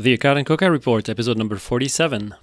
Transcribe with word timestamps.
The 0.00 0.16
Accad 0.16 0.38
and 0.38 0.46
Koka 0.46 0.70
Report, 0.70 1.10
episode 1.10 1.36
number 1.36 1.56
47. 1.56 2.34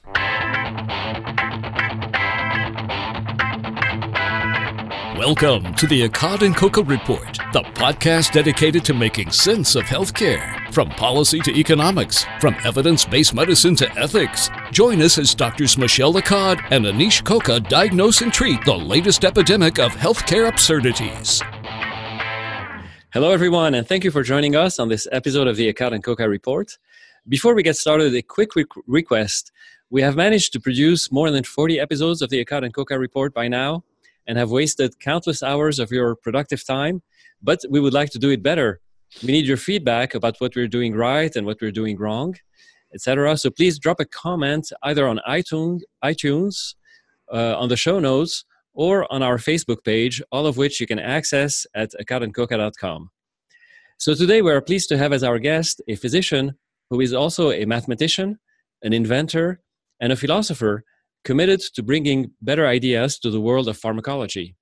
Welcome 5.17 5.73
to 5.73 5.88
the 5.88 6.07
Accad 6.07 6.43
and 6.43 6.55
Koka 6.55 6.88
Report, 6.88 7.39
the 7.54 7.63
podcast 7.73 8.33
dedicated 8.33 8.85
to 8.85 8.93
making 8.93 9.31
sense 9.31 9.75
of 9.75 9.81
healthcare, 9.85 10.71
from 10.71 10.89
policy 10.89 11.39
to 11.39 11.51
economics, 11.57 12.28
from 12.39 12.55
evidence-based 12.63 13.33
medicine 13.33 13.76
to 13.78 13.92
ethics. 13.98 14.52
Join 14.71 15.02
us 15.02 15.18
as 15.18 15.34
Drs. 15.34 15.80
Michelle 15.80 16.14
Accad 16.14 16.62
and 16.70 16.86
Anish 16.86 17.24
Koka 17.24 17.68
diagnose 17.68 18.21
and 18.21 18.32
treat 18.32 18.64
the 18.66 18.78
latest 18.78 19.26
epidemic 19.26 19.80
of 19.80 19.94
healthcare 19.94 20.48
absurdities. 20.48 21.42
Hello, 23.14 23.32
everyone, 23.32 23.74
and 23.74 23.88
thank 23.88 24.04
you 24.04 24.12
for 24.12 24.21
joining 24.21 24.55
us 24.55 24.78
on 24.78 24.89
this 24.89 25.08
episode 25.12 25.48
of 25.48 25.55
the 25.55 25.74
Accad 25.74 25.94
and 25.94 26.04
Koka 26.04 26.30
Report. 26.30 26.78
Before 27.30 27.54
we 27.54 27.62
get 27.62 27.75
started, 27.75 28.16
a 28.16 28.21
quick 28.21 28.55
re- 28.55 28.64
request. 28.86 29.51
We 29.89 30.01
have 30.01 30.15
managed 30.15 30.54
to 30.54 30.61
produce 30.61 31.11
more 31.11 31.29
than 31.29 31.43
40 31.43 31.78
episodes 31.78 32.22
of 32.22 32.30
the 32.30 32.44
Accad 32.44 32.64
and 32.64 32.73
Koka 32.73 32.97
Report 32.97 33.34
by 33.34 33.50
now 33.50 33.84
and 34.28 34.38
have 34.38 34.50
wasted 34.50 34.97
countless 35.02 35.44
hours 35.44 35.78
of 35.78 35.92
your 35.92 36.16
productive 36.16 36.66
time, 36.66 37.02
but 37.44 37.59
we 37.70 37.81
would 37.81 37.94
like 37.94 38.11
to 38.11 38.20
do 38.20 38.30
it 38.30 38.42
better. 38.42 38.80
We 39.23 39.34
need 39.34 39.45
your 39.45 39.58
feedback 39.58 40.16
about 40.16 40.38
what 40.39 40.56
we're 40.56 40.70
doing 40.70 40.95
right 40.95 41.36
and 41.36 41.45
what 41.45 41.58
we're 41.61 41.72
doing 41.72 41.98
wrong, 41.98 42.36
etc. 42.94 43.36
So 43.36 43.50
please 43.50 43.78
drop 43.78 44.00
a 44.00 44.06
comment 44.06 44.72
either 44.84 45.06
on 45.06 45.20
iTunes, 45.28 45.81
iTunes 46.06 46.75
uh, 47.34 47.58
on 47.58 47.67
the 47.67 47.75
show 47.75 48.00
notes, 48.00 48.45
or 48.73 49.12
on 49.12 49.22
our 49.22 49.38
Facebook 49.38 49.84
page, 49.84 50.22
all 50.31 50.45
of 50.45 50.56
which 50.56 50.80
you 50.80 50.88
can 50.88 51.00
access 51.00 51.67
at 51.75 51.92
accadandkoka.com. 52.02 53.09
So 53.98 54.14
today 54.14 54.42
we 54.42 54.52
are 54.52 54.62
pleased 54.62 54.88
to 54.89 54.98
have 54.98 55.12
as 55.12 55.23
our 55.23 55.39
guest 55.39 55.81
a 55.89 55.95
physician 55.95 56.56
who 56.89 57.02
is 57.02 57.14
also 57.14 57.52
a 57.52 57.66
mathematician, 57.66 58.39
an 58.81 58.94
inventor, 58.94 59.61
and 60.00 60.11
a 60.11 60.16
philosopher 60.16 60.83
committed 61.23 61.59
to 61.75 61.84
bringing 61.84 62.31
better 62.42 62.66
ideas 62.67 63.20
to 63.20 63.30
the 63.30 63.42
world 63.42 63.67
of 63.67 63.78
pharmacology. 63.78 64.56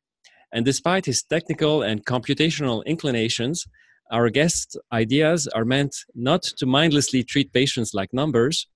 And 0.51 0.65
despite 0.65 1.05
his 1.05 1.23
technical 1.23 1.81
and 1.81 2.05
computational 2.05 2.85
inclinations, 2.85 3.65
our 4.11 4.29
guest's 4.29 4.77
ideas 4.91 5.47
are 5.47 5.65
meant 5.65 5.95
not 6.13 6.43
to 6.43 6.65
mindlessly 6.65 7.23
treat 7.23 7.51
patients 7.51 7.93
like 7.93 8.13
numbers, 8.13 8.67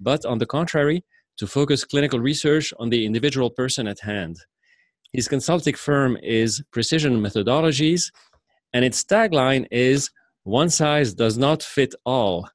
but 0.00 0.24
on 0.24 0.38
the 0.38 0.46
contrary, 0.46 1.04
to 1.38 1.46
focus 1.46 1.84
clinical 1.84 2.20
research 2.20 2.72
on 2.78 2.90
the 2.90 3.06
individual 3.06 3.50
person 3.50 3.86
at 3.86 4.00
hand. 4.00 4.36
His 5.12 5.28
consulting 5.28 5.74
firm 5.74 6.16
is 6.22 6.62
Precision 6.72 7.20
Methodologies, 7.20 8.10
and 8.72 8.84
its 8.84 9.04
tagline 9.04 9.66
is 9.70 10.10
One 10.44 10.70
size 10.70 11.14
does 11.14 11.38
not 11.38 11.62
fit 11.62 11.94
all. 12.04 12.48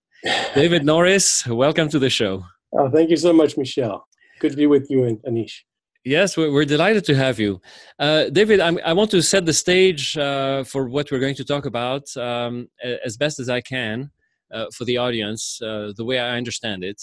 David 0.56 0.86
Norris, 0.86 1.46
welcome 1.48 1.90
to 1.90 2.00
the 2.00 2.10
show. 2.10 2.44
Oh, 2.74 2.90
thank 2.90 3.10
you 3.10 3.18
so 3.18 3.32
much, 3.34 3.58
Michelle. 3.58 4.08
Good 4.40 4.52
to 4.52 4.58
be 4.58 4.68
with 4.68 4.90
you 4.90 5.04
and 5.04 5.18
Anish. 5.20 5.62
Yes, 6.04 6.38
we're, 6.38 6.66
delighted 6.66 7.04
to 7.06 7.16
have 7.16 7.38
you. 7.38 7.62
Uh, 8.00 8.30
David, 8.30 8.62
I'm, 8.62 8.80
i 8.86 8.94
want 8.94 9.12
to 9.12 9.22
set 9.22 9.46
the 9.46 9.54
stage 9.54 10.18
uh, 10.18 10.64
for 10.64 10.88
what 10.88 11.12
we're 11.12 11.20
going 11.20 11.36
to 11.36 11.44
talk 11.44 11.66
about 11.66 12.16
um, 12.16 12.70
as 13.06 13.18
best 13.18 13.40
as 13.40 13.50
I 13.50 13.62
can 13.62 14.12
uh, 14.54 14.68
for 14.74 14.86
the 14.86 14.98
audience, 14.98 15.62
uh, 15.62 15.92
the 15.98 16.06
way 16.06 16.20
I 16.20 16.38
understand 16.38 16.84
it. 16.84 17.02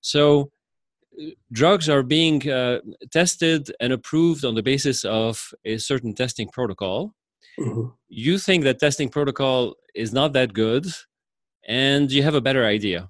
So, 0.00 0.50
drugs 1.52 1.88
are 1.88 2.02
being 2.02 2.48
uh, 2.50 2.80
tested 3.10 3.70
and 3.78 3.92
approved 3.92 4.44
on 4.44 4.54
the 4.54 4.62
basis 4.62 5.04
of 5.04 5.52
a 5.64 5.78
certain 5.78 6.14
testing 6.14 6.48
protocol. 6.48 7.14
Mm-hmm. 7.58 7.90
You 8.08 8.38
think 8.38 8.64
that 8.64 8.80
testing 8.80 9.10
protocol 9.10 9.76
is 9.94 10.12
not 10.12 10.32
that 10.32 10.52
good, 10.54 10.86
and 11.66 12.10
you 12.10 12.22
have 12.22 12.34
a 12.34 12.40
better 12.40 12.64
idea. 12.64 13.08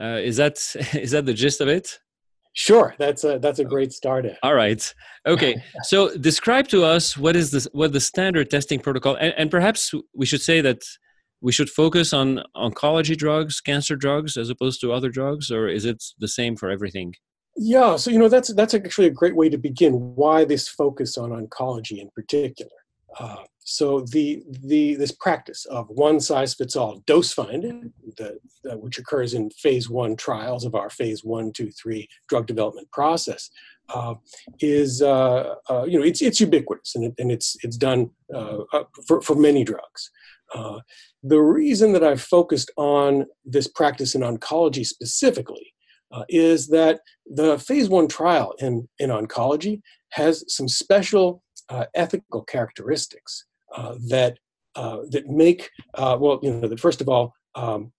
Uh, 0.00 0.20
is 0.22 0.36
that 0.36 0.58
is 0.94 1.12
that 1.12 1.26
the 1.26 1.34
gist 1.34 1.60
of 1.60 1.68
it? 1.68 1.98
Sure, 2.52 2.94
that's 2.98 3.24
a 3.24 3.38
that's 3.38 3.58
a 3.58 3.64
great 3.64 3.92
start. 3.92 4.26
All 4.42 4.54
right. 4.54 4.94
Okay. 5.26 5.56
so 5.82 6.16
describe 6.16 6.68
to 6.68 6.84
us 6.84 7.16
what 7.16 7.34
is 7.36 7.50
this 7.50 7.66
what 7.72 7.92
the 7.92 8.00
standard 8.00 8.48
testing 8.48 8.78
protocol 8.78 9.16
and, 9.16 9.34
and 9.36 9.50
perhaps 9.50 9.92
we 10.14 10.24
should 10.24 10.42
say 10.42 10.60
that 10.60 10.82
we 11.40 11.52
should 11.52 11.68
focus 11.68 12.12
on 12.12 12.42
oncology 12.56 13.16
drugs, 13.16 13.60
cancer 13.60 13.96
drugs 13.96 14.36
as 14.36 14.50
opposed 14.50 14.80
to 14.80 14.92
other 14.92 15.10
drugs 15.10 15.50
or 15.50 15.68
is 15.68 15.84
it 15.84 16.02
the 16.18 16.28
same 16.28 16.56
for 16.56 16.70
everything? 16.70 17.14
Yeah, 17.56 17.96
so 17.96 18.10
you 18.10 18.18
know 18.18 18.28
that's 18.28 18.52
that's 18.54 18.74
actually 18.74 19.08
a 19.08 19.12
great 19.12 19.36
way 19.36 19.48
to 19.48 19.58
begin. 19.58 20.14
Why 20.14 20.44
this 20.44 20.68
focus 20.68 21.18
on 21.18 21.30
oncology 21.30 21.98
in 21.98 22.10
particular? 22.14 22.70
Uh, 23.18 23.36
so 23.64 24.00
the 24.00 24.42
the 24.64 24.94
this 24.94 25.12
practice 25.12 25.64
of 25.66 25.88
one 25.88 26.20
size 26.20 26.54
fits 26.54 26.76
all 26.76 27.02
dose 27.06 27.32
finding, 27.32 27.92
the, 28.18 28.38
which 28.76 28.98
occurs 28.98 29.34
in 29.34 29.50
phase 29.50 29.88
one 29.88 30.16
trials 30.16 30.64
of 30.64 30.74
our 30.74 30.90
phase 30.90 31.24
one, 31.24 31.52
two, 31.52 31.70
three 31.70 32.08
drug 32.28 32.46
development 32.46 32.90
process, 32.92 33.50
uh, 33.88 34.14
is 34.60 35.00
uh, 35.02 35.54
uh 35.70 35.84
you 35.84 35.98
know 35.98 36.04
it's 36.04 36.20
it's 36.20 36.40
ubiquitous 36.40 36.94
and, 36.94 37.04
it, 37.04 37.14
and 37.18 37.32
it's 37.32 37.56
it's 37.62 37.76
done 37.76 38.10
uh, 38.34 38.58
uh, 38.72 38.84
for 39.06 39.20
for 39.22 39.34
many 39.34 39.64
drugs. 39.64 40.10
the 41.22 41.40
reason 41.40 41.92
that 41.92 42.04
I've 42.04 42.22
focused 42.22 42.70
on 42.76 43.26
this 43.44 43.68
practice 43.68 44.14
in 44.14 44.20
oncology 44.22 44.84
specifically 44.86 45.72
is 46.28 46.68
that 46.68 47.00
the 47.26 47.58
phase 47.58 47.88
one 47.88 48.08
trial 48.08 48.54
in 48.58 48.88
in 48.98 49.10
oncology 49.10 49.80
has 50.10 50.44
some 50.48 50.68
special 50.68 51.42
uh, 51.68 51.86
ethical 51.94 52.42
characteristics 52.42 53.46
uh, 53.74 53.94
that 54.08 54.38
uh, 54.76 54.98
that 55.10 55.28
make 55.28 55.70
uh, 55.94 56.16
well, 56.20 56.40
you 56.42 56.50
know, 56.50 56.68
that 56.68 56.80
first 56.80 57.00
of 57.00 57.08
all, 57.08 57.32
um, 57.54 57.92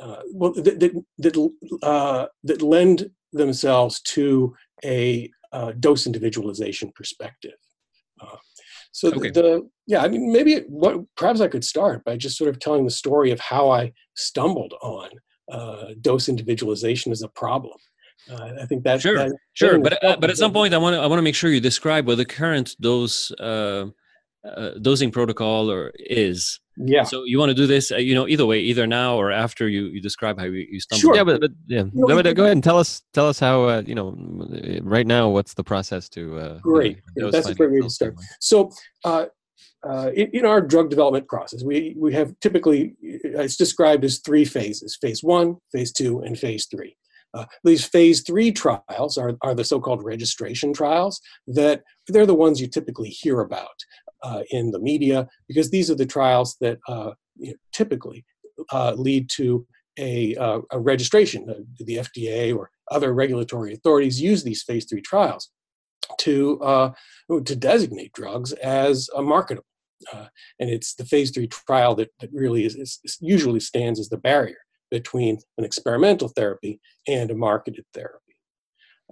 uh, 0.00 0.20
well, 0.32 0.52
that 0.52 0.78
that 0.80 1.04
that, 1.18 2.30
that, 2.44 2.62
lend 2.62 3.10
themselves 3.32 4.00
to 4.02 4.54
a 4.84 5.30
dose 5.78 6.06
individualization 6.06 6.92
perspective. 6.94 7.56
so 8.92 9.08
okay. 9.08 9.30
the, 9.30 9.42
the, 9.42 9.70
yeah, 9.86 10.02
I 10.02 10.08
mean, 10.08 10.30
maybe 10.32 10.60
what 10.68 10.96
perhaps 11.16 11.40
I 11.40 11.48
could 11.48 11.64
start 11.64 12.04
by 12.04 12.16
just 12.16 12.36
sort 12.36 12.50
of 12.50 12.58
telling 12.58 12.84
the 12.84 12.90
story 12.90 13.30
of 13.30 13.40
how 13.40 13.70
I 13.70 13.92
stumbled 14.14 14.74
on 14.82 15.10
dose 16.00 16.28
individualization 16.28 17.12
as 17.12 17.22
a 17.22 17.28
problem. 17.28 17.78
Uh, 18.30 18.50
I 18.62 18.66
think 18.66 18.84
that 18.84 19.00
sure, 19.00 19.16
that 19.16 19.36
sure. 19.52 19.78
But 19.78 20.02
uh, 20.04 20.16
but 20.18 20.30
at 20.30 20.36
some 20.36 20.52
point, 20.52 20.74
I 20.74 20.78
want 20.78 20.94
to 20.94 21.00
I 21.00 21.06
want 21.06 21.18
to 21.18 21.22
make 21.22 21.34
sure 21.34 21.50
you 21.50 21.60
describe 21.60 22.06
what 22.06 22.16
the 22.16 22.24
current 22.24 22.76
dose 22.80 23.30
uh, 23.32 23.86
uh, 24.44 24.70
dosing 24.80 25.10
protocol 25.10 25.70
or 25.70 25.92
is. 25.98 26.60
Yeah. 26.76 27.02
So 27.02 27.24
you 27.24 27.38
want 27.38 27.50
to 27.50 27.54
do 27.54 27.66
this, 27.66 27.92
uh, 27.92 27.96
you 27.96 28.14
know, 28.14 28.26
either 28.26 28.46
way, 28.46 28.60
either 28.60 28.86
now 28.86 29.16
or 29.16 29.30
after 29.30 29.68
you, 29.68 29.86
you 29.86 30.00
describe 30.00 30.38
how 30.38 30.46
you, 30.46 30.66
you 30.70 30.80
stumble. 30.80 31.00
Sure. 31.00 31.14
Yeah, 31.14 31.24
but, 31.24 31.40
but 31.40 31.50
yeah, 31.66 31.84
no, 31.92 32.06
go, 32.06 32.18
ahead, 32.18 32.36
go 32.36 32.44
ahead 32.44 32.52
and 32.52 32.64
tell 32.64 32.78
us 32.78 33.02
tell 33.12 33.28
us 33.28 33.38
how 33.38 33.64
uh, 33.64 33.82
you 33.84 33.94
know 33.94 34.16
right 34.82 35.06
now 35.06 35.28
what's 35.28 35.54
the 35.54 35.64
process 35.64 36.08
to. 36.10 36.38
Uh, 36.38 36.58
great. 36.60 37.00
You 37.16 37.24
know, 37.24 37.30
That's 37.30 37.48
a 37.48 37.54
great 37.54 37.72
way 37.72 37.80
to 37.80 37.90
start. 37.90 38.14
So. 38.40 38.70
Uh, 39.04 39.26
uh, 39.82 40.10
in, 40.14 40.28
in, 40.34 40.44
our 40.44 40.60
drug 40.60 40.90
development 40.90 41.26
process, 41.26 41.62
we, 41.64 41.94
we 41.96 42.12
have 42.12 42.38
typically, 42.40 42.94
it's 43.00 43.56
described 43.56 44.04
as 44.04 44.18
three 44.18 44.44
phases 44.44 44.98
phase 45.00 45.22
one, 45.22 45.56
phase 45.72 45.90
two, 45.90 46.20
and 46.20 46.38
phase 46.38 46.66
three. 46.66 46.94
Uh, 47.32 47.44
these 47.64 47.84
phase 47.84 48.22
three 48.22 48.50
trials 48.50 49.16
are, 49.16 49.36
are 49.42 49.54
the 49.54 49.64
so-called 49.64 50.02
registration 50.02 50.72
trials 50.72 51.20
that 51.46 51.82
they're 52.08 52.26
the 52.26 52.34
ones 52.34 52.60
you 52.60 52.66
typically 52.66 53.08
hear 53.08 53.40
about 53.40 53.68
uh, 54.22 54.42
in 54.50 54.70
the 54.70 54.80
media 54.80 55.28
because 55.48 55.70
these 55.70 55.90
are 55.90 55.94
the 55.94 56.06
trials 56.06 56.56
that 56.60 56.78
uh, 56.88 57.12
you 57.36 57.50
know, 57.50 57.56
typically 57.72 58.24
uh, 58.72 58.92
lead 58.96 59.28
to 59.30 59.66
a, 59.98 60.34
uh, 60.36 60.60
a 60.72 60.78
registration. 60.78 61.46
the 61.78 61.96
FDA 61.96 62.56
or 62.56 62.70
other 62.90 63.12
regulatory 63.14 63.74
authorities 63.74 64.20
use 64.20 64.42
these 64.42 64.62
phase 64.62 64.86
three 64.86 65.00
trials 65.00 65.50
to, 66.18 66.60
uh, 66.60 66.92
to 67.28 67.56
designate 67.56 68.12
drugs 68.12 68.52
as 68.54 69.08
marketable. 69.16 69.66
and 70.12 70.70
it's 70.70 70.94
the 70.94 71.04
phase 71.04 71.30
three 71.30 71.46
trial 71.46 71.94
that, 71.94 72.10
that 72.20 72.30
really 72.32 72.64
is, 72.64 72.74
is 72.74 73.00
usually 73.20 73.60
stands 73.60 74.00
as 74.00 74.08
the 74.08 74.18
barrier 74.18 74.56
between 74.90 75.38
an 75.58 75.64
experimental 75.64 76.28
therapy 76.28 76.80
and 77.06 77.30
a 77.30 77.34
marketed 77.34 77.84
therapy. 77.94 78.36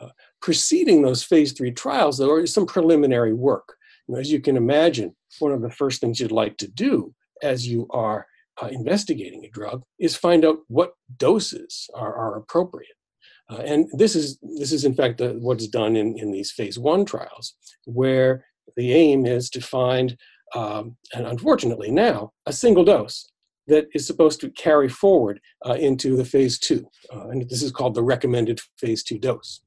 Uh, 0.01 0.11
preceding 0.41 1.03
those 1.03 1.23
phase 1.23 1.53
three 1.53 1.73
trials, 1.73 2.19
there 2.19 2.39
is 2.41 2.53
some 2.53 2.67
preliminary 2.67 3.33
work. 3.33 3.77
You 4.07 4.15
know, 4.15 4.21
as 4.21 4.31
you 4.31 4.41
can 4.41 4.57
imagine, 4.57 5.15
one 5.39 5.53
of 5.53 5.63
the 5.63 5.71
first 5.71 6.01
things 6.01 6.21
you'd 6.21 6.33
like 6.33 6.57
to 6.59 6.69
do 6.69 7.15
as 7.43 7.67
you 7.67 7.87
are 7.91 8.27
uh, 8.61 8.69
investigating 8.69 9.45
a 9.45 9.51
drug 9.51 9.83
is 9.99 10.17
find 10.17 10.45
out 10.45 10.59
what 10.69 10.93
doses 11.17 11.89
are, 11.95 12.15
are 12.15 12.37
appropriate. 12.37 12.93
Uh, 13.51 13.63
and 13.65 13.89
this 13.93 14.15
is 14.15 14.39
this 14.59 14.73
is 14.73 14.85
in 14.85 14.95
fact 14.95 15.21
what 15.21 15.59
is 15.59 15.69
done 15.69 15.97
in, 15.97 16.19
in 16.19 16.31
these 16.31 16.53
phase 16.53 16.79
one 16.79 17.05
trials, 17.05 17.55
where 17.85 18.45
the 18.77 18.93
aim 18.93 19.25
is 19.25 19.49
to 19.49 19.61
find, 19.61 20.17
um, 20.55 20.97
and 21.15 21.27
unfortunately 21.27 21.91
now, 21.91 22.31
a 22.47 22.53
single 22.53 22.85
dose 22.85 23.31
that 23.69 23.87
is 23.95 24.07
supposed 24.07 24.41
to 24.41 24.51
carry 24.51 24.89
forward 24.89 25.41
uh, 25.67 25.75
into 25.75 26.17
the 26.17 26.25
phase 26.25 26.59
two. 26.59 26.87
Uh, 27.13 27.29
and 27.29 27.49
this 27.49 27.63
is 27.63 27.71
called 27.71 27.95
the 27.95 28.03
recommended 28.03 28.61
phase 28.77 29.03
two 29.03 29.19
dose. 29.19 29.61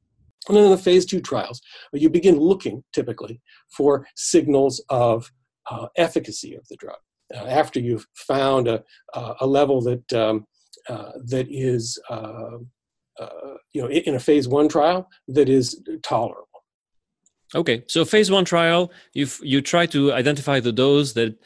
And 0.48 0.58
then 0.58 0.66
in 0.66 0.72
the 0.72 0.78
phase 0.78 1.06
two 1.06 1.22
trials, 1.22 1.62
uh, 1.94 1.98
you 1.98 2.10
begin 2.10 2.38
looking 2.40 2.84
typically 2.94 3.42
for 3.78 4.08
signals 4.16 4.84
of 4.90 5.32
uh, 5.70 5.88
efficacy 5.96 6.56
of 6.56 6.68
the 6.68 6.76
drug. 6.78 6.98
Uh, 7.34 7.46
after 7.46 7.80
you've 7.80 8.08
found 8.16 8.68
a, 8.68 8.84
a 9.40 9.48
level 9.48 9.82
that 9.82 10.14
um, 10.14 10.46
uh, 10.90 11.12
that 11.26 11.48
is, 11.50 12.00
uh, 12.10 12.58
uh, 13.20 13.54
you 13.72 13.82
know, 13.82 13.90
in 13.90 14.16
a 14.16 14.20
phase 14.20 14.48
one 14.48 14.68
trial 14.68 15.08
that 15.28 15.48
is 15.48 15.82
tolerable. 16.02 16.48
Okay, 17.54 17.84
so 17.88 18.06
phase 18.06 18.32
one 18.32 18.46
trial, 18.46 18.92
you 19.14 19.28
you 19.42 19.62
try 19.62 19.86
to 19.88 20.14
identify 20.14 20.60
the 20.60 20.72
dose 20.72 21.14
that 21.14 21.38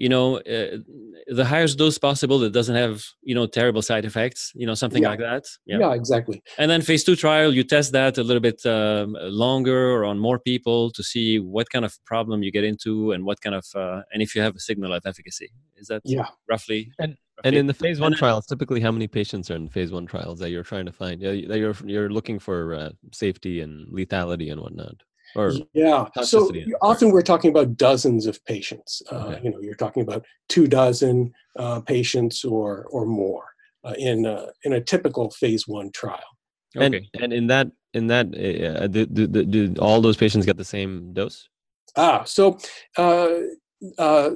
you 0.00 0.08
know 0.08 0.38
uh, 0.38 0.78
the 1.26 1.44
highest 1.44 1.76
dose 1.76 1.98
possible 1.98 2.38
that 2.38 2.52
doesn't 2.52 2.74
have 2.74 3.04
you 3.22 3.34
know 3.34 3.46
terrible 3.46 3.82
side 3.82 4.06
effects 4.06 4.50
you 4.54 4.66
know 4.66 4.74
something 4.74 5.02
yeah. 5.02 5.10
like 5.10 5.18
that 5.18 5.44
yeah. 5.66 5.78
yeah 5.78 5.92
exactly. 5.92 6.42
And 6.56 6.70
then 6.70 6.80
phase 6.80 7.04
two 7.04 7.16
trial 7.16 7.52
you 7.54 7.64
test 7.64 7.92
that 7.92 8.16
a 8.16 8.22
little 8.22 8.40
bit 8.40 8.64
um, 8.64 9.14
longer 9.20 9.92
or 9.94 10.06
on 10.06 10.18
more 10.18 10.38
people 10.38 10.90
to 10.92 11.02
see 11.02 11.38
what 11.38 11.68
kind 11.68 11.84
of 11.84 11.92
problem 12.06 12.42
you 12.42 12.50
get 12.50 12.64
into 12.64 13.12
and 13.12 13.24
what 13.24 13.42
kind 13.42 13.54
of 13.54 13.66
uh, 13.74 14.00
and 14.12 14.22
if 14.22 14.34
you 14.34 14.40
have 14.40 14.56
a 14.56 14.60
signal 14.60 14.94
of 14.94 15.02
efficacy. 15.04 15.50
Is 15.76 15.88
that 15.88 16.02
yeah. 16.04 16.28
roughly 16.48 16.92
and 16.98 17.16
and 17.44 17.54
in 17.54 17.66
the 17.66 17.74
phase 17.74 18.00
one 18.00 18.14
trials 18.14 18.46
typically 18.46 18.80
how 18.80 18.92
many 18.92 19.06
patients 19.06 19.50
are 19.50 19.56
in 19.56 19.68
phase 19.68 19.92
one 19.92 20.06
trials 20.06 20.38
that 20.40 20.50
you're 20.50 20.70
trying 20.72 20.86
to 20.86 20.92
find? 20.92 21.20
Yeah 21.20 21.32
that 21.48 21.58
you're 21.58 21.76
you're 21.84 22.10
looking 22.10 22.38
for 22.38 22.74
uh, 22.74 22.90
safety 23.12 23.60
and 23.60 23.86
lethality 23.92 24.50
and 24.50 24.60
whatnot 24.62 24.96
or 25.36 25.52
yeah 25.72 26.06
so 26.22 26.50
often 26.82 27.10
we're 27.10 27.22
talking 27.22 27.50
about 27.50 27.76
dozens 27.76 28.26
of 28.26 28.44
patients 28.44 29.02
uh, 29.10 29.36
you 29.42 29.50
know 29.50 29.60
you're 29.60 29.74
talking 29.74 30.02
about 30.02 30.24
two 30.48 30.66
dozen 30.66 31.32
uh, 31.58 31.80
patients 31.80 32.44
or 32.44 32.86
or 32.90 33.06
more 33.06 33.50
uh, 33.84 33.94
in 33.96 34.26
uh, 34.26 34.46
in 34.64 34.74
a 34.74 34.80
typical 34.80 35.30
phase 35.30 35.66
one 35.66 35.90
trial. 35.92 36.18
And 36.76 36.94
okay. 36.94 37.08
and 37.20 37.32
in 37.32 37.46
that 37.46 37.70
in 37.94 38.06
that 38.08 38.26
uh, 38.26 38.86
do, 38.86 39.06
do, 39.06 39.26
do, 39.26 39.74
all 39.80 40.00
those 40.00 40.16
patients 40.16 40.46
get 40.46 40.56
the 40.56 40.64
same 40.64 41.12
dose? 41.12 41.48
Ah 41.96 42.22
so 42.24 42.58
uh, 42.96 44.30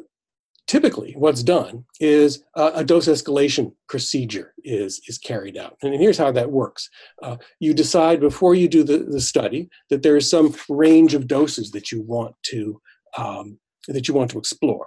typically 0.66 1.14
what's 1.16 1.42
done 1.42 1.84
is 2.00 2.42
uh, 2.56 2.72
a 2.74 2.84
dose 2.84 3.06
escalation 3.06 3.72
procedure 3.88 4.54
is, 4.64 5.00
is 5.08 5.18
carried 5.18 5.56
out. 5.56 5.76
And 5.82 5.94
here's 5.94 6.18
how 6.18 6.32
that 6.32 6.50
works. 6.50 6.88
Uh, 7.22 7.36
you 7.60 7.74
decide 7.74 8.20
before 8.20 8.54
you 8.54 8.68
do 8.68 8.82
the, 8.82 8.98
the 8.98 9.20
study 9.20 9.68
that 9.90 10.02
there 10.02 10.16
is 10.16 10.28
some 10.28 10.54
range 10.68 11.14
of 11.14 11.26
doses 11.26 11.70
that 11.72 11.92
you 11.92 12.02
want 12.02 12.34
to, 12.44 12.80
um, 13.18 13.58
that 13.88 14.08
you 14.08 14.14
want 14.14 14.30
to 14.30 14.38
explore 14.38 14.86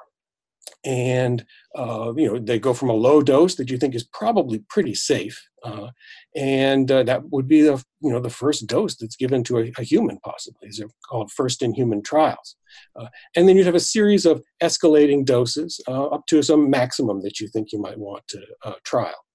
and 0.84 1.46
uh, 1.76 2.14
you 2.16 2.28
know 2.28 2.40
they 2.40 2.60
go 2.60 2.74
from 2.74 2.90
a 2.90 2.94
low 2.94 3.22
dose 3.22 3.56
that 3.56 3.70
you 3.70 3.78
think 3.78 3.96
is 3.96 4.04
probably 4.04 4.60
pretty 4.70 4.94
safe, 4.94 5.48
uh, 5.68 5.90
and 6.36 6.90
uh, 6.92 7.04
that 7.04 7.30
would 7.32 7.48
be 7.48 7.62
the 7.62 7.84
you 8.02 8.12
know 8.12 8.20
the 8.20 8.30
first 8.30 8.68
dose 8.68 8.96
that's 8.96 9.16
given 9.16 9.44
to 9.44 9.58
a, 9.60 9.72
a 9.78 9.84
human, 9.84 10.18
possibly. 10.24 10.68
These 10.68 10.82
are 10.82 10.90
called 11.10 11.32
first 11.32 11.62
in 11.62 11.74
human 11.74 12.02
trials, 12.02 12.56
uh, 12.96 13.08
and 13.36 13.48
then 13.48 13.58
you'd 13.58 13.66
have 13.66 13.76
a 13.76 13.92
series 13.96 14.26
of 14.26 14.44
escalating 14.62 15.26
doses 15.26 15.82
uh, 15.88 16.08
up 16.08 16.26
to 16.28 16.42
some 16.42 16.70
maximum 16.70 17.22
that 17.22 17.40
you 17.40 17.48
think 17.48 17.72
you 17.72 17.80
might 17.80 18.00
want 18.00 18.28
to 18.30 18.42
uh, 18.64 18.74
trial. 18.84 19.26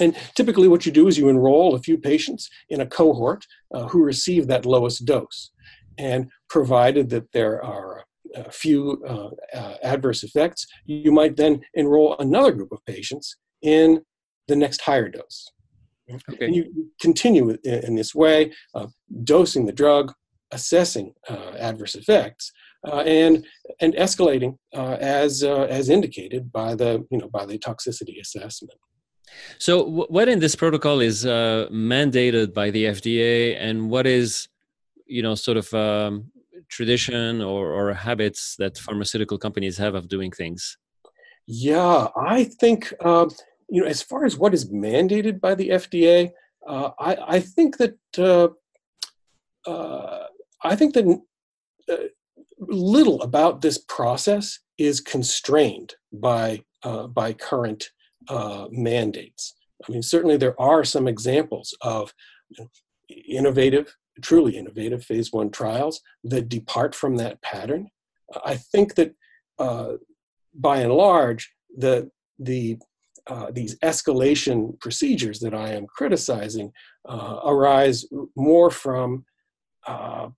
And 0.00 0.16
typically, 0.34 0.68
what 0.68 0.84
you 0.84 0.92
do 0.92 1.08
is 1.08 1.18
you 1.18 1.28
enroll 1.28 1.74
a 1.74 1.82
few 1.82 1.96
patients 1.98 2.50
in 2.68 2.80
a 2.80 2.86
cohort 2.86 3.46
who 3.90 4.02
receive 4.02 4.46
that 4.48 4.66
lowest 4.66 5.04
dose, 5.04 5.50
and 5.98 6.30
provided 6.48 7.10
that 7.10 7.30
there 7.32 7.64
are 7.64 8.04
a 8.34 8.50
few 8.50 9.02
uh, 9.06 9.30
uh, 9.56 9.74
adverse 9.82 10.22
effects, 10.22 10.66
you 10.86 11.12
might 11.12 11.36
then 11.36 11.60
enroll 11.74 12.16
another 12.18 12.52
group 12.52 12.72
of 12.72 12.84
patients 12.86 13.36
in 13.62 14.02
the 14.48 14.56
next 14.56 14.80
higher 14.80 15.08
dose. 15.08 15.50
Okay. 16.10 16.46
And 16.46 16.54
you 16.54 16.90
continue 17.00 17.56
in 17.64 17.94
this 17.94 18.14
way, 18.14 18.52
uh, 18.74 18.86
dosing 19.22 19.66
the 19.66 19.72
drug, 19.72 20.12
assessing 20.52 21.14
uh, 21.28 21.52
adverse 21.58 21.94
effects, 21.94 22.52
uh, 22.86 23.00
and 23.00 23.46
and 23.80 23.94
escalating 23.94 24.58
uh, 24.74 24.96
as 25.00 25.42
as 25.42 25.88
indicated 25.88 26.52
by 26.52 26.74
the 26.74 27.06
you 27.10 27.18
know 27.18 27.28
by 27.28 27.46
the 27.46 27.58
toxicity 27.58 28.20
assessment. 28.20 28.78
So, 29.58 29.82
what 29.82 30.28
in 30.28 30.38
this 30.38 30.54
protocol 30.54 31.00
is 31.00 31.24
mandated 31.24 32.52
by 32.52 32.70
the 32.70 32.84
FDA, 32.84 33.56
and 33.58 33.90
what 33.90 34.06
is 34.06 34.48
you 35.06 35.22
know 35.22 35.34
sort 35.34 35.56
of 35.56 35.72
um, 35.72 36.30
tradition 36.68 37.40
or, 37.40 37.72
or 37.72 37.92
habits 37.94 38.56
that 38.58 38.76
pharmaceutical 38.78 39.38
companies 39.38 39.78
have 39.78 39.94
of 39.94 40.08
doing 40.08 40.30
things? 40.30 40.76
Yeah, 41.46 42.08
I 42.16 42.44
think 42.44 42.92
um, 43.04 43.30
you 43.68 43.80
know 43.80 43.86
as 43.86 44.02
far 44.02 44.24
as 44.24 44.36
what 44.36 44.54
is 44.54 44.70
mandated 44.70 45.40
by 45.40 45.54
the 45.54 45.70
FDA, 45.70 46.32
uh, 46.66 46.90
I, 46.98 47.16
I, 47.36 47.40
think 47.40 47.76
that 47.78 47.98
uh, 48.18 48.48
uh, 49.70 50.26
I 50.62 50.76
think 50.76 50.94
that 50.94 51.20
uh, 51.90 51.96
little 52.58 53.22
about 53.22 53.60
this 53.60 53.78
process 53.78 54.60
is 54.78 55.00
constrained 55.00 55.94
by 56.12 56.62
uh, 56.82 57.06
by 57.06 57.32
current 57.32 57.90
uh, 58.28 58.66
mandates. 58.70 59.54
I 59.86 59.92
mean, 59.92 60.02
certainly 60.02 60.36
there 60.36 60.60
are 60.60 60.84
some 60.84 61.06
examples 61.08 61.76
of 61.82 62.14
innovative 63.28 63.94
truly 64.22 64.56
innovative 64.56 65.04
phase 65.04 65.32
one 65.32 65.50
trials 65.50 66.00
that 66.22 66.48
depart 66.48 66.94
from 66.94 67.16
that 67.16 67.42
pattern. 67.42 67.90
I 68.44 68.56
think 68.56 68.94
that 68.94 69.14
by 69.58 70.78
and 70.78 70.92
large, 70.92 71.52
the, 71.76 72.10
the, 72.38 72.78
uh, 73.26 73.50
these 73.50 73.76
escalation 73.78 74.78
procedures 74.80 75.40
that 75.40 75.54
I 75.54 75.70
am 75.70 75.86
criticizing 75.86 76.72
uh, 77.08 77.40
arise 77.44 78.04
more 78.36 78.70
from 78.70 79.24
uh, 79.86 80.28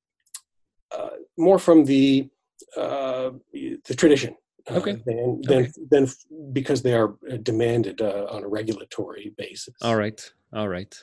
uh, 0.97 1.09
more 1.37 1.59
from 1.59 1.85
the 1.85 2.29
uh, 2.77 3.31
the 3.53 3.95
tradition 3.97 4.37
okay. 4.71 4.93
than, 5.05 5.41
than, 5.43 5.59
okay. 5.65 5.73
than 5.91 6.09
because 6.53 6.83
they 6.83 6.95
are 6.95 7.15
demanded 7.43 8.01
on 8.01 8.45
a 8.45 8.49
regulatory 8.49 9.33
basis. 9.37 9.75
All 9.83 9.97
right, 9.97 10.21
all 10.53 10.69
right. 10.69 10.95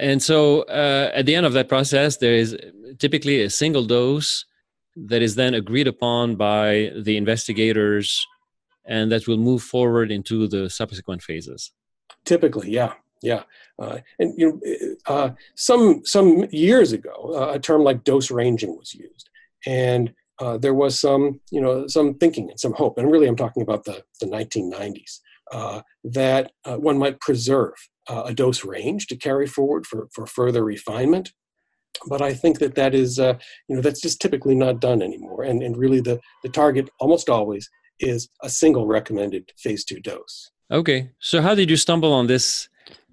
And 0.00 0.22
so 0.22 0.62
uh, 0.62 1.10
at 1.14 1.26
the 1.26 1.34
end 1.34 1.44
of 1.44 1.52
that 1.52 1.68
process, 1.68 2.16
there 2.16 2.34
is 2.34 2.56
typically 2.98 3.42
a 3.42 3.50
single 3.50 3.84
dose 3.84 4.46
that 4.96 5.22
is 5.22 5.34
then 5.34 5.54
agreed 5.54 5.86
upon 5.86 6.36
by 6.36 6.92
the 6.96 7.16
investigators 7.16 8.26
and 8.84 9.10
that 9.12 9.26
will 9.26 9.36
move 9.36 9.62
forward 9.62 10.10
into 10.10 10.46
the 10.46 10.68
subsequent 10.68 11.22
phases. 11.22 11.72
Typically, 12.24 12.70
yeah. 12.70 12.94
Yeah, 13.24 13.44
uh, 13.78 13.98
and 14.18 14.34
you 14.36 14.60
know, 14.60 14.96
uh, 15.06 15.30
some 15.54 16.04
some 16.04 16.44
years 16.50 16.90
ago, 16.90 17.34
uh, 17.36 17.52
a 17.54 17.58
term 17.60 17.84
like 17.84 18.02
dose 18.02 18.32
ranging 18.32 18.76
was 18.76 18.92
used, 18.94 19.30
and 19.64 20.12
uh, 20.40 20.58
there 20.58 20.74
was 20.74 20.98
some 20.98 21.40
you 21.52 21.60
know 21.60 21.86
some 21.86 22.14
thinking 22.14 22.50
and 22.50 22.58
some 22.58 22.72
hope, 22.72 22.98
and 22.98 23.08
really, 23.08 23.28
I'm 23.28 23.36
talking 23.36 23.62
about 23.62 23.84
the 23.84 24.02
the 24.20 24.26
1990s 24.26 25.20
uh, 25.52 25.82
that 26.02 26.52
uh, 26.64 26.76
one 26.76 26.98
might 26.98 27.20
preserve 27.20 27.74
uh, 28.08 28.24
a 28.26 28.34
dose 28.34 28.64
range 28.64 29.06
to 29.06 29.16
carry 29.16 29.46
forward 29.46 29.86
for, 29.86 30.08
for 30.12 30.26
further 30.26 30.64
refinement. 30.64 31.32
But 32.08 32.22
I 32.22 32.32
think 32.32 32.58
that 32.58 32.74
that 32.74 32.94
is, 32.94 33.18
uh, 33.18 33.34
you 33.68 33.76
know, 33.76 33.82
that's 33.82 34.00
just 34.00 34.20
typically 34.20 34.54
not 34.54 34.80
done 34.80 35.02
anymore. 35.02 35.44
And, 35.44 35.62
and 35.62 35.76
really 35.76 36.00
the, 36.00 36.20
the 36.42 36.48
target 36.48 36.88
almost 36.98 37.28
always 37.28 37.68
is 38.02 38.28
a 38.42 38.50
single 38.50 38.86
recommended 38.86 39.52
phase 39.58 39.84
two 39.84 40.00
dose. 40.00 40.50
Okay. 40.70 41.10
So 41.20 41.42
how 41.42 41.54
did 41.54 41.68
you 41.70 41.76
stumble 41.76 42.12
on 42.12 42.26
this, 42.26 42.68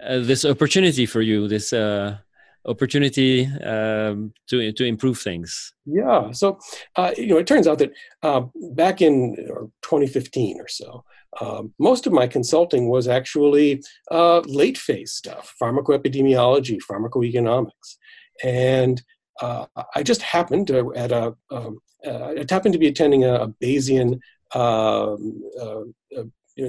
uh, 0.05 0.19
this 0.19 0.46
opportunity 0.46 1.05
for 1.05 1.22
you, 1.22 1.48
this 1.48 1.74
uh, 1.74 2.17
opportunity 2.65 3.46
um, 3.63 4.34
to, 4.48 4.72
to 4.72 4.86
improve 4.86 5.19
things? 5.19 5.74
Yeah. 5.86 6.31
So, 6.31 6.60
uh, 6.96 7.12
you 7.17 7.27
know, 7.27 7.38
it 7.38 7.48
turns 7.48 7.67
out 7.67 7.79
that 7.79 7.91
uh, 8.24 8.43
back 8.74 9.01
in 9.01 9.36
2015 9.81 10.62
or 10.62 10.67
so, 10.67 11.03
um, 11.41 11.74
most 11.79 12.08
of 12.08 12.13
my 12.13 12.27
consulting 12.27 12.89
was 12.89 13.08
actually 13.08 13.84
uh, 14.10 14.39
late 14.46 14.77
phase 14.77 15.12
stuff, 15.12 15.53
pharmacoepidemiology, 15.62 16.79
pharmacoeconomics. 16.89 17.98
And 18.43 19.01
uh, 19.41 19.65
I 19.96 20.03
just 20.03 20.22
happened 20.22 20.67
to, 20.67 20.93
at 20.96 21.12
a, 21.12 21.36
um, 21.51 21.79
uh, 22.05 22.34
I 22.38 22.46
happened 22.50 22.74
to 22.74 22.79
be 22.79 22.88
attending 22.88 23.25
a, 23.25 23.34
a 23.36 23.48
Bayesian, 23.48 24.19
you 24.56 25.94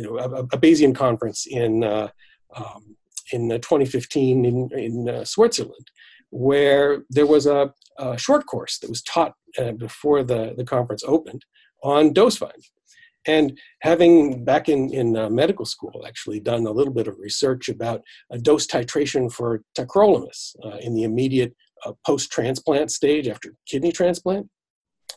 know, 0.00 0.18
a, 0.18 0.42
a, 0.42 0.46
Bayesian 0.46 0.94
conference 0.94 1.46
in, 1.46 1.82
uh, 1.82 2.08
um, 2.54 2.96
in 3.32 3.48
2015 3.48 4.44
in, 4.44 4.68
in 4.72 5.24
Switzerland, 5.24 5.90
where 6.30 7.04
there 7.10 7.26
was 7.26 7.46
a, 7.46 7.72
a, 7.98 8.18
short 8.18 8.46
course 8.46 8.78
that 8.78 8.90
was 8.90 9.02
taught 9.02 9.34
before 9.78 10.22
the, 10.22 10.54
the 10.56 10.64
conference 10.64 11.02
opened 11.06 11.44
on 11.82 12.12
dose 12.12 12.36
finding. 12.36 12.62
And 13.26 13.58
having 13.82 14.44
back 14.44 14.68
in, 14.68 14.92
in 14.94 15.16
uh, 15.16 15.28
medical 15.28 15.66
school 15.66 16.04
actually 16.06 16.40
done 16.40 16.66
a 16.66 16.72
little 16.72 16.92
bit 16.92 17.06
of 17.06 17.18
research 17.18 17.68
about 17.68 18.02
a 18.30 18.38
dose 18.38 18.66
titration 18.66 19.30
for 19.30 19.62
tacrolimus 19.76 20.56
uh, 20.64 20.78
in 20.78 20.94
the 20.94 21.02
immediate 21.02 21.54
uh, 21.84 21.92
post-transplant 22.06 22.90
stage 22.90 23.28
after 23.28 23.54
kidney 23.66 23.92
transplant, 23.92 24.48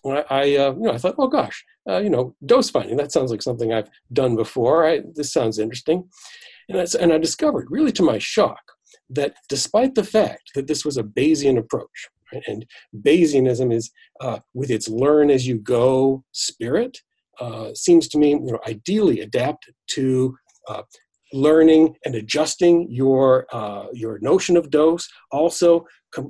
I, 0.05 0.25
I 0.29 0.41
uh, 0.57 0.73
you 0.73 0.81
know, 0.81 0.91
I 0.91 0.97
thought, 0.97 1.15
oh 1.17 1.27
gosh, 1.27 1.63
uh, 1.89 1.99
you 1.99 2.09
know, 2.09 2.35
dose 2.45 2.69
finding, 2.69 2.97
that 2.97 3.11
sounds 3.11 3.31
like 3.31 3.41
something 3.41 3.73
I've 3.73 3.89
done 4.11 4.35
before. 4.35 4.85
I, 4.85 5.01
this 5.15 5.33
sounds 5.33 5.59
interesting. 5.59 6.09
And, 6.69 6.79
that's, 6.79 6.95
and 6.95 7.11
I 7.11 7.17
discovered, 7.17 7.67
really 7.69 7.91
to 7.93 8.03
my 8.03 8.17
shock, 8.19 8.61
that 9.09 9.35
despite 9.49 9.95
the 9.95 10.03
fact 10.03 10.51
that 10.55 10.67
this 10.67 10.85
was 10.85 10.97
a 10.97 11.03
Bayesian 11.03 11.57
approach, 11.57 12.09
right, 12.31 12.43
and 12.47 12.65
Bayesianism 12.95 13.73
is, 13.73 13.91
uh, 14.21 14.39
with 14.53 14.71
its 14.71 14.87
learn 14.87 15.29
as 15.29 15.45
you 15.45 15.57
go 15.57 16.23
spirit, 16.31 16.97
uh, 17.39 17.73
seems 17.73 18.07
to 18.09 18.17
me 18.17 18.29
you 18.31 18.39
know, 18.39 18.59
ideally 18.67 19.21
adapted 19.21 19.73
to 19.87 20.37
uh, 20.69 20.83
learning 21.33 21.95
and 22.05 22.15
adjusting 22.15 22.87
your 22.89 23.47
uh, 23.51 23.87
your 23.91 24.19
notion 24.19 24.55
of 24.55 24.69
dose. 24.69 25.07
Also, 25.31 25.85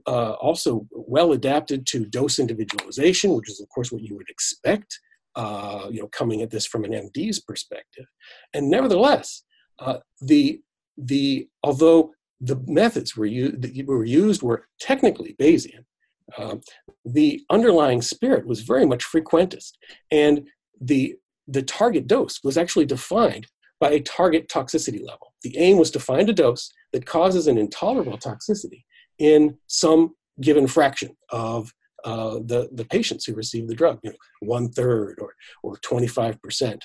uh, 0.08 0.32
also 0.34 0.88
well 0.92 1.34
adapted 1.34 1.86
to 1.88 2.06
dose 2.06 2.40
individualization, 2.40 3.34
which 3.36 3.50
is 3.50 3.60
of 3.60 3.68
course 3.70 3.92
what 3.92 4.02
you 4.02 4.16
would 4.16 4.30
expect. 4.30 5.00
Uh, 5.36 5.88
you 5.92 6.00
know, 6.00 6.08
coming 6.10 6.42
at 6.44 6.52
this 6.52 6.66
from 6.66 6.84
an 6.84 6.92
MD's 6.92 7.40
perspective, 7.40 8.06
and 8.54 8.70
nevertheless, 8.70 9.44
uh, 9.80 9.98
the 10.22 10.62
the 10.98 11.48
although 11.64 12.12
the 12.40 12.62
methods 12.68 13.16
were, 13.16 13.26
u- 13.26 13.56
that 13.58 13.88
were 13.88 14.06
used 14.06 14.44
were 14.44 14.68
technically 14.80 15.36
Bayesian, 15.40 15.86
um, 16.38 16.62
the 17.06 17.42
underlying 17.50 18.02
spirit 18.02 18.46
was 18.46 18.62
very 18.62 18.86
much 18.86 19.04
frequentist, 19.06 19.72
and 20.12 20.48
the 20.80 21.16
the 21.48 21.62
target 21.64 22.08
dose 22.08 22.40
was 22.44 22.58
actually 22.58 22.86
defined 22.86 23.48
by 23.80 23.92
a 23.92 24.00
target 24.02 24.48
toxicity 24.48 25.04
level. 25.06 25.34
The 25.42 25.58
aim 25.58 25.78
was 25.78 25.92
to 25.92 26.00
find 26.00 26.30
a 26.30 26.34
dose 26.34 26.72
that 26.94 27.06
causes 27.06 27.48
an 27.48 27.58
intolerable 27.58 28.18
toxicity 28.18 28.84
in 29.20 29.58
some 29.68 30.16
given 30.40 30.68
fraction 30.68 31.18
of 31.30 31.74
uh, 32.04 32.36
the, 32.46 32.70
the 32.74 32.86
patients 32.86 33.26
who 33.26 33.34
receive 33.34 33.68
the 33.68 33.76
drug, 33.76 34.00
you 34.04 34.10
know, 34.10 34.18
one 34.42 34.70
third 34.70 35.20
or, 35.20 35.34
or 35.62 35.78
25%. 35.78 36.82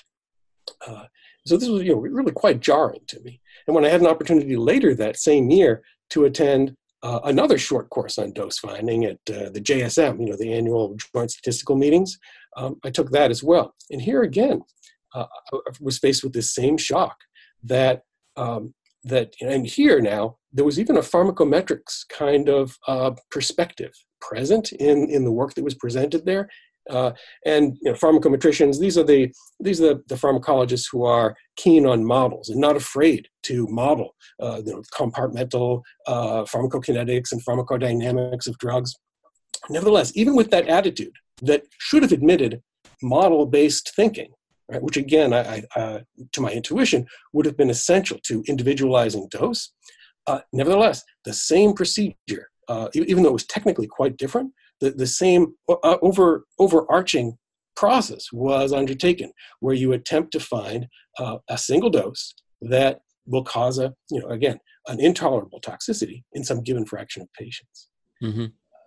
Uh, 0.87 1.03
so 1.45 1.57
this 1.57 1.67
was 1.67 1.83
you 1.83 1.93
know, 1.93 1.99
really 1.99 2.31
quite 2.31 2.59
jarring 2.59 3.01
to 3.07 3.19
me. 3.21 3.41
And 3.67 3.75
when 3.75 3.85
I 3.85 3.89
had 3.89 4.01
an 4.01 4.07
opportunity 4.07 4.55
later 4.55 4.93
that 4.95 5.17
same 5.17 5.49
year 5.49 5.81
to 6.11 6.25
attend 6.25 6.75
uh, 7.01 7.21
another 7.23 7.57
short 7.57 7.89
course 7.89 8.17
on 8.17 8.33
dose 8.33 8.59
finding 8.59 9.05
at 9.05 9.17
uh, 9.29 9.49
the 9.49 9.61
JSM, 9.61 10.19
you 10.19 10.27
know, 10.27 10.37
the 10.37 10.53
annual 10.53 10.95
Joint 11.15 11.31
Statistical 11.31 11.75
Meetings, 11.75 12.17
um, 12.57 12.77
I 12.83 12.89
took 12.89 13.11
that 13.11 13.31
as 13.31 13.43
well. 13.43 13.73
And 13.89 14.01
here 14.01 14.23
again, 14.23 14.61
uh, 15.15 15.25
I 15.53 15.57
was 15.79 15.97
faced 15.97 16.23
with 16.23 16.33
this 16.33 16.53
same 16.53 16.77
shock 16.77 17.17
that 17.63 18.03
um, 18.35 18.73
that 19.03 19.33
and 19.41 19.65
here 19.65 20.01
now 20.01 20.37
there 20.51 20.65
was 20.65 20.79
even 20.79 20.97
a 20.97 21.01
pharmacometrics 21.01 22.07
kind 22.09 22.49
of 22.49 22.77
uh, 22.87 23.11
perspective 23.31 23.93
present 24.21 24.71
in 24.73 25.09
in 25.09 25.23
the 25.23 25.31
work 25.31 25.53
that 25.53 25.63
was 25.63 25.75
presented 25.75 26.25
there 26.25 26.49
uh, 26.89 27.11
and 27.45 27.77
you 27.81 27.91
know, 27.91 27.97
pharmacometricians 27.97 28.79
these 28.79 28.97
are 28.97 29.03
the 29.03 29.31
these 29.59 29.81
are 29.81 29.93
the, 29.93 30.03
the, 30.07 30.15
pharmacologists 30.15 30.87
who 30.91 31.05
are 31.05 31.35
keen 31.55 31.85
on 31.85 32.03
models 32.03 32.49
and 32.49 32.59
not 32.59 32.75
afraid 32.75 33.27
to 33.43 33.67
model 33.67 34.15
uh, 34.41 34.61
you 34.65 34.73
know, 34.73 34.81
compartmental 34.93 35.81
uh, 36.07 36.43
pharmacokinetics 36.43 37.31
and 37.31 37.43
pharmacodynamics 37.45 38.47
of 38.47 38.57
drugs 38.57 38.95
nevertheless 39.69 40.11
even 40.15 40.35
with 40.35 40.49
that 40.49 40.67
attitude 40.67 41.13
that 41.41 41.63
should 41.77 42.01
have 42.01 42.11
admitted 42.11 42.61
model 43.01 43.45
based 43.45 43.93
thinking 43.95 44.31
right, 44.69 44.81
which 44.81 44.97
again, 44.97 45.33
I, 45.33 45.63
I, 45.75 45.79
uh, 45.79 45.99
to 46.31 46.41
my 46.41 46.51
intuition, 46.51 47.07
would 47.33 47.45
have 47.45 47.57
been 47.57 47.69
essential 47.69 48.19
to 48.23 48.43
individualizing 48.47 49.27
dose. 49.29 49.71
Uh, 50.27 50.41
nevertheless, 50.53 51.03
the 51.25 51.33
same 51.33 51.73
procedure, 51.73 52.48
uh, 52.69 52.87
even 52.93 53.23
though 53.23 53.29
it 53.29 53.33
was 53.33 53.45
technically 53.45 53.87
quite 53.87 54.15
different, 54.15 54.53
the, 54.79 54.91
the 54.91 55.07
same 55.07 55.55
uh, 55.67 55.97
over, 56.01 56.45
overarching 56.59 57.37
process 57.75 58.31
was 58.31 58.71
undertaken, 58.71 59.31
where 59.59 59.75
you 59.75 59.91
attempt 59.91 60.31
to 60.31 60.39
find 60.39 60.87
uh, 61.19 61.37
a 61.49 61.57
single 61.57 61.89
dose 61.89 62.33
that 62.61 63.01
will 63.25 63.43
cause 63.43 63.77
a, 63.79 63.93
you 64.09 64.21
know, 64.21 64.27
again, 64.27 64.59
an 64.87 64.99
intolerable 64.99 65.59
toxicity 65.59 66.23
in 66.33 66.43
some 66.43 66.63
given 66.63 66.85
fraction 66.85 67.21
of 67.21 67.27
patients. 67.33 67.89
Mm-hmm. 68.23 68.45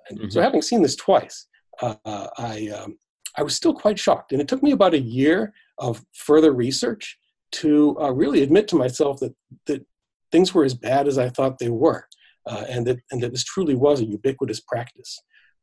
And 0.08 0.18
mm-hmm. 0.18 0.28
so, 0.30 0.40
having 0.40 0.62
seen 0.62 0.82
this 0.82 0.96
twice, 0.96 1.46
uh, 1.80 1.94
I 2.38 2.68
um, 2.68 2.96
I 3.36 3.42
was 3.42 3.54
still 3.54 3.74
quite 3.74 3.98
shocked. 3.98 4.32
And 4.32 4.40
it 4.40 4.48
took 4.48 4.62
me 4.62 4.72
about 4.72 4.94
a 4.94 5.00
year 5.00 5.52
of 5.78 6.04
further 6.12 6.52
research 6.52 7.18
to 7.52 7.96
uh, 8.00 8.10
really 8.10 8.42
admit 8.42 8.68
to 8.68 8.76
myself 8.76 9.20
that, 9.20 9.34
that 9.66 9.84
things 10.30 10.54
were 10.54 10.64
as 10.64 10.74
bad 10.74 11.06
as 11.06 11.18
I 11.18 11.28
thought 11.28 11.58
they 11.58 11.68
were, 11.68 12.06
uh, 12.46 12.64
and, 12.68 12.86
that, 12.86 12.98
and 13.10 13.22
that 13.22 13.32
this 13.32 13.44
truly 13.44 13.74
was 13.74 14.00
a 14.00 14.04
ubiquitous 14.04 14.60
practice. 14.60 15.22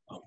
Um, 0.10 0.22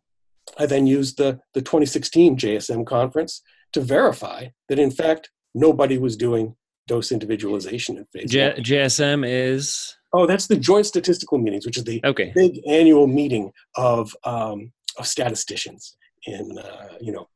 I 0.59 0.67
then 0.67 0.87
used 0.87 1.19
the, 1.19 1.41
the 1.55 1.63
2016 1.63 2.37
JSM 2.37 2.87
conference 2.87 3.43
to 3.73 3.81
verify 3.81 4.49
that, 4.69 4.79
in 4.79 4.91
fact, 4.91 5.31
nobody 5.55 5.99
was 5.99 6.17
doing 6.17 6.57
dose 6.87 7.13
individualization 7.13 7.97
in 7.97 8.05
phase 8.07 8.31
J- 8.31 8.55
JSM 8.59 9.25
is? 9.27 9.97
Oh, 10.13 10.27
that's 10.27 10.47
the 10.47 10.57
Joint 10.57 10.87
Statistical 10.87 11.39
Meetings, 11.39 11.65
which 11.65 11.79
is 11.79 11.85
the 11.85 12.01
okay. 12.05 12.33
big 12.35 12.61
annual 12.69 13.07
meeting 13.07 13.51
of, 13.77 14.15
um, 14.25 14.73
of 14.99 15.07
statisticians 15.07 15.97
in, 16.27 16.59
uh, 16.59 16.97
you 17.01 17.13
know, 17.13 17.29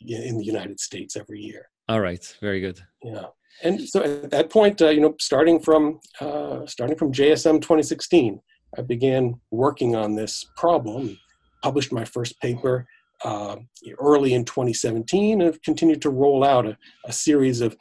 in 0.00 0.38
the 0.38 0.44
United 0.44 0.80
States 0.80 1.16
every 1.16 1.40
year. 1.40 1.68
All 1.88 2.00
right, 2.00 2.24
very 2.40 2.60
good. 2.60 2.80
Yeah, 3.02 3.26
and 3.62 3.86
so 3.88 4.02
at 4.02 4.30
that 4.30 4.50
point, 4.50 4.80
uh, 4.80 4.88
you 4.88 5.00
know, 5.00 5.14
starting 5.20 5.60
from 5.60 6.00
uh, 6.20 6.66
starting 6.66 6.96
from 6.96 7.12
JSM 7.12 7.60
2016, 7.60 8.40
I 8.76 8.82
began 8.82 9.40
working 9.50 9.96
on 9.96 10.14
this 10.14 10.46
problem. 10.56 11.18
Published 11.62 11.92
my 11.92 12.04
first 12.04 12.40
paper 12.40 12.86
uh, 13.24 13.56
early 13.98 14.34
in 14.34 14.44
2017, 14.44 15.40
and 15.40 15.42
have 15.42 15.62
continued 15.62 16.02
to 16.02 16.10
roll 16.10 16.42
out 16.42 16.66
a, 16.66 16.76
a 17.04 17.12
series 17.12 17.60
of 17.60 17.76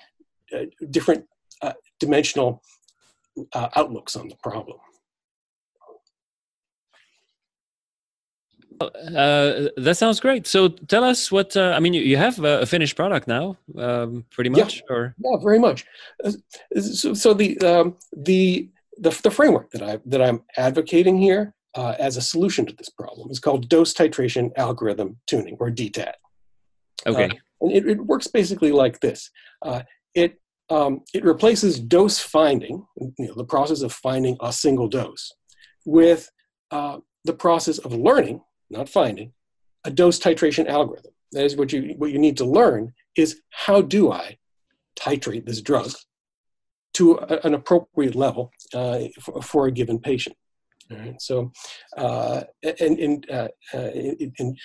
uh, 0.56 0.66
different 0.92 1.26
uh, 1.62 1.74
dimensional 2.00 2.62
uh, 3.54 3.70
outlooks 3.76 4.16
on 4.16 4.28
the 4.28 4.36
problem. 4.44 4.78
Uh, 8.82 9.68
that 9.78 9.96
sounds 9.98 10.20
great. 10.20 10.48
So 10.48 10.70
tell 10.70 11.04
us 11.04 11.32
what 11.32 11.56
uh, 11.56 11.74
I 11.76 11.80
mean. 11.80 11.94
You, 11.94 12.02
you 12.02 12.18
have 12.18 12.40
a, 12.44 12.66
finished 12.66 12.96
product 12.96 13.28
now, 13.28 13.58
um, 13.78 14.26
pretty 14.32 14.50
much, 14.50 14.78
yeah. 14.78 14.96
or 14.96 15.16
yeah, 15.24 15.38
very 15.42 15.60
much. 15.60 15.86
Uh, 16.24 16.32
so, 16.80 17.14
so 17.14 17.34
the, 17.34 17.60
um, 17.60 17.96
the 18.16 18.70
the 19.02 19.20
the 19.24 19.32
framework 19.32 19.72
that 19.72 19.82
I 19.82 20.00
that 20.06 20.22
I'm 20.22 20.44
advocating 20.58 21.18
here 21.18 21.54
uh, 21.76 21.96
as 22.00 22.18
a 22.18 22.22
solution 22.22 22.66
to 22.66 22.76
this 22.76 22.90
problem 22.90 23.30
is 23.32 23.40
called 23.40 23.70
dose 23.70 23.94
titration 23.94 24.52
algorithm 24.58 25.18
tuning, 25.28 25.58
or 25.60 25.70
DTAT. 25.70 26.14
Okay. 27.06 27.26
Uh, 27.26 27.30
and 27.62 27.72
it, 27.72 27.88
it, 27.88 28.06
works 28.06 28.28
basically 28.28 28.72
like 28.72 29.00
this. 29.00 29.30
Uh, 29.62 29.84
it 30.16 30.40
um, 30.70 31.02
it 31.14 31.24
replaces 31.24 31.80
dose 31.80 32.20
finding, 32.20 32.86
you 32.98 33.28
know, 33.28 33.34
the 33.36 33.46
process 33.46 33.82
of 33.82 33.92
finding 33.92 34.38
a 34.42 34.54
single 34.54 34.88
dose, 34.88 35.34
with 35.86 36.30
the 36.72 37.34
process 37.38 37.78
of 37.80 37.94
learning 37.94 38.42
not 38.72 38.90
finding, 38.90 39.34
a 39.84 39.92
dose 39.92 40.20
titration 40.20 40.68
algorithm. 40.68 41.12
That 41.34 41.46
is 41.46 41.56
what 41.56 41.72
you, 41.72 41.94
what 41.98 42.12
you 42.12 42.20
need 42.20 42.38
to 42.38 42.46
learn 42.46 42.94
is 43.16 43.42
how 43.52 43.82
do 43.82 44.12
I 44.12 44.38
titrate 44.96 45.46
this 45.46 45.62
drug 45.62 45.92
to 46.96 47.14
a, 47.14 47.46
an 47.46 47.54
appropriate 47.54 48.16
level 48.16 48.52
uh, 48.61 48.61
for, 48.72 49.42
for, 49.42 49.68
a 49.68 49.72
given 49.72 50.00
patient. 50.00 50.36
All 50.90 50.98
right. 50.98 51.22
So, 51.22 51.52
uh, 51.98 52.44
and, 52.64 53.00
and, 53.00 53.32
uh, 53.32 53.48
and 53.74 54.58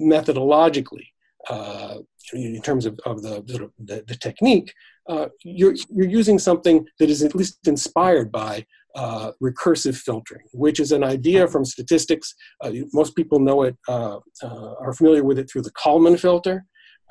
methodologically, 0.00 1.06
uh, 1.48 1.98
in 2.32 2.62
terms 2.62 2.86
of, 2.86 2.98
of 3.04 3.22
the, 3.22 3.44
sort 3.48 3.62
of 3.62 3.72
the, 3.78 4.04
the 4.06 4.14
technique, 4.14 4.72
uh, 5.08 5.26
you're, 5.42 5.74
you're 5.90 6.08
using 6.08 6.38
something 6.38 6.86
that 6.98 7.10
is 7.10 7.22
at 7.22 7.34
least 7.34 7.66
inspired 7.66 8.30
by 8.30 8.64
uh, 8.94 9.32
recursive 9.42 9.96
filtering, 9.96 10.46
which 10.52 10.78
is 10.78 10.92
an 10.92 11.02
idea 11.02 11.48
from 11.48 11.64
statistics. 11.64 12.34
Uh, 12.60 12.72
most 12.92 13.16
people 13.16 13.38
know 13.38 13.62
it, 13.62 13.76
uh, 13.88 14.18
uh, 14.42 14.74
are 14.80 14.92
familiar 14.92 15.24
with 15.24 15.38
it 15.38 15.50
through 15.50 15.62
the 15.62 15.72
Kalman 15.72 16.16
filter. 16.16 16.64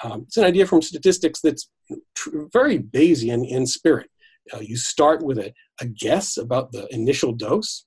Um, 0.04 0.24
it's 0.28 0.38
an 0.38 0.46
idea 0.46 0.66
from 0.66 0.82
statistics 0.82 1.42
that's 1.42 1.70
tr- 2.16 2.44
very 2.54 2.80
Bayesian 2.80 3.48
in 3.48 3.66
spirit. 3.68 4.10
Uh, 4.53 4.60
you 4.60 4.75
start 4.77 5.24
with 5.24 5.38
a, 5.38 5.53
a, 5.79 5.86
guess 5.86 6.38
about 6.38 6.71
the 6.71 6.88
initial 6.93 7.31
dose, 7.31 7.86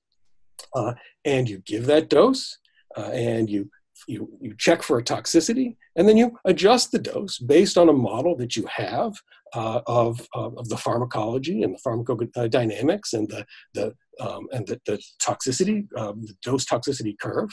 and 1.25 1.49
you 1.49 1.59
give 1.65 1.85
that 1.85 2.09
dose, 2.09 2.57
and 2.95 3.49
you 3.49 3.69
you, 4.07 4.29
you 4.41 4.53
check 4.57 4.83
for 4.83 4.97
a 4.97 5.03
toxicity, 5.03 5.77
and 5.95 6.07
then 6.07 6.17
you 6.17 6.37
adjust 6.45 6.91
the 6.91 6.99
dose 6.99 7.37
based 7.39 7.77
on 7.77 7.89
a 7.89 7.93
model 7.93 8.35
that 8.37 8.55
you 8.55 8.65
have 8.67 9.13
uh, 9.53 9.81
of, 9.87 10.27
of 10.33 10.67
the 10.69 10.77
pharmacology 10.77 11.63
and 11.63 11.73
the 11.73 11.79
pharmacodynamics 11.79 13.13
and 13.13 13.29
the, 13.29 13.45
the, 13.73 13.93
um, 14.19 14.47
and 14.51 14.67
the, 14.67 14.79
the 14.85 15.01
toxicity, 15.21 15.87
um, 15.97 16.23
the 16.25 16.35
dose 16.43 16.65
toxicity 16.65 17.15
curve. 17.19 17.49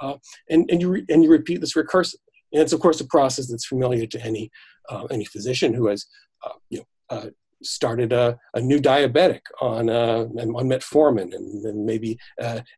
Uh, 0.00 0.14
and, 0.48 0.70
and, 0.70 0.80
you 0.80 0.88
re- 0.88 1.06
and 1.08 1.24
you 1.24 1.30
repeat 1.30 1.60
this 1.60 1.74
recursively. 1.74 2.16
And 2.52 2.62
it's, 2.62 2.72
of 2.72 2.80
course, 2.80 3.00
a 3.00 3.06
process 3.06 3.48
that's 3.48 3.66
familiar 3.66 4.06
to 4.06 4.20
any, 4.24 4.50
uh, 4.88 5.04
any 5.10 5.24
physician 5.24 5.74
who 5.74 5.86
has 5.88 6.06
uh, 6.44 6.54
you 6.68 6.78
know, 6.78 6.84
uh, 7.10 7.26
started 7.62 8.12
a, 8.12 8.38
a, 8.54 8.60
new 8.60 8.80
diabetic 8.80 9.40
on, 9.60 9.90
uh, 9.90 10.24
on 10.24 10.68
metformin 10.68 11.34
and, 11.34 11.64
and 11.64 11.84
maybe 11.84 12.18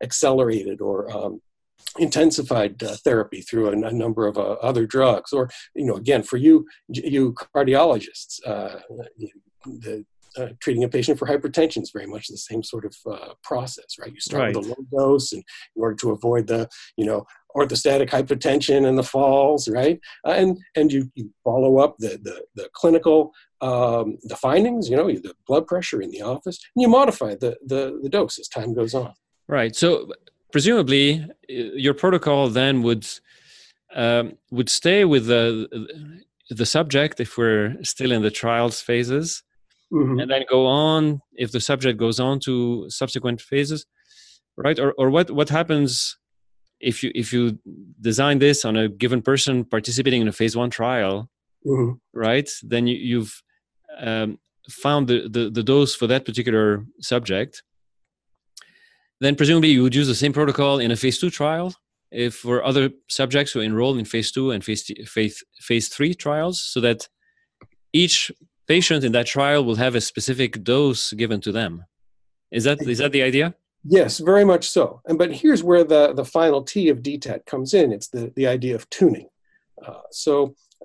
accelerated 0.02 0.80
or 0.80 1.10
um, 1.14 1.40
intensified 1.98 2.82
uh, 2.82 2.96
therapy 3.04 3.40
through 3.42 3.68
a, 3.68 3.72
a 3.72 3.92
number 3.92 4.26
of 4.26 4.38
uh, 4.38 4.52
other 4.62 4.86
drugs 4.86 5.32
or 5.32 5.48
you 5.74 5.84
know 5.84 5.96
again 5.96 6.22
for 6.22 6.36
you 6.36 6.66
you 6.88 7.34
cardiologists 7.54 8.40
uh, 8.46 8.78
the 9.64 10.04
uh, 10.38 10.48
treating 10.60 10.84
a 10.84 10.88
patient 10.88 11.18
for 11.18 11.26
hypertension 11.26 11.82
is 11.82 11.90
very 11.90 12.06
much 12.06 12.28
the 12.28 12.36
same 12.36 12.62
sort 12.62 12.84
of 12.84 12.94
uh, 13.10 13.34
process, 13.42 13.98
right? 13.98 14.12
You 14.12 14.20
start 14.20 14.42
Right. 14.42 14.56
with 14.56 14.66
a 14.66 14.68
low 14.68 14.84
dose, 14.90 15.32
and 15.32 15.42
in 15.76 15.82
order 15.82 15.96
to 15.96 16.10
avoid 16.10 16.46
the, 16.46 16.68
you 16.96 17.04
know, 17.04 17.24
orthostatic 17.56 18.08
hypotension 18.10 18.86
and 18.88 18.96
the 18.98 19.02
falls, 19.02 19.68
right? 19.68 20.00
Uh, 20.26 20.30
and 20.32 20.58
and 20.74 20.92
you, 20.92 21.10
you 21.14 21.30
follow 21.44 21.78
up 21.78 21.96
the 21.98 22.18
the, 22.22 22.42
the 22.54 22.68
clinical 22.74 23.32
um, 23.60 24.18
the 24.24 24.36
findings, 24.36 24.88
you 24.90 24.96
know, 24.96 25.06
the 25.06 25.34
blood 25.46 25.66
pressure 25.66 26.02
in 26.02 26.10
the 26.10 26.22
office, 26.22 26.58
and 26.74 26.82
you 26.82 26.88
modify 26.88 27.34
the 27.34 27.56
the, 27.64 28.00
the 28.02 28.08
dose 28.08 28.38
as 28.38 28.48
time 28.48 28.74
goes 28.74 28.94
on. 28.94 29.12
Right. 29.48 29.76
So 29.76 30.12
presumably, 30.50 31.24
uh, 31.24 31.26
your 31.48 31.94
protocol 31.94 32.48
then 32.48 32.82
would 32.82 33.06
um, 33.94 34.38
would 34.50 34.68
stay 34.68 35.04
with 35.04 35.26
the 35.26 35.68
the 36.50 36.66
subject 36.66 37.20
if 37.20 37.38
we're 37.38 37.76
still 37.82 38.12
in 38.12 38.22
the 38.22 38.30
trials 38.30 38.80
phases, 38.80 39.42
Mhm. 39.92 40.20
and 40.22 40.30
then 40.30 40.44
go 40.48 40.66
on 40.66 41.20
if 41.32 41.52
the 41.52 41.60
subject 41.60 41.98
goes 41.98 42.18
on 42.18 42.40
to 42.40 42.86
subsequent 42.88 43.40
phases, 43.40 43.86
right? 44.56 44.78
Or 44.78 44.92
or 44.98 45.10
what 45.10 45.30
what 45.30 45.48
happens 45.50 46.16
if 46.80 47.02
you 47.02 47.10
if 47.14 47.32
you 47.32 47.58
design 48.00 48.38
this 48.38 48.64
on 48.64 48.76
a 48.76 48.88
given 48.88 49.22
person 49.22 49.64
participating 49.64 50.22
in 50.22 50.28
a 50.28 50.32
phase 50.32 50.56
one 50.56 50.70
trial, 50.70 51.28
Mhm. 51.66 51.98
right? 52.14 52.48
Then 52.62 52.86
you, 52.86 52.96
you've 52.96 53.42
um, 54.00 54.38
found 54.70 55.08
the, 55.08 55.28
the 55.28 55.50
the 55.50 55.62
dose 55.62 55.94
for 55.94 56.06
that 56.08 56.24
particular 56.24 56.84
subject. 57.00 57.62
Then 59.20 59.36
presumably 59.36 59.70
you 59.70 59.82
would 59.82 59.94
use 59.94 60.08
the 60.08 60.14
same 60.14 60.32
protocol 60.32 60.80
in 60.80 60.90
a 60.90 60.96
phase 60.96 61.18
two 61.18 61.30
trial 61.30 61.74
if 62.10 62.34
for 62.34 62.64
other 62.64 62.90
subjects 63.08 63.52
who 63.52 63.60
enroll 63.60 63.96
in 63.98 64.04
phase 64.04 64.32
two 64.32 64.50
and 64.52 64.64
phase 64.64 64.90
phase 65.06 65.44
phase 65.60 65.88
three 65.88 66.14
trials, 66.14 66.60
so 66.72 66.80
that 66.80 67.08
each 67.92 68.32
patient 68.76 69.04
in 69.04 69.12
that 69.12 69.26
trial 69.26 69.62
will 69.66 69.80
have 69.86 69.94
a 69.94 70.00
specific 70.00 70.64
dose 70.64 71.12
given 71.12 71.40
to 71.42 71.52
them. 71.52 71.84
Is 72.50 72.64
that 72.64 72.78
is 72.94 72.98
that 73.02 73.12
the 73.12 73.24
idea? 73.30 73.54
Yes, 73.84 74.18
very 74.32 74.46
much 74.52 74.64
so. 74.76 74.84
And 75.06 75.18
but 75.18 75.30
here's 75.42 75.62
where 75.62 75.84
the 75.92 76.02
the 76.20 76.24
final 76.38 76.60
T 76.72 76.88
of 76.88 77.02
DTAT 77.06 77.40
comes 77.52 77.74
in. 77.74 77.92
It's 77.96 78.08
the 78.08 78.32
the 78.38 78.46
idea 78.56 78.74
of 78.74 78.88
tuning. 78.88 79.28
Uh, 79.86 80.06
so 80.10 80.32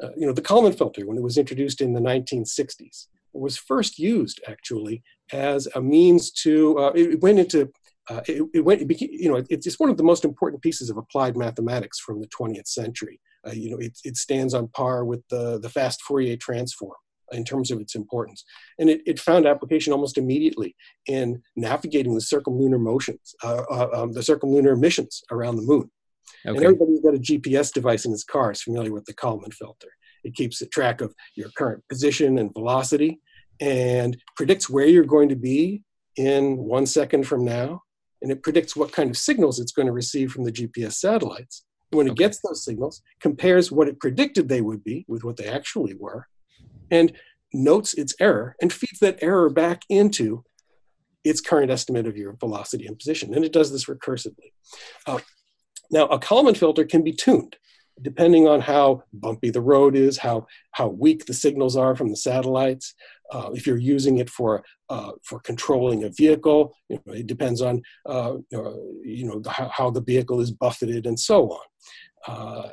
uh, 0.03 0.11
you 0.19 0.25
know 0.27 0.33
the 0.33 0.47
Kalman 0.49 0.73
filter 0.73 1.03
when 1.07 1.17
it 1.17 1.27
was 1.29 1.37
introduced 1.37 1.79
in 1.85 1.93
the 1.93 2.05
1960s 2.11 2.97
was 3.47 3.55
first 3.71 3.93
used 3.99 4.37
actually 4.53 4.97
as 5.31 5.61
a 5.79 5.81
means 5.81 6.23
to 6.43 6.53
uh, 6.83 6.91
it, 6.99 7.05
it 7.13 7.21
went 7.21 7.39
into 7.39 7.59
uh, 8.09 8.21
it, 8.27 8.43
it 8.57 8.63
went 8.67 8.81
it 8.81 8.89
became, 8.93 9.13
you 9.23 9.29
know 9.29 9.39
it's, 9.53 9.65
it's 9.67 9.79
one 9.83 9.91
of 9.93 9.97
the 9.99 10.09
most 10.11 10.25
important 10.25 10.61
pieces 10.61 10.89
of 10.89 10.97
applied 10.97 11.35
mathematics 11.37 11.99
from 12.05 12.19
the 12.19 12.31
20th 12.37 12.67
century. 12.67 13.17
Uh, 13.47 13.55
you 13.63 13.69
know 13.71 13.79
it, 13.87 13.93
it 14.09 14.17
stands 14.17 14.53
on 14.53 14.67
par 14.79 15.05
with 15.11 15.23
the 15.29 15.43
the 15.63 15.73
fast 15.77 15.99
Fourier 16.01 16.37
transform 16.49 16.99
in 17.31 17.43
terms 17.43 17.71
of 17.71 17.79
its 17.79 17.95
importance, 17.95 18.43
and 18.79 18.89
it, 18.89 19.01
it 19.05 19.19
found 19.19 19.45
application 19.45 19.93
almost 19.93 20.17
immediately 20.17 20.75
in 21.07 21.41
navigating 21.55 22.13
the 22.13 22.21
circumlunar 22.21 22.79
motions, 22.79 23.35
uh, 23.43 23.63
uh, 23.69 23.89
um, 23.93 24.11
the 24.13 24.21
circumlunar 24.21 24.79
missions 24.79 25.21
around 25.31 25.55
the 25.55 25.61
moon. 25.61 25.89
And 26.45 26.57
Okay. 26.57 26.65
everybody's 26.65 27.01
got 27.01 27.15
a 27.15 27.19
GPS 27.19 27.73
device 27.73 28.05
in 28.05 28.11
his 28.11 28.23
car 28.23 28.51
is 28.51 28.61
familiar 28.61 28.91
with 28.93 29.05
the 29.05 29.13
Kalman 29.13 29.51
filter. 29.51 29.89
It 30.23 30.35
keeps 30.35 30.61
a 30.61 30.67
track 30.67 31.01
of 31.01 31.13
your 31.35 31.49
current 31.57 31.83
position 31.89 32.37
and 32.37 32.51
velocity 32.53 33.19
and 33.59 34.17
predicts 34.35 34.69
where 34.69 34.85
you're 34.85 35.03
going 35.05 35.29
to 35.29 35.35
be 35.35 35.83
in 36.15 36.57
one 36.57 36.85
second 36.85 37.27
from 37.27 37.43
now. 37.43 37.83
And 38.21 38.31
it 38.31 38.43
predicts 38.43 38.75
what 38.75 38.91
kind 38.91 39.09
of 39.09 39.17
signals 39.17 39.59
it's 39.59 39.71
going 39.71 39.85
to 39.85 39.91
receive 39.91 40.31
from 40.31 40.43
the 40.43 40.51
GPS 40.51 40.93
satellites. 40.93 41.63
When 41.91 42.07
it 42.07 42.11
Okay. 42.11 42.23
gets 42.23 42.39
those 42.41 42.65
signals, 42.65 43.01
compares 43.21 43.71
what 43.71 43.87
it 43.87 43.99
predicted 43.99 44.49
they 44.49 44.61
would 44.61 44.83
be 44.83 45.05
with 45.07 45.23
what 45.23 45.37
they 45.37 45.47
actually 45.47 45.95
were, 45.95 46.27
and 46.91 47.13
notes 47.53 47.93
its 47.93 48.13
error 48.19 48.55
and 48.61 48.71
feeds 48.71 48.99
that 48.99 49.19
error 49.21 49.49
back 49.49 49.83
into 49.89 50.43
its 51.23 51.41
current 51.41 51.71
estimate 51.71 52.07
of 52.07 52.17
your 52.17 52.33
velocity 52.33 52.85
and 52.87 52.97
position. 52.97 53.33
And 53.33 53.43
it 53.43 53.53
does 53.53 53.71
this 53.71 53.85
recursively. 53.85 54.51
Uh, 55.05 55.19
now, 55.91 56.05
a 56.07 56.19
Kalman 56.19 56.55
filter 56.55 56.85
can 56.85 57.03
be 57.03 57.13
tuned 57.13 57.57
depending 58.01 58.47
on 58.47 58.61
how 58.61 59.03
bumpy 59.13 59.49
the 59.49 59.61
road 59.61 59.95
is, 59.95 60.17
how, 60.17 60.45
how 60.71 60.87
weak 60.87 61.25
the 61.25 61.33
signals 61.33 61.75
are 61.75 61.95
from 61.95 62.09
the 62.09 62.15
satellites. 62.15 62.93
Uh, 63.31 63.49
if 63.53 63.65
you're 63.65 63.77
using 63.77 64.19
it 64.19 64.29
for, 64.29 64.63
uh, 64.89 65.11
for 65.23 65.39
controlling 65.39 66.03
a 66.03 66.09
vehicle, 66.09 66.75
you 66.89 66.99
know, 67.05 67.13
it 67.13 67.27
depends 67.27 67.61
on 67.61 67.81
uh, 68.05 68.35
you 68.51 69.25
know, 69.25 69.41
how, 69.49 69.67
how 69.69 69.89
the 69.89 70.01
vehicle 70.01 70.39
is 70.39 70.51
buffeted 70.51 71.05
and 71.05 71.19
so 71.19 71.49
on. 71.49 71.65
Uh, 72.27 72.69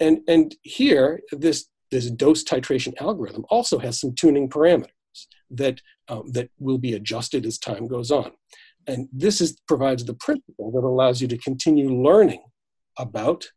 and, 0.00 0.20
and 0.28 0.54
here, 0.62 1.20
this, 1.32 1.66
this 1.90 2.10
dose 2.10 2.44
titration 2.44 2.92
algorithm 3.00 3.44
also 3.48 3.78
has 3.78 4.00
some 4.00 4.14
tuning 4.14 4.48
parameters 4.48 4.88
that, 5.50 5.80
um, 6.08 6.30
that 6.32 6.50
will 6.58 6.78
be 6.78 6.94
adjusted 6.94 7.46
as 7.46 7.58
time 7.58 7.86
goes 7.86 8.10
on. 8.10 8.32
And 8.86 9.08
this 9.12 9.40
is, 9.40 9.60
provides 9.66 10.04
the 10.04 10.14
principle 10.14 10.70
that 10.72 10.84
allows 10.84 11.20
you 11.20 11.28
to 11.28 11.38
continue 11.38 11.90
learning 11.90 12.42
about 12.98 13.50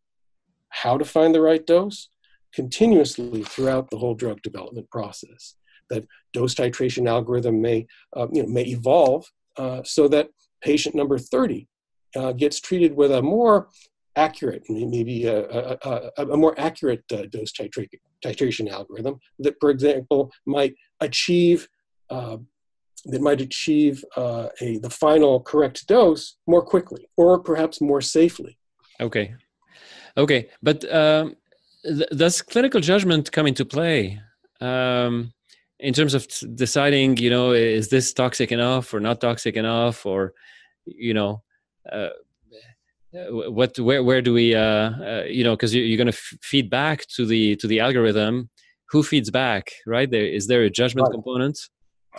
how 0.70 0.98
to 0.98 1.06
find 1.06 1.34
the 1.34 1.42
right 1.42 1.66
dose 1.66 2.10
continuously 2.54 3.44
throughout 3.44 3.90
the 3.90 3.98
whole 3.98 4.16
drug 4.16 4.42
development 4.42 4.90
process. 4.90 5.56
That 5.90 6.06
dose 6.34 6.56
titration 6.56 7.08
algorithm 7.08 7.62
may, 7.62 7.88
uh, 8.16 8.28
you 8.32 8.44
know, 8.44 8.50
may 8.50 8.64
evolve 8.64 9.26
uh, 9.58 9.84
so 9.84 10.08
that 10.10 10.30
patient 10.62 10.96
number 10.96 11.18
30 11.18 11.68
uh, 12.16 12.32
gets 12.34 12.60
treated 12.60 12.96
with 12.96 13.12
a 13.12 13.22
more 13.22 13.70
accurate, 14.16 14.64
maybe 14.70 15.26
a, 15.26 15.48
a, 15.50 15.78
a, 16.18 16.28
a 16.28 16.38
more 16.38 16.60
accurate 16.60 17.04
uh, 17.14 17.24
dose 17.30 17.52
titra- 17.52 17.88
titration 18.24 18.70
algorithm 18.70 19.20
that, 19.40 19.56
for 19.60 19.70
example, 19.70 20.32
might 20.46 20.76
achieve 21.00 21.68
uh, 22.10 22.38
that 23.06 23.22
might 23.22 23.42
achieve 23.42 24.04
uh, 24.16 24.48
a 24.60 24.78
the 24.80 24.90
final 24.90 25.40
correct 25.42 25.88
dose 25.88 26.38
more 26.46 26.62
quickly 26.62 27.08
or 27.18 27.40
perhaps 27.40 27.82
more 27.82 28.02
safely. 28.02 28.58
Okay. 29.00 29.34
Okay. 30.18 30.50
But 30.62 30.94
um, 30.94 31.36
th- 31.84 32.10
does 32.16 32.42
clinical 32.42 32.80
judgment 32.82 33.32
come 33.32 33.48
into 33.48 33.66
play 33.66 34.20
um, 34.60 35.34
in 35.80 35.94
terms 35.94 36.14
of 36.14 36.28
t- 36.28 36.48
deciding, 36.54 37.18
you 37.18 37.30
know, 37.30 37.54
is 37.54 37.90
this 37.90 38.14
toxic 38.14 38.52
enough 38.52 38.94
or 38.94 39.00
not 39.00 39.20
toxic 39.20 39.56
enough, 39.56 40.06
or, 40.06 40.34
you 40.86 41.14
know, 41.14 41.42
uh, 41.92 42.10
what 43.14 43.78
where 43.80 44.04
where 44.04 44.22
do 44.22 44.34
we 44.34 44.56
uh, 44.56 44.62
uh 44.62 45.24
you 45.28 45.44
know 45.44 45.56
because 45.56 45.76
you're 45.76 45.98
going 45.98 46.08
to 46.08 46.14
f- 46.14 46.38
feed 46.42 46.70
back 46.70 47.06
to 47.08 47.26
the 47.26 47.56
to 47.58 47.68
the 47.68 47.80
algorithm 47.80 48.50
who 48.90 49.04
feeds 49.04 49.30
back 49.30 49.72
right 49.86 50.12
there 50.12 50.26
is 50.26 50.48
there 50.48 50.64
a 50.64 50.70
judgment 50.70 51.08
Right. 51.08 51.14
component 51.14 51.60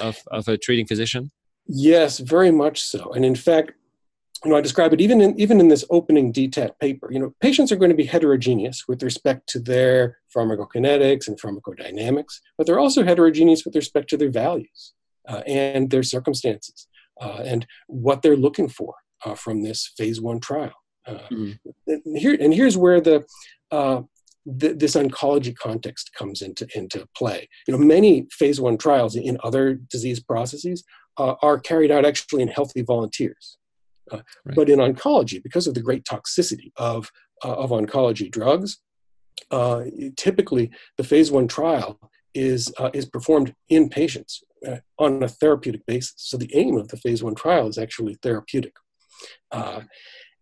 of 0.00 0.18
of 0.31 0.48
a 0.48 0.57
treating 0.59 0.87
physician 0.87 1.31
Yes, 1.66 2.18
very 2.18 2.50
much 2.50 2.83
so. 2.83 3.12
And 3.12 3.24
in 3.24 3.35
fact, 3.35 3.72
you 4.44 4.50
know, 4.50 4.57
I 4.57 4.61
describe 4.61 4.92
it 4.92 5.00
even 5.00 5.20
in 5.20 5.38
even 5.38 5.61
in 5.61 5.68
this 5.68 5.85
opening 5.90 6.33
DTAT 6.33 6.78
paper. 6.81 7.12
You 7.12 7.20
know, 7.20 7.35
patients 7.40 7.70
are 7.70 7.76
going 7.76 7.90
to 7.90 7.96
be 7.96 8.05
heterogeneous 8.05 8.88
with 8.88 9.02
respect 9.02 9.48
to 9.50 9.61
their 9.61 10.18
pharmacokinetics 10.37 11.28
and 11.28 11.40
pharmacodynamics, 11.40 12.40
but 12.59 12.66
they're 12.66 12.81
also 12.81 13.05
heterogeneous 13.05 13.64
with 13.64 13.76
respect 13.76 14.11
to 14.11 14.16
their 14.16 14.31
values 14.31 14.94
uh, 15.28 15.42
and 15.46 15.90
their 15.90 16.02
circumstances 16.02 16.88
uh, 17.20 17.42
and 17.44 17.66
what 17.87 18.22
they're 18.22 18.37
looking 18.37 18.68
for 18.68 18.94
uh, 19.24 19.37
from 19.37 19.62
this 19.62 19.92
phase 19.96 20.20
one 20.20 20.40
trial. 20.40 20.74
Uh, 21.07 21.19
Mhm. 21.31 21.59
and 21.87 22.19
here 22.19 22.37
and 22.41 22.55
here's 22.55 22.77
where 22.77 23.01
the 23.01 23.25
uh, 23.71 24.03
th- 24.61 24.79
this 24.79 24.95
oncology 24.95 25.55
context 25.57 26.11
comes 26.19 26.43
into 26.43 26.67
into 26.75 27.07
play. 27.17 27.49
You 27.67 27.73
know, 27.73 27.85
many 27.97 28.27
phase 28.31 28.61
one 28.61 28.77
trials 28.79 29.17
in 29.17 29.37
other 29.43 29.75
disease 29.75 30.21
processes 30.21 30.85
uh, 31.19 31.35
are 31.43 31.59
carried 31.59 31.91
out 31.91 32.05
actually 32.05 32.43
in 32.43 32.49
healthy 32.49 32.83
volunteers. 32.83 33.59
Uh, 34.11 34.23
Right. 34.45 34.57
But 34.57 34.69
in 34.69 34.79
oncology, 34.79 35.43
because 35.43 35.67
of 35.67 35.75
the 35.75 35.81
great 35.83 36.05
toxicity 36.05 36.71
of, 36.77 37.11
uh, 37.45 37.55
of 37.55 37.71
oncology 37.71 38.31
drugs, 38.31 38.79
uh, 39.51 39.85
typically 40.17 40.71
the 40.99 41.05
phase 41.05 41.31
one 41.31 41.49
trial 41.49 41.99
is, 42.35 42.73
uh, 42.79 42.91
is 42.95 43.07
performed 43.07 43.55
in 43.69 43.88
patients 43.88 44.43
uh, 44.67 44.79
on 44.99 45.23
a 45.23 45.29
therapeutic 45.29 45.85
basis. 45.87 46.15
So 46.17 46.37
the 46.37 46.51
aim 46.55 46.77
of 46.77 46.88
the 46.88 46.97
phase 46.97 47.23
one 47.23 47.35
trial 47.35 47.69
is 47.69 47.79
actually 47.79 48.15
therapeutic. 48.23 48.75
Uh, 49.51 49.83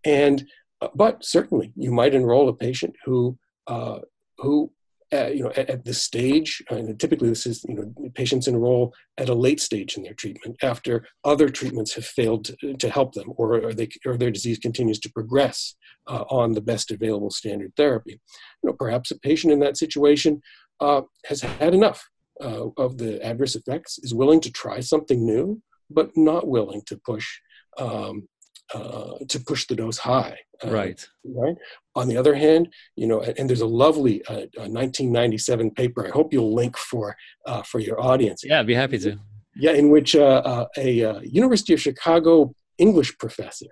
and, 0.05 0.47
uh, 0.81 0.89
but 0.95 1.25
certainly 1.25 1.73
you 1.77 1.91
might 1.91 2.15
enroll 2.15 2.49
a 2.49 2.55
patient 2.55 2.95
who, 3.05 3.39
uh, 3.67 3.99
who 4.39 4.73
uh, 5.13 5.27
you 5.27 5.43
know, 5.43 5.51
at, 5.57 5.69
at 5.69 5.85
this 5.85 6.01
stage, 6.01 6.63
uh, 6.71 6.77
and 6.77 7.01
typically 7.01 7.29
this 7.29 7.45
is, 7.45 7.65
you 7.69 7.75
know, 7.75 7.93
patients 8.15 8.47
enroll 8.47 8.95
at 9.19 9.29
a 9.29 9.35
late 9.35 9.61
stage 9.61 9.97
in 9.97 10.05
their 10.05 10.15
treatment 10.15 10.57
after 10.63 11.05
other 11.25 11.49
treatments 11.49 11.95
have 11.95 12.05
failed 12.05 12.45
to, 12.45 12.75
to 12.75 12.89
help 12.89 13.13
them 13.15 13.33
or, 13.37 13.75
they, 13.75 13.89
or 14.07 14.17
their 14.17 14.31
disease 14.31 14.59
continues 14.59 15.01
to 15.01 15.11
progress 15.11 15.75
uh, 16.07 16.25
on 16.31 16.53
the 16.53 16.61
best 16.61 16.93
available 16.93 17.31
standard 17.31 17.73
therapy. 17.77 18.21
You 18.63 18.71
know, 18.71 18.73
perhaps 18.73 19.11
a 19.11 19.19
patient 19.19 19.53
in 19.53 19.59
that 19.61 19.77
situation 19.77 20.41
uh, 20.79 21.03
has 21.27 21.41
had 21.41 21.75
enough 21.75 22.09
of 22.41 22.97
the 22.97 23.23
adverse 23.23 23.55
effects, 23.55 23.99
is 23.99 24.15
willing 24.15 24.41
to 24.41 24.51
try 24.51 24.81
something 24.81 25.27
new, 25.27 25.61
but 25.91 26.17
not 26.17 26.47
willing 26.47 26.83
to 26.87 26.97
push 26.97 27.41
um, 27.79 28.29
uh, 28.75 29.15
to 29.29 29.41
push 29.41 29.67
the 29.67 29.77
dose 29.77 29.99
high. 29.99 30.39
Uh, 30.63 30.71
right 30.71 31.07
right? 31.25 31.57
On 31.95 32.07
the 32.09 32.17
other 32.17 32.35
hand, 32.35 32.69
you 32.95 33.07
know, 33.07 33.21
and, 33.21 33.39
and 33.39 33.49
there's 33.49 33.63
a 33.63 33.67
lovely 33.67 34.25
uh, 34.27 34.47
uh, 34.59 34.69
1997 34.69 35.71
paper. 35.73 36.07
I 36.07 36.11
hope 36.11 36.33
you'll 36.33 36.55
link 36.55 36.77
for 36.77 37.17
uh, 37.47 37.63
for 37.63 37.81
your 37.81 38.01
audience. 38.01 38.43
yeah 38.45 38.61
i'd 38.61 38.67
be 38.67 38.75
happy 38.75 38.99
to 38.99 39.19
Yeah, 39.57 39.73
in 39.73 39.91
which 39.91 40.15
uh, 40.15 40.43
uh, 40.45 40.67
a 40.77 41.05
uh, 41.05 41.21
University 41.21 41.75
of 41.75 41.81
Chicago 41.81 42.55
English 42.79 43.19
professor 43.19 43.67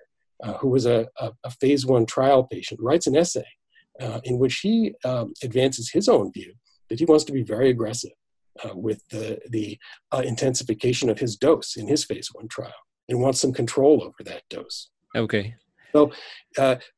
uh, 0.45 0.55
who 0.55 0.69
was 0.69 0.87
a, 0.87 1.09
a, 1.19 1.33
a, 1.45 1.51
phase 1.51 1.87
one 1.87 2.07
trial 2.07 2.45
patient 2.45 2.81
writes 2.81 3.07
an 3.07 3.17
essay 3.17 3.47
uh, 4.01 4.21
in 4.25 4.39
which 4.39 4.61
he 4.61 4.95
um, 5.05 5.33
advances 5.43 5.91
his 5.91 6.09
own 6.09 6.33
view 6.33 6.53
that 6.89 6.99
he 6.99 7.05
wants 7.05 7.25
to 7.25 7.33
be 7.33 7.43
very 7.43 7.71
aggressive 7.71 8.13
uh, 8.65 8.75
with 8.75 9.03
the, 9.11 9.41
the 9.49 9.79
intensification 10.25 11.09
of 11.09 11.19
his 11.19 11.37
dose 11.37 11.77
in 11.77 11.87
his 11.89 12.05
phase 12.05 12.29
one 12.33 12.49
trial 12.49 12.83
and 13.09 13.21
wants 13.21 13.41
some 13.41 13.53
control 13.53 14.03
over 14.03 14.23
that 14.25 14.43
dose. 14.51 14.91
Okay. 15.17 15.55
So 15.93 16.13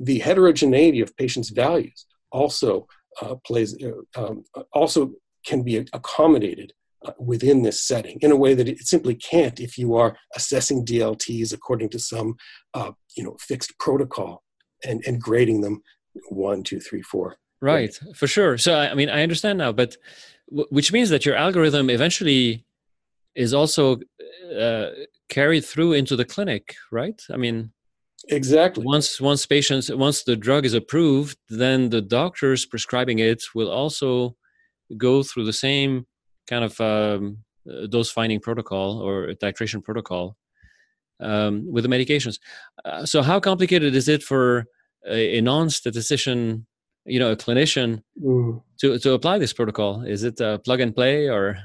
the 0.01 0.19
heterogeneity 0.19 1.01
of 1.01 1.17
patients' 1.17 1.51
values 1.51 2.07
also 2.33 2.87
plays 3.45 3.77
um, 4.17 4.45
also 4.73 5.13
can 5.45 5.63
be 5.63 5.77
accommodated 5.93 6.73
uh, 7.05 7.13
within 7.19 7.63
this 7.63 7.81
setting 7.83 8.19
in 8.21 8.31
a 8.31 8.37
way 8.37 8.55
that 8.55 8.69
it 8.69 8.79
simply 8.81 9.15
can't 9.15 9.59
if 9.59 9.79
you 9.79 9.97
are 9.97 10.17
assessing 10.37 10.85
DLTs 10.85 11.53
according 11.53 11.89
to 11.91 11.99
some 11.99 12.35
uh, 12.75 12.93
you 13.17 13.25
know 13.25 13.37
fixed 13.41 13.79
protocol 13.79 14.43
and, 14.85 15.03
and 15.07 15.21
grading 15.21 15.61
them 15.61 15.83
one, 16.29 16.63
two, 16.63 16.81
three, 16.81 17.03
four. 17.03 17.37
Right, 17.63 17.99
for 18.15 18.27
sure. 18.27 18.59
So 18.59 18.75
I 18.75 18.95
mean, 18.95 19.11
I 19.11 19.23
understand 19.23 19.59
now, 19.59 19.73
but 19.73 19.97
w- 20.49 20.67
which 20.71 20.93
means 20.93 21.11
that 21.11 21.25
your 21.27 21.37
algorithm 21.37 21.91
eventually 21.91 22.65
is 23.35 23.55
also 23.55 24.01
uh, 24.59 24.91
carried 25.31 25.65
through 25.65 25.95
into 25.95 26.17
the 26.17 26.25
clinic, 26.25 26.75
right? 26.93 27.21
I 27.33 27.37
mean, 27.37 27.73
exactly. 28.29 28.85
Once 28.85 29.21
once 29.21 29.47
patients 29.47 29.91
once 29.91 30.25
the 30.25 30.37
drug 30.37 30.67
is 30.67 30.75
approved, 30.75 31.39
then 31.49 31.89
the 31.89 32.03
doctors 32.03 32.67
prescribing 32.67 33.21
it 33.21 33.43
will 33.55 33.71
also 33.71 34.37
go 34.99 35.23
through 35.23 35.47
the 35.47 35.53
same 35.53 36.07
kind 36.49 36.65
of 36.65 36.81
um, 36.81 37.39
uh, 37.71 37.87
dose 37.87 38.11
finding 38.11 38.41
protocol 38.41 39.01
or 39.01 39.29
titration 39.35 39.83
protocol 39.83 40.37
um, 41.21 41.71
with 41.73 41.85
the 41.85 41.91
medications. 41.91 42.39
Uh, 42.85 43.07
so, 43.07 43.23
how 43.23 43.41
complicated 43.41 43.95
is 43.95 44.09
it 44.09 44.23
for 44.23 44.67
a, 45.09 45.39
a 45.39 45.41
non-statistician, 45.41 46.67
you 47.07 47.19
know, 47.19 47.31
a 47.31 47.37
clinician, 47.37 48.03
mm. 48.23 48.63
to 48.81 48.99
to 48.99 49.13
apply 49.13 49.39
this 49.39 49.53
protocol? 49.53 50.03
Is 50.03 50.25
it 50.25 50.41
a 50.41 50.59
plug 50.59 50.81
and 50.81 50.95
play 50.95 51.29
or? 51.29 51.59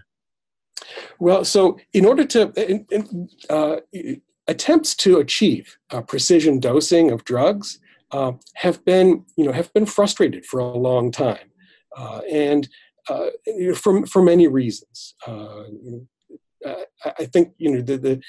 Well, 1.20 1.46
so 1.46 1.80
in 1.94 2.06
order 2.06 2.26
to 2.26 2.52
in, 2.70 2.86
in, 2.92 3.30
uh, 3.50 3.78
attempts 4.48 4.96
to 4.96 5.18
achieve 5.18 5.78
uh, 5.92 6.02
precision 6.02 6.60
dosing 6.60 7.12
of 7.12 7.24
drugs 7.24 7.80
uh, 8.12 8.34
have 8.56 8.84
been, 8.86 9.26
you 9.36 9.46
know, 9.46 9.52
have 9.52 9.74
been 9.74 9.86
frustrated 9.86 10.46
for 10.46 10.60
a 10.60 10.78
long 10.78 11.12
time, 11.12 11.52
uh, 11.98 12.22
and 12.32 12.68
uh, 13.10 13.28
for 13.76 14.06
for 14.06 14.22
many 14.22 14.48
reasons. 14.48 15.16
Uh, 15.26 15.64
I 17.20 17.26
think 17.26 17.54
you 17.58 17.72
know 17.72 17.82
the, 17.82 17.98
the, 17.98 18.22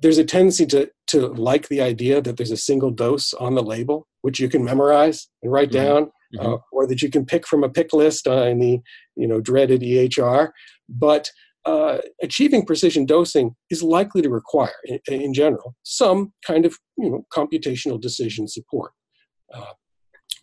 there's 0.00 0.18
a 0.18 0.24
tendency 0.24 0.64
to 0.66 0.90
to 1.08 1.26
like 1.28 1.68
the 1.68 1.82
idea 1.82 2.22
that 2.22 2.36
there's 2.36 2.50
a 2.50 2.56
single 2.56 2.90
dose 2.90 3.34
on 3.34 3.54
the 3.54 3.62
label, 3.62 4.06
which 4.22 4.40
you 4.40 4.48
can 4.48 4.64
memorize 4.64 5.28
and 5.42 5.52
write 5.52 5.70
mm-hmm. 5.70 5.86
down, 5.86 6.10
mm-hmm. 6.34 6.54
Or 6.72 6.86
that 6.86 7.02
you 7.02 7.10
can 7.10 7.26
pick 7.26 7.46
from 7.46 7.62
a 7.62 7.68
pick 7.68 7.92
list 7.92 8.26
in 8.26 8.58
the 8.58 8.80
you 9.16 9.26
know 9.26 9.40
dreaded 9.40 9.82
EHR. 9.82 10.50
But 10.88 11.30
uh, 11.66 11.98
achieving 12.22 12.64
precision 12.64 13.06
dosing 13.06 13.54
is 13.70 13.82
likely 13.82 14.22
to 14.22 14.30
require, 14.30 14.74
in, 14.84 15.00
in, 15.08 15.34
general, 15.34 15.74
some 15.82 16.32
kind 16.46 16.66
of 16.66 16.76
you 16.96 17.10
know 17.10 17.24
computational 17.32 18.00
decision 18.00 18.46
support, 18.46 18.92
uh, 19.52 19.72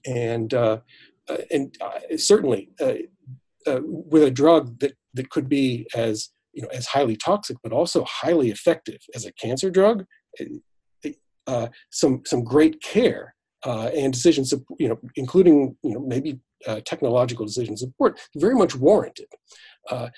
and 0.05 0.53
uh, 0.53 0.79
and 1.51 1.77
certainly 2.17 2.69
uh, 2.81 2.93
with 3.83 4.23
a 4.23 4.31
drug 4.31 4.79
that 4.79 4.93
that 5.13 5.29
could 5.29 5.47
be 5.47 5.85
as 5.95 6.29
you 6.53 6.61
know 6.61 6.69
as 6.69 6.87
highly 6.87 7.15
toxic 7.15 7.57
but 7.63 7.71
also 7.71 8.03
highly 8.05 8.49
effective 8.49 8.99
as 9.15 9.25
a 9.25 9.33
cancer 9.33 9.69
drug 9.69 10.05
uh, 11.47 11.67
some 11.89 12.21
some 12.25 12.43
great 12.43 12.81
care 12.81 13.35
uh, 13.65 13.89
and 13.95 14.13
decisions 14.13 14.53
you 14.79 14.87
know 14.87 14.99
including 15.15 15.75
you 15.83 15.93
know 15.93 15.99
maybe 15.99 16.39
uh, 16.67 16.79
technological 16.85 17.45
decision 17.45 17.75
support 17.75 18.19
very 18.35 18.55
much 18.55 18.75
warranted. 18.75 19.27
Uh, 19.89 20.09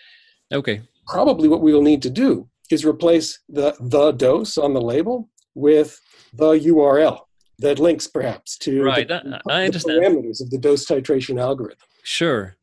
okay 0.51 0.81
probably 1.07 1.47
what 1.47 1.61
we 1.61 1.73
will 1.73 1.81
need 1.81 2.01
to 2.01 2.09
do 2.09 2.47
is 2.71 2.85
replace 2.85 3.39
the 3.49 3.75
the 3.79 4.11
dose 4.13 4.57
on 4.57 4.73
the 4.73 4.81
label 4.81 5.29
with 5.55 5.99
the 6.33 6.51
url 6.53 7.19
that 7.59 7.79
links 7.79 8.07
perhaps 8.07 8.57
to 8.57 8.83
right. 8.83 9.07
the, 9.07 9.41
I, 9.47 9.63
I 9.63 9.69
the 9.69 9.79
parameters 9.79 10.41
of 10.41 10.49
the 10.49 10.57
dose 10.57 10.85
titration 10.85 11.39
algorithm 11.39 11.77
sure 12.03 12.55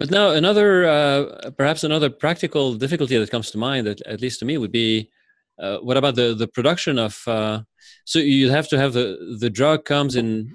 but 0.00 0.10
now 0.10 0.30
another, 0.30 0.86
uh, 0.86 1.50
perhaps 1.58 1.84
another 1.84 2.08
practical 2.08 2.72
difficulty 2.72 3.18
that 3.18 3.30
comes 3.30 3.50
to 3.50 3.58
mind, 3.58 3.86
at, 3.86 4.00
at 4.06 4.22
least 4.22 4.38
to 4.38 4.46
me, 4.46 4.56
would 4.56 4.72
be 4.72 5.10
uh, 5.58 5.76
what 5.78 5.98
about 5.98 6.14
the 6.14 6.34
the 6.34 6.48
production 6.48 6.98
of? 6.98 7.22
Uh, 7.26 7.60
so 8.06 8.18
you 8.18 8.50
have 8.50 8.66
to 8.68 8.78
have 8.78 8.94
the 8.94 9.36
the 9.38 9.50
drug 9.50 9.84
comes 9.84 10.16
in 10.16 10.54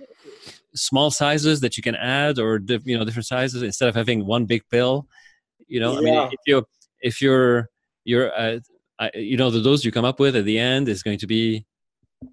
small 0.73 1.11
sizes 1.11 1.59
that 1.59 1.77
you 1.77 1.83
can 1.83 1.93
add, 1.95 2.39
or 2.39 2.59
you 2.85 2.97
know 2.97 3.05
different 3.05 3.27
sizes 3.27 3.61
instead 3.61 3.87
of 3.87 3.93
having 3.93 4.25
one 4.25 4.45
big 4.45 4.63
pill. 4.71 5.07
You 5.67 5.79
know, 5.79 5.93
yeah. 5.93 5.99
I 5.99 6.01
mean, 6.01 6.29
if 6.31 6.39
you 6.47 6.65
if 7.05 7.21
you're 7.21 7.69
you're 8.03 8.29
uh, 8.37 8.59
you 9.13 9.37
know 9.37 9.49
the 9.49 9.61
dose 9.61 9.85
you 9.85 9.91
come 9.91 10.05
up 10.05 10.19
with 10.19 10.35
at 10.35 10.45
the 10.45 10.59
end 10.59 10.89
is 10.89 11.03
going 11.03 11.19
to 11.19 11.27
be 11.27 11.65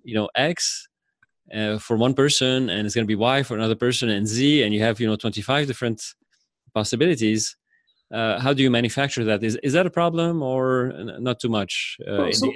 you 0.02 0.14
know 0.14 0.28
X 0.35 0.88
uh, 1.54 1.78
for 1.78 1.96
one 1.96 2.14
person, 2.14 2.70
and 2.70 2.87
it's 2.87 2.94
going 2.94 3.06
to 3.06 3.14
be 3.16 3.20
Y 3.35 3.42
for 3.42 3.54
another 3.54 3.74
person, 3.74 4.08
and 4.08 4.26
Z, 4.26 4.62
and 4.62 4.74
you 4.74 4.80
have 4.80 4.98
you 5.00 5.06
know 5.06 5.16
25 5.16 5.66
different 5.66 6.02
possibilities. 6.74 7.56
Uh, 8.11 8.38
how 8.38 8.52
do 8.52 8.62
you 8.62 8.70
manufacture 8.70 9.24
that? 9.24 9.42
Is, 9.42 9.58
is 9.62 9.72
that 9.72 9.87
a 9.87 9.90
problem 9.90 10.42
or 10.42 10.92
not 11.18 11.40
too 11.40 11.48
much 11.48 11.96
uh, 12.06 12.16
well, 12.18 12.32
so 12.32 12.52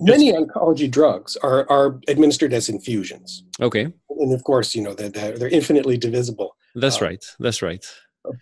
many 0.00 0.32
oncology 0.32 0.90
drugs 0.90 1.36
are, 1.42 1.70
are 1.70 2.00
administered 2.08 2.54
as 2.54 2.70
infusions. 2.70 3.44
Okay. 3.60 3.92
And 4.08 4.32
of 4.32 4.42
course 4.44 4.74
you 4.74 4.82
know 4.82 4.94
they're, 4.94 5.10
they're 5.10 5.48
infinitely 5.48 5.98
divisible. 5.98 6.56
That's 6.74 7.02
uh, 7.02 7.06
right. 7.06 7.24
That's 7.38 7.60
right. 7.60 7.84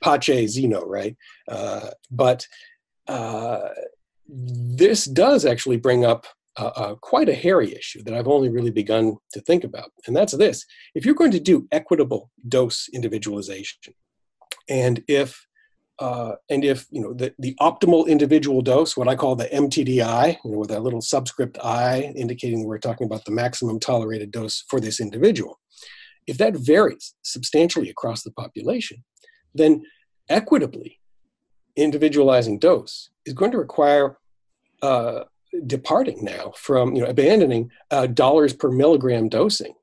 Pace 0.00 0.53
Zeno 0.53 0.87
right? 0.87 1.16
Uh, 1.48 1.90
but 2.12 2.46
uh, 3.09 3.69
this 4.29 5.05
does 5.05 5.45
actually 5.45 5.77
bring 5.77 6.05
up 6.05 6.27
quite 7.01 7.29
a 7.29 7.35
hairy 7.35 7.75
issue 7.75 8.03
that 8.05 8.14
I've 8.14 8.29
only 8.29 8.49
really 8.49 8.71
begun 8.71 9.17
to 9.33 9.40
think 9.40 9.64
about, 9.64 9.90
and 10.07 10.14
that's 10.17 10.37
this: 10.37 10.64
if 10.95 11.05
you're 11.05 11.14
going 11.14 11.33
to 11.33 11.40
do 11.40 11.67
equitable 11.73 12.31
dose 12.49 12.88
individualization, 12.93 13.95
and 14.69 15.03
if 15.09 15.47
uh, 15.99 16.33
and 16.51 16.64
if 16.64 16.87
you 16.90 17.01
know 17.01 17.12
the, 17.12 17.35
the 17.38 17.55
optimal 17.61 18.09
individual 18.09 18.62
dose, 18.62 18.97
what 18.97 19.09
I 19.09 19.14
call 19.14 19.37
the 19.37 19.47
MTDI, 19.47 20.37
you 20.45 20.51
know, 20.51 20.59
with 20.59 20.71
that 20.71 20.83
little 20.83 21.01
subscript 21.01 21.59
I 21.62 22.12
indicating 22.17 22.64
we're 22.64 22.79
talking 22.79 23.07
about 23.07 23.25
the 23.25 23.33
maximum 23.33 23.79
tolerated 23.79 24.31
dose 24.31 24.64
for 24.69 24.81
this 24.81 25.01
individual, 25.01 25.61
if 26.27 26.38
that 26.38 26.57
varies 26.57 27.14
substantially 27.23 27.90
across 27.90 28.23
the 28.23 28.33
population, 28.33 29.05
then 29.55 29.83
equitably 30.29 30.99
individualizing 31.77 32.59
dose 32.59 33.11
is 33.27 33.35
going 33.35 33.51
to 33.51 33.59
require 33.59 34.19
uh, 34.83 35.25
departing 35.67 36.25
now 36.25 36.53
from 36.57 36.95
you 36.95 37.03
know 37.03 37.09
abandoning 37.09 37.71
uh, 37.91 38.07
dollars 38.07 38.53
per 38.53 38.71
milligram 38.71 39.29
dosing 39.29 39.75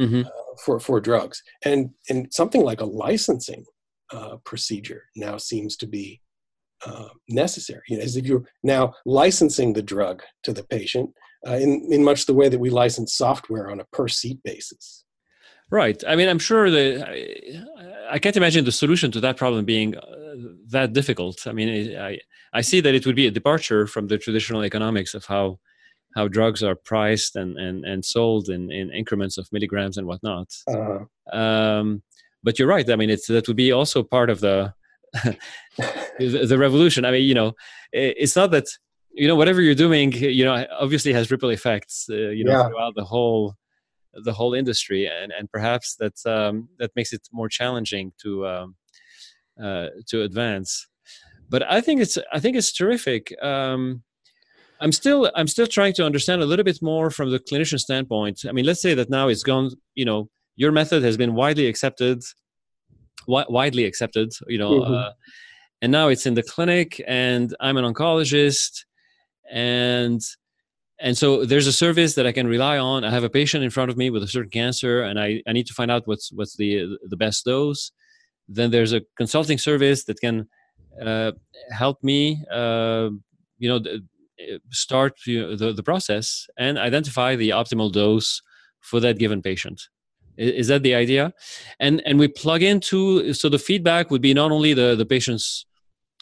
mm-hmm. 0.00 0.22
uh, 0.22 0.54
for 0.64 0.80
for 0.80 1.00
drugs 1.00 1.42
and 1.64 1.90
and 2.08 2.32
something 2.32 2.62
like 2.62 2.80
a 2.80 2.86
licensing 2.86 3.64
uh, 4.12 4.36
procedure 4.44 5.04
now 5.16 5.36
seems 5.36 5.76
to 5.76 5.86
be 5.86 6.20
uh, 6.84 7.08
necessary. 7.28 7.82
You 7.88 7.98
know, 7.98 8.04
as 8.04 8.16
if 8.16 8.26
you're 8.26 8.44
now 8.62 8.94
licensing 9.04 9.72
the 9.72 9.82
drug 9.82 10.22
to 10.44 10.52
the 10.52 10.64
patient 10.64 11.10
uh, 11.46 11.54
in, 11.54 11.88
in 11.90 12.04
much 12.04 12.26
the 12.26 12.34
way 12.34 12.48
that 12.48 12.58
we 12.58 12.70
license 12.70 13.14
software 13.14 13.70
on 13.70 13.80
a 13.80 13.84
per 13.92 14.08
seat 14.08 14.38
basis. 14.44 15.04
Right. 15.70 16.02
I 16.06 16.16
mean, 16.16 16.28
I'm 16.28 16.38
sure 16.38 16.70
that 16.70 17.08
I, 17.08 18.14
I 18.14 18.18
can't 18.18 18.36
imagine 18.36 18.64
the 18.64 18.72
solution 18.72 19.10
to 19.12 19.20
that 19.20 19.36
problem 19.36 19.64
being 19.64 19.96
uh, 19.96 20.02
that 20.68 20.92
difficult. 20.92 21.46
I 21.46 21.52
mean, 21.52 21.96
I, 21.98 22.18
I 22.52 22.60
see 22.60 22.80
that 22.80 22.94
it 22.94 23.04
would 23.04 23.16
be 23.16 23.26
a 23.26 23.30
departure 23.30 23.86
from 23.86 24.06
the 24.06 24.18
traditional 24.18 24.64
economics 24.64 25.14
of 25.14 25.24
how 25.26 25.58
how 26.14 26.28
drugs 26.28 26.62
are 26.62 26.74
priced 26.74 27.36
and, 27.36 27.58
and, 27.58 27.84
and 27.84 28.02
sold 28.02 28.48
in, 28.48 28.72
in 28.72 28.90
increments 28.90 29.36
of 29.36 29.46
milligrams 29.52 29.98
and 29.98 30.06
whatnot. 30.06 30.50
Uh-huh. 30.66 31.38
Um, 31.38 32.02
but 32.42 32.58
you're 32.58 32.68
right. 32.68 32.88
I 32.88 32.96
mean, 32.96 33.10
it's 33.10 33.26
that 33.26 33.46
would 33.48 33.56
be 33.56 33.70
also 33.70 34.02
part 34.02 34.30
of 34.30 34.40
the 34.40 34.72
the 36.18 36.56
revolution. 36.58 37.04
I 37.04 37.10
mean, 37.10 37.24
you 37.24 37.34
know, 37.34 37.52
it's 37.92 38.36
not 38.36 38.50
that 38.52 38.66
you 39.12 39.28
know 39.28 39.36
whatever 39.36 39.60
you're 39.60 39.74
doing, 39.74 40.12
you 40.12 40.44
know, 40.44 40.66
obviously 40.78 41.12
has 41.12 41.30
ripple 41.30 41.50
effects, 41.50 42.06
uh, 42.10 42.14
you 42.14 42.44
know, 42.44 42.52
yeah. 42.52 42.68
throughout 42.68 42.94
the 42.94 43.04
whole 43.04 43.56
the 44.24 44.32
whole 44.32 44.54
industry, 44.54 45.06
and 45.06 45.32
and 45.32 45.50
perhaps 45.50 45.96
that 45.96 46.14
um, 46.26 46.68
that 46.78 46.90
makes 46.96 47.12
it 47.12 47.28
more 47.32 47.48
challenging 47.48 48.12
to 48.22 48.46
um, 48.46 48.76
uh, 49.62 49.88
to 50.08 50.22
advance. 50.22 50.88
But 51.48 51.62
I 51.70 51.80
think 51.80 52.00
it's 52.00 52.18
I 52.32 52.40
think 52.40 52.56
it's 52.56 52.72
terrific. 52.72 53.32
Um, 53.42 54.02
I'm 54.80 54.92
still 54.92 55.30
I'm 55.34 55.48
still 55.48 55.66
trying 55.66 55.94
to 55.94 56.04
understand 56.04 56.42
a 56.42 56.46
little 56.46 56.64
bit 56.64 56.78
more 56.82 57.10
from 57.10 57.30
the 57.30 57.38
clinician 57.38 57.78
standpoint. 57.78 58.44
I 58.48 58.52
mean, 58.52 58.64
let's 58.64 58.82
say 58.82 58.94
that 58.94 59.10
now 59.10 59.28
it's 59.28 59.42
gone, 59.42 59.70
you 59.94 60.04
know, 60.04 60.28
your 60.56 60.72
method 60.72 61.02
has 61.02 61.16
been 61.16 61.34
widely 61.34 61.66
accepted 61.66 62.22
wi- 63.26 63.46
widely 63.48 63.84
accepted 63.84 64.32
you 64.48 64.58
know 64.58 64.80
mm-hmm. 64.80 64.94
uh, 64.94 65.10
and 65.82 65.92
now 65.92 66.08
it's 66.08 66.26
in 66.26 66.34
the 66.34 66.42
clinic 66.42 67.00
and 67.06 67.54
i'm 67.60 67.76
an 67.76 67.84
oncologist 67.84 68.84
and 69.50 70.20
and 70.98 71.16
so 71.16 71.44
there's 71.44 71.66
a 71.66 71.72
service 71.72 72.14
that 72.14 72.26
I 72.26 72.32
can 72.32 72.46
rely 72.46 72.78
on. 72.78 73.04
I 73.04 73.10
have 73.10 73.24
a 73.24 73.30
patient 73.30 73.62
in 73.64 73.70
front 73.70 73.90
of 73.90 73.96
me 73.96 74.10
with 74.10 74.22
a 74.22 74.28
certain 74.28 74.50
cancer, 74.50 75.02
and 75.02 75.20
I, 75.20 75.42
I 75.46 75.52
need 75.52 75.66
to 75.66 75.74
find 75.74 75.90
out 75.90 76.06
what's 76.06 76.32
what's 76.32 76.56
the 76.56 76.98
the 77.08 77.16
best 77.16 77.44
dose. 77.44 77.92
Then 78.48 78.70
there's 78.70 78.92
a 78.92 79.02
consulting 79.16 79.58
service 79.58 80.04
that 80.04 80.20
can 80.20 80.48
uh, 81.04 81.32
help 81.70 82.02
me, 82.02 82.44
uh, 82.50 83.10
you 83.58 83.68
know, 83.68 83.80
start 84.70 85.14
you 85.26 85.40
know, 85.42 85.56
the 85.56 85.72
the 85.72 85.82
process 85.82 86.46
and 86.58 86.78
identify 86.78 87.36
the 87.36 87.50
optimal 87.50 87.92
dose 87.92 88.40
for 88.80 89.00
that 89.00 89.18
given 89.18 89.42
patient. 89.42 89.82
Is 90.38 90.68
that 90.68 90.82
the 90.82 90.94
idea? 90.94 91.32
And 91.80 92.02
and 92.06 92.18
we 92.18 92.28
plug 92.28 92.62
into 92.62 93.32
so 93.32 93.48
the 93.48 93.58
feedback 93.58 94.10
would 94.10 94.22
be 94.22 94.34
not 94.34 94.52
only 94.52 94.74
the 94.74 94.94
the 94.94 95.06
patient's 95.06 95.66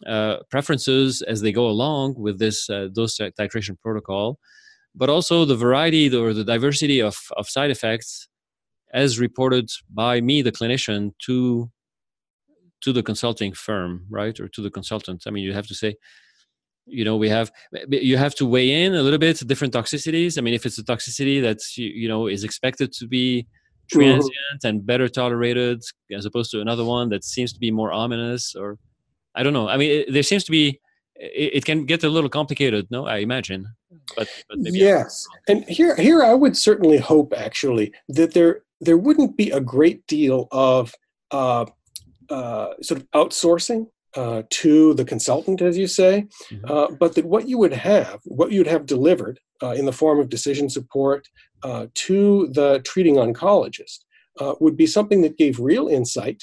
uh, 0.07 0.39
preferences 0.51 1.23
as 1.23 1.41
they 1.41 1.53
go 1.53 1.69
along 1.69 2.15
with 2.17 2.39
this 2.39 2.69
uh, 2.69 2.89
dose 2.93 3.19
titration 3.19 3.79
protocol, 3.81 4.39
but 4.95 5.11
also 5.11 5.45
the 5.45 5.57
variety 5.57 6.15
or 6.15 6.33
the 6.33 6.45
diversity 6.45 7.01
of, 7.01 7.17
of 7.37 7.49
side 7.49 7.71
effects 7.71 8.29
as 8.93 9.19
reported 9.19 9.69
by 9.93 10.21
me, 10.21 10.41
the 10.41 10.53
clinician, 10.53 11.13
to 11.27 11.71
to 12.81 12.93
the 12.93 13.03
consulting 13.03 13.53
firm, 13.53 14.07
right, 14.11 14.39
or 14.39 14.47
to 14.49 14.61
the 14.61 14.71
consultant. 14.71 15.25
I 15.27 15.31
mean, 15.31 15.43
you 15.43 15.55
have 15.55 15.67
to 15.69 15.75
say, 15.75 15.97
you 16.87 17.05
know, 17.05 17.17
we 17.17 17.29
have 17.29 17.51
you 17.89 18.17
have 18.17 18.35
to 18.37 18.47
weigh 18.47 18.85
in 18.85 18.95
a 18.95 19.03
little 19.03 19.19
bit 19.19 19.43
different 19.47 19.75
toxicities. 19.75 20.39
I 20.39 20.43
mean, 20.43 20.55
if 20.55 20.65
it's 20.65 20.79
a 20.79 20.85
toxicity 20.85 21.43
that 21.43 21.59
you 21.77 22.09
know 22.09 22.29
is 22.29 22.45
expected 22.45 22.93
to 22.93 23.09
be 23.09 23.47
transient 23.91 24.25
mm-hmm. 24.25 24.67
and 24.67 24.87
better 24.87 25.09
tolerated 25.09 25.83
as 26.17 26.25
opposed 26.25 26.51
to 26.53 26.61
another 26.61 26.85
one 26.85 27.09
that 27.11 27.25
seems 27.25 27.53
to 27.53 27.59
be 27.59 27.71
more 27.71 27.93
ominous, 27.93 28.55
or 28.55 28.79
I 29.35 29.43
don't 29.43 29.53
know. 29.53 29.69
I 29.69 29.77
mean, 29.77 29.91
it, 29.91 30.13
there 30.13 30.23
seems 30.23 30.45
to 30.45 30.53
be 30.53 30.81
it, 31.17 31.57
it, 31.57 31.65
can 31.65 31.85
get 31.85 32.05
a 32.05 32.09
little 32.09 32.31
complicated. 32.31 32.87
No, 32.91 33.07
I 33.07 33.19
imagine. 33.19 33.67
But, 34.17 34.29
but 34.49 34.59
yes, 34.61 35.27
and 35.49 35.65
here 35.65 35.97
here 35.97 36.23
I 36.23 36.35
would 36.35 36.57
certainly 36.57 36.99
hope 36.99 37.33
actually 37.37 37.93
that 38.09 38.35
there 38.35 38.63
there 38.81 38.99
wouldn't 38.99 39.37
be 39.37 39.51
a 39.51 39.61
great 39.61 40.07
deal 40.07 40.49
of 40.51 40.95
uh, 41.31 41.67
uh, 42.31 42.75
sort 42.83 43.01
of 43.01 43.11
outsourcing 43.13 43.87
uh, 44.17 44.43
to 44.51 44.95
the 44.95 45.05
consultant, 45.05 45.61
as 45.61 45.77
you 45.77 45.87
say, 45.87 46.27
mm-hmm. 46.51 46.71
uh, 46.71 46.89
but 47.01 47.15
that 47.15 47.25
what 47.25 47.49
you 47.49 47.59
would 47.59 47.73
have, 47.73 48.21
what 48.25 48.53
you 48.53 48.61
would 48.61 48.67
have 48.67 48.87
delivered 48.87 49.41
uh, 49.63 49.71
in 49.71 49.85
the 49.85 49.93
form 49.93 50.21
of 50.21 50.29
decision 50.29 50.71
support 50.71 51.29
uh, 51.63 51.87
to 51.95 52.49
the 52.53 52.81
treating 52.85 53.17
oncologist 53.17 54.01
uh, 54.41 54.55
would 54.61 54.77
be 54.77 54.87
something 54.87 55.23
that 55.23 55.39
gave 55.39 55.59
real 55.59 55.89
insight 55.89 56.43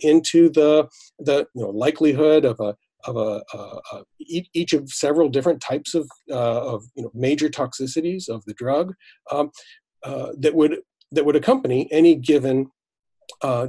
into 0.00 0.48
the 0.50 0.88
the 1.18 1.46
you 1.54 1.62
know, 1.62 1.70
likelihood 1.70 2.44
of 2.44 2.58
a 2.60 2.76
of 3.06 3.16
a, 3.16 3.42
each 4.20 4.72
of 4.72 4.88
several 4.90 5.28
different 5.28 5.60
types 5.60 5.94
of 5.94 6.08
of 6.30 6.84
you 6.94 7.02
know 7.02 7.10
major 7.14 7.48
toxicities 7.48 8.28
of 8.28 8.44
the 8.44 8.54
drug 8.54 8.94
um, 9.30 9.50
that 10.04 10.54
would 10.54 10.78
that 11.12 11.24
would 11.24 11.36
accompany 11.36 11.90
any 11.92 12.14
given 12.14 12.70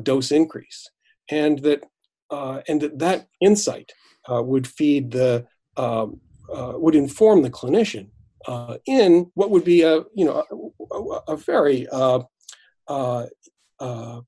dose 0.03 0.31
increase 0.31 0.89
and 1.29 1.59
that 1.59 1.83
uh, 2.29 2.61
and 2.67 2.81
that 2.81 2.99
that 2.99 3.27
insight 3.41 3.91
uh, 4.31 4.41
would 4.41 4.67
feed 4.67 5.11
the 5.11 5.45
um, 5.77 6.19
uh, 6.53 6.73
would 6.75 6.95
inform 6.95 7.41
the 7.41 7.49
clinician 7.49 8.09
uh, 8.47 8.77
in 8.85 9.31
what 9.33 9.49
would 9.51 9.63
be 9.63 9.81
a 9.81 10.03
you 10.15 10.25
know 10.25 10.43
a, 10.91 11.31
a 11.33 11.37
very 11.37 11.87
uh, 11.91 12.21
uh, 12.87 14.21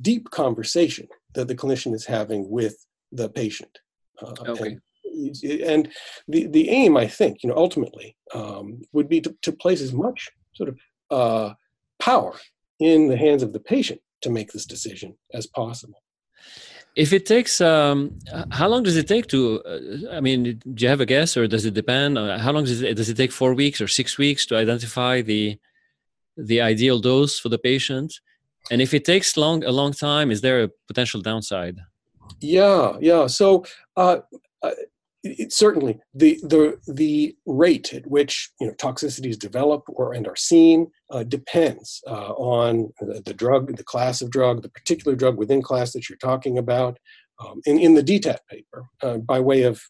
deep 0.00 0.30
conversation 0.30 1.08
that 1.34 1.48
the 1.48 1.54
clinician 1.54 1.94
is 1.94 2.06
having 2.06 2.48
with 2.50 2.86
the 3.12 3.28
patient. 3.28 3.78
Okay. 4.22 4.78
And, 5.04 5.60
and, 5.62 5.88
the, 6.28 6.46
the 6.46 6.68
aim, 6.68 6.96
I 6.96 7.06
think, 7.06 7.42
you 7.42 7.48
know, 7.48 7.56
ultimately 7.56 8.16
um, 8.34 8.82
would 8.92 9.08
be 9.08 9.20
to, 9.22 9.34
to 9.42 9.52
place 9.52 9.80
as 9.80 9.92
much 9.92 10.30
sort 10.54 10.68
of 10.68 11.56
power 11.98 12.34
in 12.78 13.08
the 13.08 13.16
hands 13.16 13.42
of 13.42 13.52
the 13.52 13.60
patient 13.60 14.00
to 14.22 14.30
make 14.30 14.52
this 14.52 14.66
decision 14.66 15.16
as 15.32 15.46
possible. 15.46 16.02
If 16.96 17.12
it 17.12 17.26
takes 17.26 17.60
um, 17.60 18.18
how 18.50 18.68
long 18.68 18.82
does 18.82 18.96
it 18.96 19.06
take 19.06 19.26
to 19.26 19.62
uh, 19.72 20.16
i 20.16 20.20
mean 20.20 20.62
do 20.74 20.82
you 20.82 20.88
have 20.88 21.02
a 21.02 21.06
guess 21.14 21.36
or 21.36 21.46
does 21.46 21.66
it 21.66 21.74
depend? 21.74 22.16
Uh, 22.16 22.38
how 22.38 22.52
long 22.52 22.64
does 22.64 22.80
it 22.80 22.94
does 22.94 23.10
it 23.10 23.18
take 23.18 23.32
four 23.32 23.52
weeks 23.52 23.82
or 23.82 23.88
six 23.88 24.16
weeks 24.16 24.46
to 24.46 24.56
identify 24.56 25.20
the 25.20 25.58
the 26.38 26.60
ideal 26.62 26.98
dose 26.98 27.38
for 27.38 27.50
the 27.50 27.58
patient? 27.58 28.14
And 28.70 28.80
if 28.80 28.94
it 28.94 29.04
takes 29.04 29.36
long 29.36 29.62
a 29.62 29.72
long 29.80 29.92
time 29.92 30.30
is 30.30 30.40
there 30.40 30.62
a 30.62 30.70
potential 30.88 31.20
downside 31.20 31.76
yeah 32.40 32.96
yeah 33.00 33.26
so 33.26 33.64
uh, 33.96 34.18
uh 34.62 34.70
it, 35.22 35.52
certainly 35.52 35.98
the 36.14 36.38
the 36.42 36.78
the 36.86 37.36
rate 37.46 37.92
at 37.92 38.06
which 38.06 38.50
you 38.60 38.66
know 38.66 38.72
toxicities 38.74 39.38
develop 39.38 39.82
or 39.88 40.12
and 40.12 40.26
are 40.26 40.36
seen 40.36 40.86
uh, 41.10 41.22
depends 41.22 42.02
uh, 42.06 42.32
on 42.32 42.92
the, 43.00 43.22
the, 43.24 43.34
drug, 43.34 43.76
the 43.76 43.84
class 43.84 44.20
of 44.20 44.30
drug, 44.30 44.62
the 44.62 44.68
particular 44.68 45.16
drug 45.16 45.36
within 45.36 45.62
class 45.62 45.92
that 45.92 46.08
you're 46.08 46.18
talking 46.18 46.58
about. 46.58 46.98
Um, 47.38 47.60
in, 47.66 47.78
in 47.78 47.94
the 47.94 48.02
DTAT 48.02 48.38
paper, 48.50 48.86
uh, 49.02 49.18
by 49.18 49.40
way 49.40 49.62
of 49.62 49.82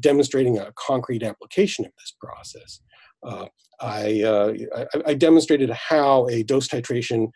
demonstrating 0.00 0.58
a 0.58 0.72
concrete 0.74 1.22
application 1.22 1.84
of 1.84 1.92
this 1.96 2.12
process, 2.20 2.80
uh, 3.22 3.46
I, 3.80 4.22
uh, 4.22 4.52
I, 4.76 4.86
I, 5.06 5.14
demonstrated 5.14 5.70
how 5.70 6.28
a 6.28 6.42
dose 6.42 6.68
titration 6.68 7.28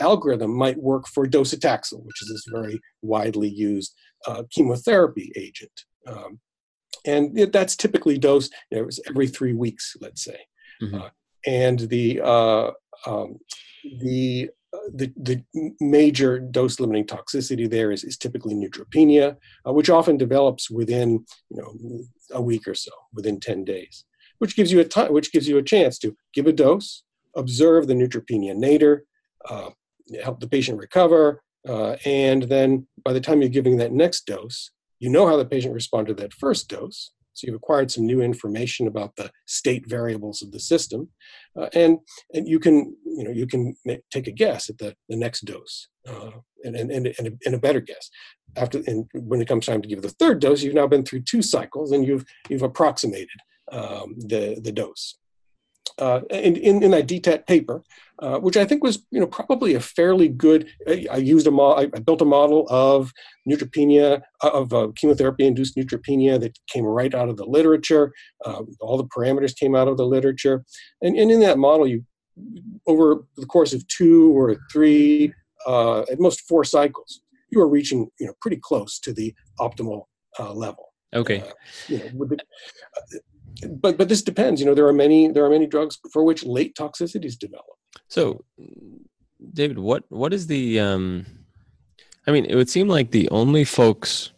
algorithm 0.00 0.54
might 0.54 0.76
work 0.78 1.06
for 1.08 1.26
docetaxel, 1.26 2.04
which 2.04 2.22
is 2.22 2.28
this 2.28 2.44
very 2.52 2.80
widely 3.02 3.48
used 3.48 3.94
chemotherapy 4.50 5.32
agent. 5.36 5.72
Um, 6.06 6.40
and 7.04 7.38
it, 7.38 7.52
that's 7.52 7.76
typically 7.76 8.18
dosed 8.18 8.54
you 8.70 8.82
know, 8.82 8.88
every 9.08 9.28
three 9.28 9.54
weeks, 9.54 9.96
let's 10.00 10.24
say. 10.24 10.38
Mm-hmm. 10.82 11.02
Uh, 11.02 11.08
and 11.46 11.80
the 11.80 12.20
uh, 12.22 12.70
um, 13.06 13.38
the 14.00 14.50
uh, 14.72 14.78
the, 14.94 15.12
the 15.16 15.42
major 15.80 16.38
dose 16.38 16.78
limiting 16.78 17.06
toxicity 17.06 17.70
there 17.70 17.90
is, 17.90 18.04
is 18.04 18.18
typically 18.18 18.54
neutropenia, 18.54 19.36
uh, 19.66 19.72
which 19.72 19.88
often 19.88 20.16
develops 20.16 20.70
within 20.70 21.24
you 21.50 21.62
know 21.62 22.02
a 22.32 22.42
week 22.42 22.68
or 22.68 22.74
so, 22.74 22.90
within 23.14 23.40
10 23.40 23.64
days, 23.64 24.04
which 24.38 24.56
gives 24.56 24.72
you 24.72 24.80
a 24.80 24.84
time, 24.84 25.12
which 25.12 25.32
gives 25.32 25.48
you 25.48 25.58
a 25.58 25.62
chance 25.62 25.98
to 25.98 26.16
give 26.32 26.46
a 26.46 26.52
dose, 26.52 27.02
observe 27.36 27.86
the 27.86 27.94
neutropenia 27.94 28.54
nadir, 28.56 29.04
uh, 29.48 29.70
help 30.22 30.40
the 30.40 30.48
patient 30.48 30.78
recover, 30.78 31.42
uh, 31.68 31.96
and 32.04 32.44
then 32.44 32.86
by 33.04 33.12
the 33.12 33.20
time 33.20 33.40
you're 33.40 33.50
giving 33.50 33.76
that 33.76 33.92
next 33.92 34.26
dose, 34.26 34.70
you 35.00 35.10
know 35.10 35.26
how 35.26 35.36
the 35.36 35.44
patient 35.44 35.74
responded 35.74 36.16
to 36.16 36.22
that 36.22 36.32
first 36.32 36.68
dose. 36.68 37.12
So 37.34 37.46
you've 37.46 37.56
acquired 37.56 37.90
some 37.90 38.04
new 38.04 38.20
information 38.20 38.88
about 38.88 39.14
the 39.14 39.30
state 39.46 39.88
variables 39.88 40.42
of 40.42 40.50
the 40.50 40.58
system, 40.58 41.10
uh, 41.56 41.68
and 41.72 41.98
and 42.34 42.48
you 42.48 42.58
can 42.58 42.96
you 43.04 43.22
know 43.22 43.30
you 43.30 43.46
can 43.46 43.76
make, 43.84 44.00
take 44.10 44.26
a 44.26 44.32
guess 44.32 44.68
at 44.68 44.78
the, 44.78 44.96
the 45.08 45.16
next 45.16 45.44
dose, 45.44 45.86
uh, 46.08 46.30
and, 46.64 46.74
and, 46.74 46.90
and, 46.90 47.06
and, 47.16 47.28
a, 47.28 47.30
and 47.46 47.54
a 47.54 47.58
better 47.58 47.80
guess. 47.80 48.10
After 48.56 48.82
and 48.88 49.06
when 49.14 49.40
it 49.40 49.46
comes 49.46 49.66
time 49.66 49.82
to 49.82 49.88
give 49.88 50.02
the 50.02 50.08
third 50.08 50.40
dose, 50.40 50.62
you've 50.62 50.74
now 50.74 50.88
been 50.88 51.04
through 51.04 51.20
two 51.20 51.42
cycles, 51.42 51.92
and 51.92 52.04
you've 52.04 52.24
you've 52.48 52.62
approximated 52.62 53.28
um, 53.72 54.14
the 54.18 54.60
the 54.62 54.72
dose 54.72 55.16
uh, 55.98 56.20
in, 56.30 56.56
in, 56.56 56.82
in, 56.82 56.90
that 56.92 57.06
DTAT 57.06 57.46
paper, 57.46 57.82
uh, 58.20 58.38
which 58.38 58.56
I 58.56 58.64
think 58.64 58.82
was 58.82 59.04
you 59.10 59.20
know 59.20 59.26
probably 59.26 59.74
a 59.74 59.80
fairly 59.80 60.28
good. 60.28 60.68
I, 60.86 61.16
used 61.16 61.46
a 61.46 61.50
model, 61.50 61.90
I 61.94 61.98
built 61.98 62.22
a 62.22 62.26
model 62.26 62.66
of 62.70 63.12
neutropenia 63.48 64.22
uh, 64.42 64.50
of 64.50 64.72
uh, 64.72 64.88
chemotherapy-induced 64.94 65.76
neutropenia 65.76 66.40
that 66.40 66.58
came 66.68 66.84
right 66.84 67.14
out 67.14 67.28
of 67.28 67.36
the 67.36 67.46
literature. 67.46 68.12
Uh, 68.44 68.62
all 68.80 68.96
the 68.96 69.08
parameters 69.08 69.56
came 69.56 69.74
out 69.74 69.88
of 69.88 69.96
the 69.96 70.06
literature, 70.06 70.64
and, 71.02 71.16
and 71.16 71.30
in 71.30 71.40
that 71.40 71.58
model, 71.58 71.86
you 71.86 72.04
over 72.86 73.24
the 73.36 73.46
course 73.46 73.72
of 73.72 73.86
two 73.88 74.36
or 74.38 74.56
three, 74.70 75.32
uh, 75.66 76.02
at 76.02 76.20
most 76.20 76.42
four 76.42 76.62
cycles, 76.62 77.22
you 77.50 77.60
are 77.60 77.68
reaching 77.68 78.08
you 78.20 78.26
know 78.26 78.34
pretty 78.40 78.58
close 78.58 78.98
to 79.00 79.12
the 79.12 79.34
optimal 79.58 80.04
level. 80.38 80.84
Okay. 81.14 81.42
you 81.88 81.98
know, 81.98 82.26
the, 83.10 83.20
but 83.66 83.96
but 83.96 84.08
this 84.08 84.22
depends. 84.22 84.60
You 84.60 84.66
know, 84.66 84.74
there 84.74 84.86
are 84.86 84.92
many 84.92 85.28
there 85.28 85.44
are 85.44 85.50
many 85.50 85.66
drugs 85.66 85.98
for 86.12 86.22
which 86.24 86.44
late 86.44 86.74
toxicities 86.76 87.38
develop. 87.38 87.66
So, 88.08 88.44
David, 89.52 89.78
what 89.78 90.04
what 90.08 90.32
is 90.32 90.46
the? 90.46 90.80
Um, 90.80 91.26
I 92.26 92.30
mean, 92.30 92.44
it 92.44 92.54
would 92.54 92.70
seem 92.70 92.88
like 92.88 93.10
the 93.10 93.28
only 93.30 93.64
folks 93.64 94.32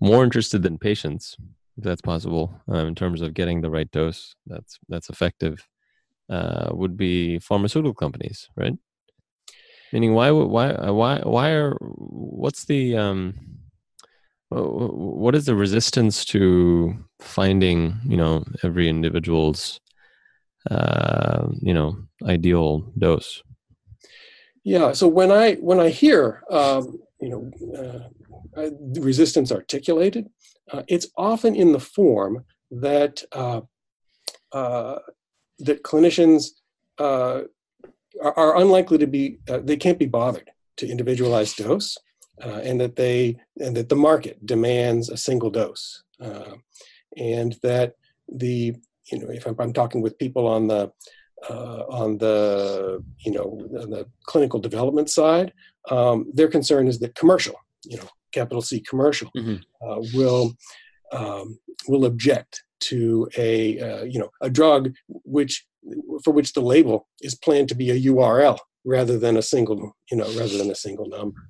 more 0.00 0.24
interested 0.24 0.62
than 0.62 0.78
patients, 0.78 1.36
if 1.78 1.84
that's 1.84 2.02
possible, 2.02 2.60
um, 2.68 2.88
in 2.88 2.94
terms 2.94 3.22
of 3.22 3.34
getting 3.34 3.60
the 3.60 3.70
right 3.70 3.90
dose 3.90 4.34
that's 4.46 4.78
that's 4.88 5.08
effective, 5.08 5.66
uh, 6.28 6.70
would 6.72 6.96
be 6.96 7.38
pharmaceutical 7.38 7.94
companies, 7.94 8.48
right? 8.56 8.76
Meaning, 9.92 10.14
why 10.14 10.30
why 10.30 10.72
why 10.90 11.20
why 11.20 11.50
are 11.50 11.76
what's 11.80 12.64
the 12.64 12.96
um, 12.96 13.34
what 14.52 15.34
is 15.34 15.46
the 15.46 15.54
resistance 15.54 16.24
to 16.26 16.94
finding 17.20 17.98
you 18.04 18.16
know 18.16 18.44
every 18.62 18.88
individual's 18.88 19.80
uh, 20.70 21.46
you 21.60 21.74
know 21.74 21.96
ideal 22.24 22.92
dose? 22.98 23.42
Yeah 24.64 24.92
so 24.92 25.08
when 25.08 25.30
i 25.32 25.54
when 25.54 25.80
i 25.80 25.88
hear 25.88 26.42
um, 26.50 26.98
you 27.20 27.28
know 27.28 28.08
uh, 28.56 28.70
resistance 29.00 29.50
articulated 29.50 30.28
uh, 30.72 30.82
it's 30.88 31.08
often 31.16 31.54
in 31.54 31.72
the 31.72 31.80
form 31.80 32.44
that 32.70 33.22
uh, 33.32 33.60
uh, 34.52 34.98
that 35.58 35.82
clinicians 35.82 36.48
uh, 36.98 37.42
are, 38.22 38.38
are, 38.38 38.56
unlikely 38.56 38.98
to 38.98 39.06
be 39.06 39.38
they 39.46 39.76
can't 39.76 39.98
be 39.98 40.06
bothered 40.06 40.50
to 40.76 40.88
individualize 40.88 41.54
dose, 41.54 41.96
uh, 42.40 42.60
and 42.64 42.80
that 42.80 42.96
they 42.96 43.36
and 43.60 43.76
that 43.76 43.88
the 43.88 43.96
market 43.96 44.44
demands 44.46 45.08
a 45.08 45.16
single 45.16 45.50
dose, 45.50 46.02
uh, 46.20 46.54
and 47.16 47.56
that 47.62 47.94
the 48.28 48.74
you 49.10 49.18
know 49.18 49.30
if 49.30 49.46
I'm, 49.46 49.56
I'm 49.58 49.72
talking 49.72 50.00
with 50.00 50.18
people 50.18 50.46
on 50.46 50.68
the 50.68 50.92
uh, 51.48 51.84
on 51.88 52.18
the 52.18 53.04
you 53.18 53.32
know 53.32 53.58
the 53.70 54.06
clinical 54.26 54.60
development 54.60 55.10
side, 55.10 55.52
um, 55.90 56.30
their 56.32 56.48
concern 56.48 56.88
is 56.88 56.98
that 57.00 57.14
commercial, 57.14 57.56
you 57.84 57.96
know, 57.96 58.08
capital 58.32 58.62
C 58.62 58.80
commercial, 58.80 59.30
mm-hmm. 59.36 59.56
uh, 59.86 60.00
will 60.14 60.54
um, 61.12 61.58
will 61.88 62.04
object 62.04 62.62
to 62.80 63.28
a 63.36 63.78
uh, 63.78 64.04
you 64.04 64.18
know 64.18 64.30
a 64.40 64.50
drug 64.50 64.92
which 65.08 65.66
for 66.24 66.32
which 66.32 66.52
the 66.52 66.60
label 66.60 67.08
is 67.20 67.34
planned 67.34 67.68
to 67.68 67.74
be 67.74 67.90
a 67.90 68.00
URL 68.00 68.58
rather 68.84 69.18
than 69.18 69.36
a 69.36 69.42
single 69.42 69.96
you 70.10 70.16
know 70.16 70.26
rather 70.38 70.58
than 70.58 70.70
a 70.70 70.74
single 70.74 71.08
number. 71.08 71.40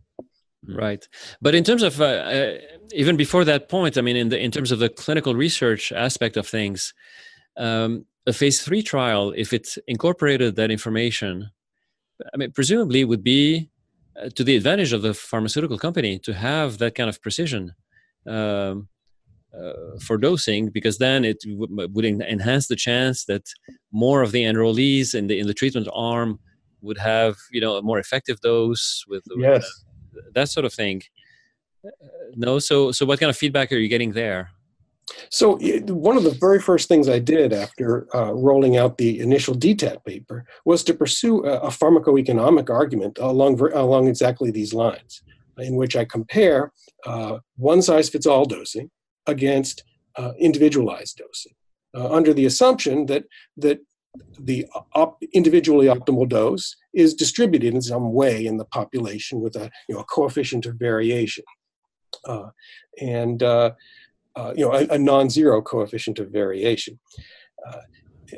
Right, 0.69 1.07
but 1.41 1.55
in 1.55 1.65
terms 1.65 1.83
of 1.83 2.01
uh, 2.01 2.05
uh, 2.05 2.59
even 2.93 3.17
before 3.17 3.45
that 3.45 3.69
point, 3.69 3.99
I 3.99 4.01
mean, 4.01 4.17
in 4.17 4.29
the 4.29 4.39
in 4.39 4.53
terms 4.53 4.71
of 4.71 4.79
the 4.79 4.89
clinical 4.89 5.35
research 5.35 5.91
aspect 5.91 6.37
of 6.37 6.47
things, 6.47 6.95
um, 7.57 8.07
a 8.27 8.33
phase 8.33 8.63
three 8.63 8.83
trial, 8.83 9.33
if 9.37 9.53
it 9.53 9.77
incorporated 9.89 10.55
that 10.57 10.71
information, 10.71 11.51
I 12.33 12.37
mean, 12.37 12.53
presumably 12.53 13.05
would 13.05 13.25
be 13.25 13.71
uh, 14.17 14.29
to 14.37 14.45
the 14.45 14.55
advantage 14.55 14.93
of 14.93 15.03
the 15.03 15.15
pharmaceutical 15.15 15.79
company 15.79 16.21
to 16.21 16.33
have 16.33 16.79
that 16.79 16.95
kind 16.95 17.11
of 17.11 17.21
precision 17.21 17.75
um, 18.29 18.89
uh, 19.53 19.99
for 20.01 20.17
dosing, 20.17 20.71
because 20.71 20.99
then 20.99 21.25
it 21.25 21.39
w- 21.45 21.89
would 21.91 22.05
enhance 22.05 22.69
the 22.69 22.77
chance 22.77 23.25
that 23.25 23.49
more 23.91 24.23
of 24.23 24.31
the 24.31 24.45
enrollees 24.45 25.13
in 25.13 25.27
the 25.27 25.41
in 25.41 25.49
the 25.49 25.55
treatment 25.55 25.89
arm 25.93 26.39
would 26.83 26.99
have, 26.99 27.37
you 27.51 27.61
know, 27.61 27.77
a 27.77 27.83
more 27.83 27.99
effective 27.99 28.41
dose 28.41 29.05
with, 29.09 29.25
yes. 29.37 29.65
uh, 29.65 29.69
that 30.35 30.49
sort 30.49 30.65
of 30.65 30.73
thing. 30.73 31.03
No, 32.35 32.59
so 32.59 32.93
so 32.93 33.05
what 33.07 33.19
kind 33.21 33.31
of 33.31 33.37
feedback 33.37 33.73
are 33.73 33.77
you 33.77 33.89
getting 33.89 34.13
there? 34.13 34.51
So 35.31 35.59
one 35.89 36.17
of 36.17 36.23
the 36.23 36.37
very 36.41 36.61
first 36.61 36.89
things 36.89 37.09
I 37.09 37.19
did 37.19 37.53
after 37.53 38.07
uh, 38.15 38.33
rolling 38.33 38.77
out 38.77 38.99
the 38.99 39.21
initial 39.21 39.55
DTAT 39.55 40.05
paper 40.05 40.47
was 40.65 40.85
to 40.85 40.95
pursue 40.95 41.45
a, 41.45 41.59
a 41.61 41.69
pharmacoeconomic 41.69 42.71
argument 42.71 43.19
along 43.21 43.61
along 43.73 44.09
exactly 44.09 44.51
these 44.51 44.73
lines, 44.73 45.23
in 45.59 45.77
which 45.77 45.97
I 45.97 46.05
compare 46.05 46.73
uh, 47.07 47.39
one 47.57 47.83
size 47.83 48.09
fits 48.09 48.27
all 48.27 48.45
dosing 48.45 48.91
against 49.27 49.85
uh, 50.17 50.33
individualized 50.39 51.19
dosing, 51.19 51.55
uh, 51.97 52.13
under 52.13 52.33
the 52.33 52.47
assumption 52.47 53.07
that 53.07 53.25
that 53.57 53.81
the 54.39 54.67
op- 54.95 55.23
individually 55.33 55.87
optimal 55.87 56.29
dose 56.29 56.77
is 56.95 57.15
distributed 57.15 57.75
in 57.75 57.83
some 57.83 58.13
way 58.13 58.45
in 58.47 58.57
the 58.57 58.65
population 58.65 59.41
with 59.41 59.57
a 59.57 59.71
you 59.89 59.95
know 59.95 60.01
a 60.01 60.05
coefficient 60.05 60.67
of 60.67 60.77
variation, 60.77 61.45
uh, 62.27 62.49
and 63.01 63.43
uh, 63.43 63.73
uh, 64.37 64.53
you 64.57 64.65
know, 64.65 64.73
a, 64.73 64.87
a, 64.89 64.99
non-zero 64.99 65.61
coefficient 65.61 66.19
of 66.19 66.31
variation. 66.31 66.99
Uh, 67.67 67.81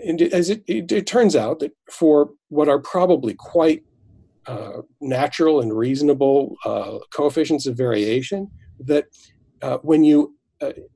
and 0.05 0.21
as 0.21 0.51
it, 0.51 0.65
it, 0.67 0.91
it, 0.91 1.07
turns 1.07 1.37
out 1.37 1.61
that 1.61 1.73
for 1.89 2.31
what 2.49 2.69
are 2.69 2.81
probably 2.81 3.33
quite 3.35 3.85
uh, 4.47 4.83
natural 5.01 5.61
and 5.61 5.77
reasonable 5.77 6.57
uh, 6.65 6.99
coefficients 7.13 7.67
of 7.67 7.77
variation, 7.77 8.51
that 8.81 9.07
when 9.83 10.05
you 10.05 10.35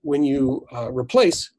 when 0.02 0.24
you 0.24 0.66
replace 0.90 1.52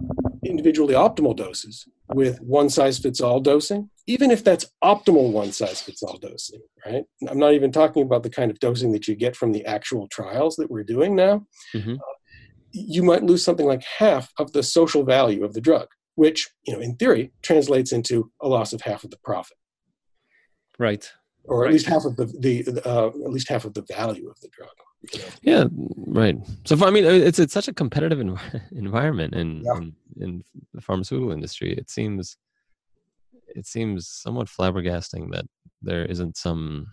individually 0.43 0.93
optimal 0.93 1.35
doses 1.35 1.87
with 2.13 2.39
one 2.41 2.69
size 2.69 2.99
fits 2.99 3.21
all 3.21 3.39
dosing, 3.39 3.89
even 4.09 4.31
if 4.31 4.43
that's 4.43 4.65
optimal 4.83 5.31
one 5.31 5.51
size 5.51 5.81
fits 5.81 6.03
all 6.03 6.17
dosing, 6.17 6.61
right? 6.85 7.03
I'm 7.27 7.39
not 7.39 7.53
even 7.53 7.71
talking 7.71 8.03
about 8.03 8.23
the 8.23 8.29
kind 8.29 8.51
of 8.51 8.59
dosing 8.59 8.91
that 8.93 9.07
you 9.07 9.15
get 9.15 9.35
from 9.35 9.51
the 9.51 9.65
actual 9.65 10.07
trials 10.07 10.55
that 10.57 10.69
we're 10.69 10.83
doing 10.83 11.15
now. 11.15 11.45
Mm-hmm 11.75 11.95
you 12.71 13.03
might 13.03 13.23
lose 13.23 13.43
something 13.43 13.65
like 13.65 13.83
half 13.83 14.31
of 14.37 14.51
the 14.53 14.63
social 14.63 15.03
value 15.03 15.43
of 15.43 15.53
the 15.53 15.61
drug, 15.61 15.87
which, 16.15 16.49
you 16.65 16.73
know, 16.73 16.79
in 16.79 16.95
theory, 16.95 17.31
translates 17.41 17.91
into 17.91 18.31
a 18.41 18.47
loss 18.47 18.73
of 18.73 18.81
half 18.81 19.03
of 19.03 19.11
the 19.11 19.17
profit. 19.23 19.57
Right. 20.77 21.09
Or 21.45 21.61
right. 21.61 21.67
at 21.67 21.73
least 21.73 21.87
half 21.87 22.05
of 22.05 22.15
the, 22.15 22.25
the 22.25 22.81
uh, 22.87 23.07
at 23.07 23.31
least 23.31 23.49
half 23.49 23.65
of 23.65 23.73
the 23.73 23.81
value 23.81 24.29
of 24.29 24.39
the 24.41 24.49
drug. 24.49 24.69
You 25.13 25.19
know? 25.19 25.25
Yeah, 25.41 25.63
right. 26.07 26.37
So 26.65 26.77
I 26.85 26.91
mean, 26.91 27.05
it's 27.05 27.39
it's 27.39 27.53
such 27.53 27.69
a 27.69 27.73
competitive 27.73 28.19
env- 28.19 28.61
environment 28.71 29.33
in, 29.33 29.63
yeah. 29.63 29.77
in 29.77 29.95
in 30.17 30.43
the 30.73 30.81
pharmaceutical 30.81 31.31
industry. 31.31 31.73
It 31.73 31.89
seems 31.89 32.35
it 33.55 33.65
seems 33.65 34.07
somewhat 34.07 34.47
flabbergasting 34.47 35.31
that 35.31 35.45
there 35.81 36.05
isn't 36.05 36.37
some 36.37 36.87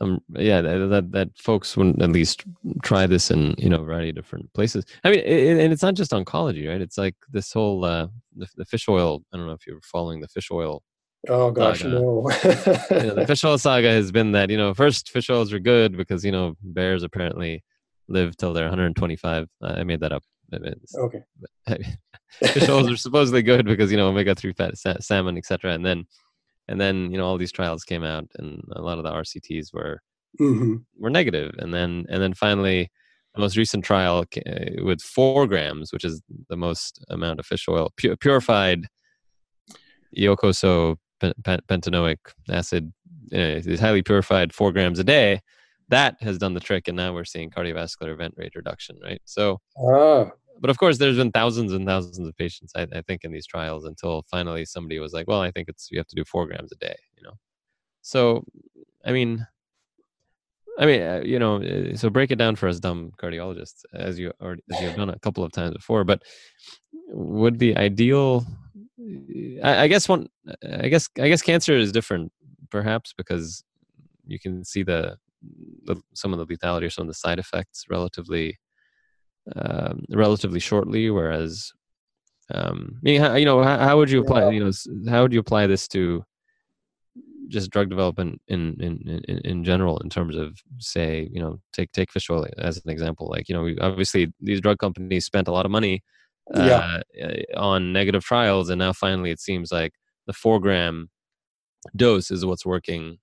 um 0.00 0.20
yeah 0.34 0.60
that, 0.60 0.78
that, 0.88 1.12
that 1.12 1.28
folks 1.36 1.76
wouldn't 1.76 2.00
at 2.00 2.10
least 2.10 2.44
try 2.82 3.06
this 3.06 3.30
in 3.30 3.54
you 3.58 3.68
know 3.68 3.80
a 3.80 3.84
variety 3.84 4.10
of 4.10 4.14
different 4.14 4.52
places. 4.54 4.84
I 5.04 5.10
mean 5.10 5.20
it, 5.20 5.58
and 5.58 5.72
it's 5.72 5.82
not 5.82 5.94
just 5.94 6.12
oncology 6.12 6.68
right? 6.68 6.80
It's 6.80 6.98
like 6.98 7.16
this 7.30 7.52
whole 7.52 7.84
uh 7.84 8.08
the, 8.36 8.46
the 8.56 8.64
fish 8.64 8.88
oil 8.88 9.22
i 9.32 9.36
don't 9.36 9.46
know 9.46 9.52
if 9.52 9.66
you're 9.66 9.80
following 9.82 10.20
the 10.20 10.28
fish 10.28 10.50
oil 10.50 10.82
oh 11.28 11.50
gosh 11.50 11.80
saga. 11.80 11.94
no. 11.94 12.30
You 12.90 13.06
know, 13.08 13.14
the 13.14 13.24
fish 13.26 13.44
oil 13.44 13.58
saga 13.58 13.90
has 13.90 14.12
been 14.12 14.32
that 14.32 14.50
you 14.50 14.56
know 14.56 14.72
first 14.74 15.10
fish 15.10 15.28
oils 15.30 15.52
are 15.52 15.58
good 15.58 15.96
because 15.96 16.24
you 16.24 16.32
know 16.32 16.54
bears 16.62 17.02
apparently 17.02 17.64
live 18.08 18.36
till 18.36 18.52
they're 18.52 18.64
125 18.64 19.48
i 19.62 19.82
made 19.82 20.00
that 20.00 20.12
up 20.12 20.22
okay. 20.96 21.98
Fish 22.42 22.68
oils 22.68 22.90
are 22.90 22.96
supposedly 22.96 23.42
good 23.42 23.66
because 23.66 23.90
you 23.90 23.96
know 23.96 24.08
omega-3 24.08 24.56
fat 24.56 25.02
salmon 25.02 25.36
etc 25.36 25.72
and 25.72 25.84
then 25.84 26.04
and 26.68 26.80
then 26.80 27.10
you 27.10 27.18
know 27.18 27.24
all 27.24 27.38
these 27.38 27.52
trials 27.52 27.84
came 27.84 28.04
out 28.04 28.26
and 28.38 28.62
a 28.72 28.82
lot 28.82 28.98
of 28.98 29.04
the 29.04 29.10
rcts 29.10 29.72
were 29.72 30.00
mm-hmm. 30.40 30.76
were 30.98 31.10
negative. 31.10 31.54
And 31.58 31.72
then 31.72 32.06
and 32.08 32.22
then 32.22 32.34
finally 32.34 32.90
the 33.34 33.40
most 33.40 33.56
recent 33.56 33.84
trial 33.84 34.24
uh, 34.46 34.84
with 34.84 35.00
four 35.00 35.46
grams 35.46 35.92
which 35.92 36.04
is 36.04 36.22
the 36.48 36.56
most 36.56 37.04
amount 37.08 37.40
of 37.40 37.46
fish 37.46 37.66
oil 37.68 37.92
pu- 37.96 38.16
purified 38.16 38.86
iocoso 40.16 40.96
pentanoic 41.22 42.18
acid 42.48 42.92
uh, 43.32 43.36
is 43.36 43.80
highly 43.80 44.02
purified 44.02 44.52
four 44.52 44.72
grams 44.72 44.98
a 44.98 45.04
day. 45.04 45.40
That 45.90 46.16
has 46.20 46.36
done 46.38 46.54
the 46.54 46.60
trick 46.60 46.88
and 46.88 46.96
now 46.96 47.14
we're 47.14 47.24
seeing 47.24 47.50
cardiovascular 47.50 48.12
event 48.12 48.34
rate 48.36 48.54
reduction 48.54 48.98
right? 49.02 49.20
So 49.24 49.60
ah 49.78 50.30
but 50.60 50.70
of 50.70 50.78
course, 50.78 50.98
there's 50.98 51.16
been 51.16 51.32
thousands 51.32 51.72
and 51.72 51.86
thousands 51.86 52.26
of 52.26 52.36
patients, 52.36 52.72
I, 52.74 52.86
I, 52.92 53.02
think, 53.02 53.24
in 53.24 53.32
these 53.32 53.46
trials 53.46 53.84
until 53.84 54.24
finally 54.30 54.64
somebody 54.64 54.98
was 54.98 55.12
like, 55.12 55.28
well, 55.28 55.40
I 55.40 55.50
think 55.50 55.68
it's 55.68 55.88
you 55.90 55.98
have 55.98 56.06
to 56.08 56.16
do 56.16 56.24
four 56.24 56.46
grams 56.46 56.72
a 56.72 56.76
day, 56.76 56.96
you 57.16 57.22
know. 57.22 57.34
So, 58.02 58.44
I 59.04 59.12
mean, 59.12 59.46
I 60.78 60.86
mean, 60.86 61.02
uh, 61.02 61.22
you 61.24 61.38
know, 61.38 61.62
uh, 61.62 61.96
so 61.96 62.08
break 62.08 62.30
it 62.30 62.36
down 62.36 62.56
for 62.56 62.68
us 62.68 62.78
dumb 62.78 63.12
cardiologists, 63.20 63.84
as 63.94 64.18
you 64.18 64.32
already 64.40 64.62
as 64.72 64.80
you 64.80 64.86
have 64.88 64.96
done 64.96 65.10
a 65.10 65.18
couple 65.18 65.42
of 65.42 65.52
times 65.52 65.74
before. 65.74 66.04
But 66.04 66.22
would 67.08 67.58
the 67.58 67.76
ideal, 67.76 68.46
I, 69.62 69.82
I 69.84 69.88
guess 69.88 70.08
one, 70.08 70.28
I 70.80 70.88
guess 70.88 71.08
I 71.18 71.28
guess 71.28 71.42
cancer 71.42 71.76
is 71.76 71.90
different, 71.92 72.32
perhaps 72.70 73.12
because 73.16 73.64
you 74.26 74.38
can 74.38 74.64
see 74.64 74.82
the, 74.84 75.16
the 75.84 75.96
some 76.14 76.32
of 76.32 76.38
the 76.38 76.46
lethality 76.46 76.84
or 76.84 76.90
some 76.90 77.02
of 77.02 77.08
the 77.08 77.14
side 77.14 77.38
effects 77.38 77.86
relatively 77.90 78.58
um, 79.56 80.04
relatively 80.10 80.60
shortly. 80.60 81.10
Whereas, 81.10 81.72
um, 82.52 82.94
I 82.96 83.00
mean, 83.02 83.20
how, 83.20 83.34
you 83.34 83.44
know, 83.44 83.62
how, 83.62 83.78
how, 83.78 83.96
would 83.96 84.10
you 84.10 84.20
apply? 84.20 84.50
You 84.50 84.64
know, 84.64 84.72
how 85.10 85.22
would 85.22 85.32
you 85.32 85.40
apply 85.40 85.66
this 85.66 85.88
to 85.88 86.24
just 87.48 87.70
drug 87.70 87.88
development 87.88 88.40
in, 88.48 88.76
in 88.78 89.22
in 89.26 89.38
in 89.38 89.64
general 89.64 89.98
in 89.98 90.10
terms 90.10 90.36
of 90.36 90.58
say, 90.78 91.28
you 91.32 91.40
know, 91.40 91.60
take 91.72 91.92
take 91.92 92.12
fish 92.12 92.28
oil 92.30 92.46
as 92.58 92.76
an 92.84 92.90
example. 92.90 93.28
Like, 93.28 93.48
you 93.48 93.54
know, 93.54 93.74
obviously 93.80 94.32
these 94.40 94.60
drug 94.60 94.78
companies 94.78 95.26
spent 95.26 95.48
a 95.48 95.52
lot 95.52 95.64
of 95.64 95.72
money 95.72 96.02
uh, 96.54 97.00
yeah. 97.14 97.42
on 97.56 97.92
negative 97.92 98.24
trials, 98.24 98.68
and 98.70 98.78
now 98.78 98.92
finally 98.92 99.30
it 99.30 99.40
seems 99.40 99.72
like 99.72 99.92
the 100.26 100.32
four 100.32 100.60
gram 100.60 101.10
dose 101.96 102.30
is 102.30 102.44
what's 102.44 102.66
working 102.66 103.18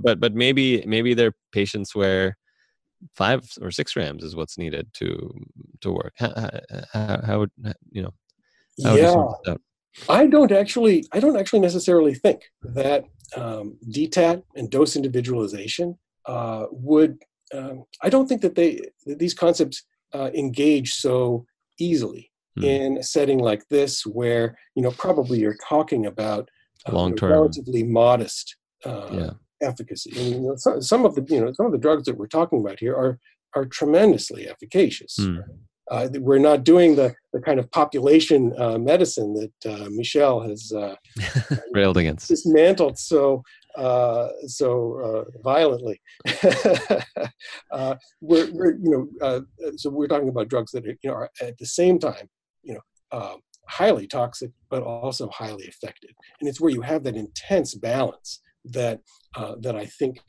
but 0.00 0.20
but 0.20 0.34
maybe 0.34 0.82
maybe 0.86 1.14
there 1.14 1.28
are 1.28 1.36
patients 1.52 1.94
where 1.94 2.36
five 3.14 3.48
or 3.60 3.70
six 3.70 3.92
grams 3.92 4.24
is 4.24 4.36
what's 4.36 4.58
needed 4.58 4.88
to 4.94 5.30
to 5.80 5.92
work. 5.92 6.14
How, 6.16 6.50
how, 6.92 7.20
how 7.24 7.38
would 7.40 7.50
you 7.90 8.02
know? 8.02 8.14
yeah, 8.76 9.54
I 10.08 10.26
don't 10.26 10.52
actually. 10.52 11.04
I 11.12 11.20
don't 11.20 11.36
actually 11.36 11.60
necessarily 11.60 12.14
think 12.14 12.42
that 12.62 13.04
um, 13.36 13.78
DTAT 13.90 14.42
and 14.56 14.70
dose 14.70 14.96
individualization 14.96 15.98
uh, 16.26 16.66
would. 16.70 17.18
Um, 17.52 17.84
I 18.02 18.08
don't 18.08 18.26
think 18.26 18.40
that 18.42 18.54
they 18.54 18.80
that 19.06 19.18
these 19.18 19.34
concepts 19.34 19.84
uh, 20.12 20.30
engage 20.34 20.94
so 20.94 21.46
easily 21.78 22.30
hmm. 22.56 22.64
in 22.64 22.98
a 22.98 23.02
setting 23.02 23.38
like 23.38 23.68
this, 23.68 24.04
where 24.04 24.58
you 24.74 24.82
know 24.82 24.90
probably 24.92 25.38
you're 25.38 25.58
talking 25.68 26.06
about 26.06 26.48
uh, 26.86 26.92
long 26.92 27.14
term, 27.14 27.30
relatively 27.30 27.84
modest 27.84 28.56
uh, 28.84 29.08
yeah 29.12 29.30
efficacy. 29.64 30.12
And 30.16 30.30
you 30.30 30.40
know, 30.40 30.80
some 30.80 31.04
of 31.04 31.14
the 31.14 31.24
you 31.28 31.44
know 31.44 31.52
some 31.52 31.66
of 31.66 31.72
the 31.72 31.78
drugs 31.78 32.04
that 32.04 32.16
we're 32.16 32.26
talking 32.26 32.60
about 32.60 32.80
here 32.80 32.94
are 32.94 33.18
are 33.54 33.64
tremendously 33.64 34.48
efficacious. 34.48 35.16
Mm. 35.18 35.42
Uh, 35.90 36.08
we're 36.14 36.38
not 36.38 36.64
doing 36.64 36.96
the, 36.96 37.14
the 37.34 37.40
kind 37.40 37.58
of 37.60 37.70
population 37.70 38.54
uh, 38.58 38.78
medicine 38.78 39.34
that 39.34 39.70
uh, 39.70 39.88
Michel 39.90 40.40
has 40.40 40.72
uh, 40.72 40.94
railed 41.72 41.98
against, 41.98 42.28
dismantled 42.28 42.98
so 42.98 43.42
uh, 43.76 44.28
so 44.46 44.94
uh, 45.04 45.24
violently. 45.42 46.00
we're, 48.20 48.50
we're, 48.52 48.76
you 48.76 49.10
know, 49.20 49.44
so 49.76 49.90
we're 49.90 50.06
talking 50.06 50.28
about 50.28 50.48
drugs 50.48 50.72
that 50.72 50.86
are, 50.86 50.96
you 51.02 51.10
know, 51.10 51.14
are 51.14 51.30
at 51.42 51.58
the 51.58 51.66
same 51.66 51.98
time, 51.98 52.28
you 52.62 52.74
know, 52.74 53.40
highly 53.68 54.06
toxic, 54.06 54.52
but 54.70 54.82
also 54.82 55.28
highly 55.28 55.64
effective. 55.64 56.10
And 56.40 56.48
it's 56.48 56.60
where 56.60 56.70
you 56.70 56.82
have 56.82 57.02
that 57.04 57.16
intense 57.16 57.74
balance 57.74 58.40
that 58.64 59.00
uh, 59.36 59.56
that 59.60 59.76
I 59.76 59.86
think 59.86 60.20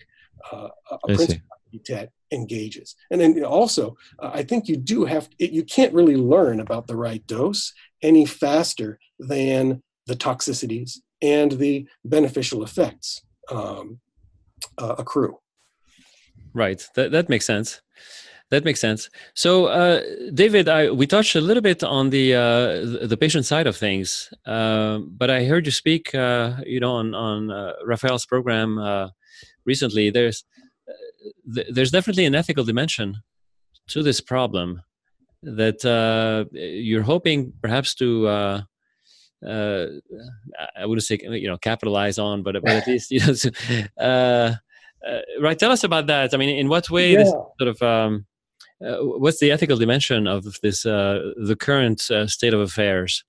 uh, 0.52 0.70
a 0.92 1.08
principle 1.08 1.48
that 1.88 2.10
engages. 2.32 2.96
And 3.12 3.20
then 3.20 3.44
also, 3.44 3.98
uh, 4.20 4.32
I 4.34 4.44
think 4.44 4.68
you 4.68 4.78
do 4.78 5.06
have, 5.06 5.30
you 5.38 5.64
can't 5.64 5.94
really 5.94 6.16
learn 6.16 6.60
about 6.60 6.88
the 6.88 6.96
right 6.96 7.26
dose 7.28 7.74
any 8.02 8.26
faster 8.26 9.00
than 9.20 9.84
the 10.08 10.16
toxicities 10.16 11.00
and 11.22 11.54
the 11.54 11.88
beneficial 12.04 12.64
effects 12.64 13.22
um, 13.52 14.00
uh, 14.78 14.96
accrue. 14.98 15.38
Right. 16.54 16.86
That, 16.96 17.12
that 17.12 17.30
makes 17.30 17.46
sense. 17.46 17.82
That 18.52 18.64
makes 18.64 18.80
sense. 18.80 19.10
So, 19.34 19.66
uh, 19.66 20.02
David, 20.34 20.70
I, 20.70 20.92
we 20.92 21.08
touched 21.08 21.36
a 21.36 21.42
little 21.42 21.64
bit 21.64 21.84
on 21.84 22.12
the 22.12 22.36
uh, 22.36 23.08
the 23.08 23.18
patient 23.20 23.46
side 23.46 23.66
of 23.66 23.76
things, 23.76 24.32
uh, 24.46 25.00
but 25.00 25.32
I 25.32 25.46
heard 25.46 25.66
you 25.66 25.72
speak, 25.72 26.14
uh, 26.14 26.58
you 26.66 26.80
know, 26.80 26.94
on 26.94 27.16
on 27.16 27.50
uh, 27.50 27.74
Raphael's 27.84 28.26
program 28.26 28.78
uh, 28.78 29.10
recently. 29.66 30.12
There's 30.12 30.46
th- 31.56 31.68
there's 31.72 31.92
definitely 31.92 32.26
an 32.26 32.36
ethical 32.36 32.64
dimension 32.64 33.16
to 33.88 34.04
this 34.04 34.22
problem 34.22 34.82
that 35.42 35.84
uh, 35.84 36.46
you're 36.52 37.04
hoping 37.04 37.52
perhaps 37.62 37.96
to 37.96 38.28
uh, 38.28 38.62
uh, 39.46 39.88
I 40.78 40.86
wouldn't 40.86 41.04
say 41.04 41.20
you 41.22 41.48
know 41.48 41.58
capitalize 41.58 42.18
on, 42.18 42.44
but, 42.44 42.56
but 42.62 42.72
at 42.72 42.88
least 42.88 43.12
you 43.16 43.20
know. 43.20 43.34
Uh, 44.00 44.56
uh, 45.08 45.22
right, 45.40 45.58
tell 45.58 45.72
us 45.72 45.84
about 45.84 46.08
that. 46.08 46.34
I 46.34 46.38
mean, 46.38 46.50
in 46.50 46.68
what 46.68 46.90
way 46.90 47.12
yeah. 47.12 47.20
this 47.20 47.30
sort 47.30 47.68
of 47.68 47.82
um, 47.82 48.26
uh, 48.86 48.98
what's 48.98 49.40
the 49.40 49.52
ethical 49.52 49.78
dimension 49.78 50.28
of 50.28 50.44
this 50.62 50.84
the 50.84 51.58
current 51.60 52.02
state 52.28 52.54
of 52.54 52.60
affairs? 52.60 53.24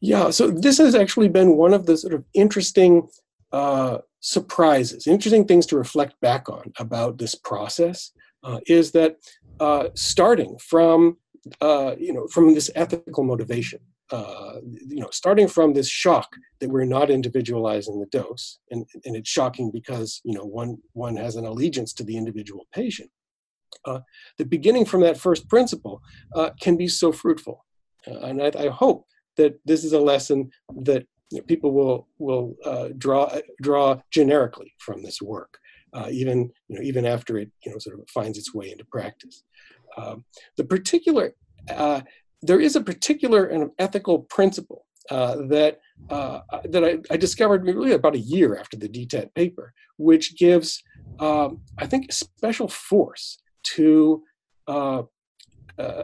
Yeah, 0.00 0.30
so 0.30 0.50
this 0.50 0.78
has 0.78 0.94
actually 0.94 1.28
been 1.28 1.56
one 1.56 1.72
of 1.72 1.86
the 1.86 1.96
sort 1.96 2.14
of 2.14 2.24
interesting 2.34 3.08
uh, 3.52 3.98
surprises, 4.20 5.06
interesting 5.06 5.44
things 5.44 5.66
to 5.66 5.76
reflect 5.76 6.20
back 6.20 6.48
on 6.48 6.72
about 6.78 7.18
this 7.18 7.34
process 7.34 8.12
uh, 8.42 8.60
is 8.66 8.92
that 8.92 9.16
uh, 9.60 9.88
starting 9.94 10.58
from 10.58 11.16
uh, 11.60 11.94
you 11.98 12.12
know 12.12 12.26
from 12.26 12.54
this 12.54 12.70
ethical 12.74 13.24
motivation, 13.24 13.78
uh, 14.10 14.56
you 14.64 15.00
know 15.00 15.08
starting 15.12 15.48
from 15.48 15.72
this 15.72 15.88
shock 15.88 16.28
that 16.60 16.70
we're 16.70 16.84
not 16.84 17.10
individualizing 17.10 17.98
the 18.00 18.06
dose, 18.06 18.58
and, 18.70 18.84
and 19.04 19.16
it's 19.16 19.30
shocking 19.30 19.70
because 19.70 20.20
you 20.24 20.34
know 20.34 20.44
one 20.44 20.76
one 20.92 21.16
has 21.16 21.36
an 21.36 21.46
allegiance 21.46 21.92
to 21.92 22.04
the 22.04 22.16
individual 22.16 22.66
patient. 22.72 23.10
Uh, 23.84 24.00
the 24.38 24.44
beginning 24.44 24.84
from 24.84 25.00
that 25.00 25.18
first 25.18 25.48
principle 25.48 26.02
uh, 26.34 26.50
can 26.60 26.76
be 26.76 26.88
so 26.88 27.12
fruitful, 27.12 27.64
and 28.06 28.42
I, 28.42 28.50
I 28.58 28.68
hope 28.68 29.06
that 29.36 29.58
this 29.64 29.84
is 29.84 29.92
a 29.92 30.00
lesson 30.00 30.50
that 30.82 31.06
you 31.30 31.38
know, 31.38 31.44
people 31.44 31.72
will 31.72 32.08
will 32.18 32.54
uh, 32.64 32.88
draw 32.98 33.30
draw 33.60 34.00
generically 34.10 34.72
from 34.78 35.02
this 35.02 35.20
work, 35.20 35.58
uh, 35.92 36.08
even 36.10 36.50
you 36.68 36.76
know 36.76 36.82
even 36.82 37.06
after 37.06 37.38
it 37.38 37.50
you 37.64 37.72
know 37.72 37.78
sort 37.78 37.98
of 37.98 38.08
finds 38.10 38.38
its 38.38 38.54
way 38.54 38.70
into 38.70 38.84
practice. 38.84 39.44
Um, 39.96 40.24
the 40.56 40.64
particular 40.64 41.34
uh, 41.70 42.02
there 42.42 42.60
is 42.60 42.76
a 42.76 42.80
particular 42.80 43.46
and 43.46 43.70
ethical 43.78 44.20
principle 44.20 44.86
uh, 45.10 45.36
that 45.48 45.80
uh, 46.10 46.40
that 46.64 46.84
I, 46.84 46.98
I, 47.10 47.16
discovered 47.16 47.64
really 47.64 47.92
about 47.92 48.14
a 48.14 48.20
year 48.20 48.56
after 48.56 48.76
the 48.76 48.88
DTAT 48.88 49.34
paper, 49.34 49.72
which 49.98 50.36
gives 50.36 50.82
um, 51.20 51.60
I 51.78 51.86
think 51.86 52.12
special 52.12 52.68
force 52.68 53.38
to 53.74 54.22
uh, 54.68 55.02
uh, 55.78 56.02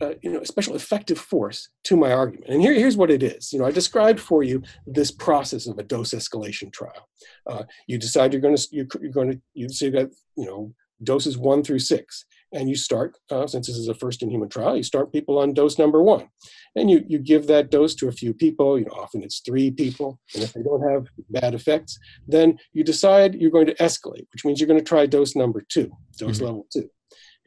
uh, 0.00 0.14
you 0.22 0.30
know, 0.30 0.40
a 0.40 0.46
special 0.46 0.76
effective 0.76 1.18
force 1.18 1.70
to 1.84 1.96
my 1.96 2.12
argument. 2.12 2.50
And 2.50 2.62
here, 2.62 2.72
here's 2.72 2.96
what 2.96 3.10
it 3.10 3.22
is. 3.22 3.52
You 3.52 3.58
know, 3.58 3.64
I 3.64 3.72
described 3.72 4.20
for 4.20 4.42
you 4.42 4.62
this 4.86 5.10
process 5.10 5.66
of 5.66 5.78
a 5.78 5.82
dose 5.82 6.10
escalation 6.10 6.72
trial. 6.72 7.08
Uh, 7.48 7.64
you 7.88 7.98
decide 7.98 8.32
you're 8.32 8.42
going 8.42 8.56
to 8.56 8.68
you're, 8.70 8.86
going 9.10 9.32
to 9.32 9.40
you 9.54 9.68
say 9.68 9.90
that 9.90 10.10
you 10.36 10.46
know 10.46 10.72
doses 11.02 11.36
one 11.36 11.64
through 11.64 11.80
six, 11.80 12.26
and 12.52 12.68
you 12.68 12.76
start 12.76 13.18
uh, 13.30 13.46
since 13.46 13.66
this 13.66 13.76
is 13.76 13.88
a 13.88 13.94
first 13.94 14.22
in 14.22 14.30
human 14.30 14.48
trial, 14.48 14.76
you 14.76 14.84
start 14.84 15.12
people 15.12 15.38
on 15.38 15.52
dose 15.52 15.78
number 15.78 16.00
one, 16.00 16.28
and 16.76 16.88
you 16.88 17.04
you 17.08 17.18
give 17.18 17.48
that 17.48 17.70
dose 17.70 17.96
to 17.96 18.06
a 18.06 18.12
few 18.12 18.32
people. 18.32 18.78
You 18.78 18.84
know, 18.84 18.92
often 18.92 19.24
it's 19.24 19.40
three 19.40 19.70
people, 19.70 20.20
and 20.34 20.44
if 20.44 20.52
they 20.52 20.62
don't 20.62 20.88
have 20.88 21.08
bad 21.30 21.54
effects, 21.54 21.98
then 22.26 22.56
you 22.72 22.84
decide 22.84 23.34
you're 23.34 23.50
going 23.50 23.66
to 23.66 23.74
escalate, 23.74 24.26
which 24.32 24.44
means 24.44 24.60
you're 24.60 24.68
going 24.68 24.78
to 24.78 24.84
try 24.84 25.06
dose 25.06 25.34
number 25.34 25.64
two, 25.68 25.90
dose 26.18 26.36
mm-hmm. 26.36 26.44
level 26.44 26.66
two. 26.72 26.88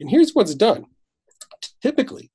And 0.02 0.10
here's 0.10 0.32
what's 0.32 0.54
done 0.56 0.86
typically 1.80 2.32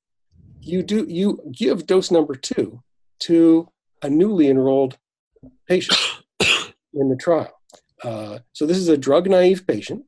you 0.62 0.82
do 0.82 1.04
you 1.06 1.38
give 1.52 1.86
dose 1.86 2.10
number 2.10 2.34
two 2.34 2.82
to 3.20 3.68
a 4.02 4.08
newly 4.08 4.48
enrolled 4.48 4.96
patient 5.68 5.98
in 6.94 7.10
the 7.10 7.16
trial. 7.16 7.52
Uh, 8.02 8.38
so 8.54 8.64
this 8.64 8.78
is 8.78 8.88
a 8.88 8.96
drug 8.96 9.28
naive 9.28 9.66
patient, 9.66 10.04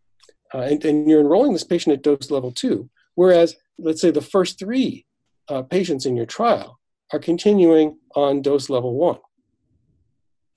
uh, 0.54 0.60
and, 0.60 0.82
and, 0.84 1.10
you're 1.10 1.20
enrolling 1.20 1.52
this 1.52 1.64
patient 1.64 1.92
at 1.92 2.02
dose 2.02 2.30
level 2.30 2.52
two, 2.52 2.88
whereas 3.14 3.56
let's 3.78 4.00
say 4.00 4.10
the 4.10 4.20
first 4.20 4.58
three 4.58 5.04
uh, 5.48 5.62
patients 5.62 6.06
in 6.06 6.16
your 6.16 6.26
trial 6.26 6.78
are 7.12 7.18
continuing 7.18 7.98
on 8.14 8.40
dose 8.40 8.70
level 8.70 8.94
one. 8.94 9.18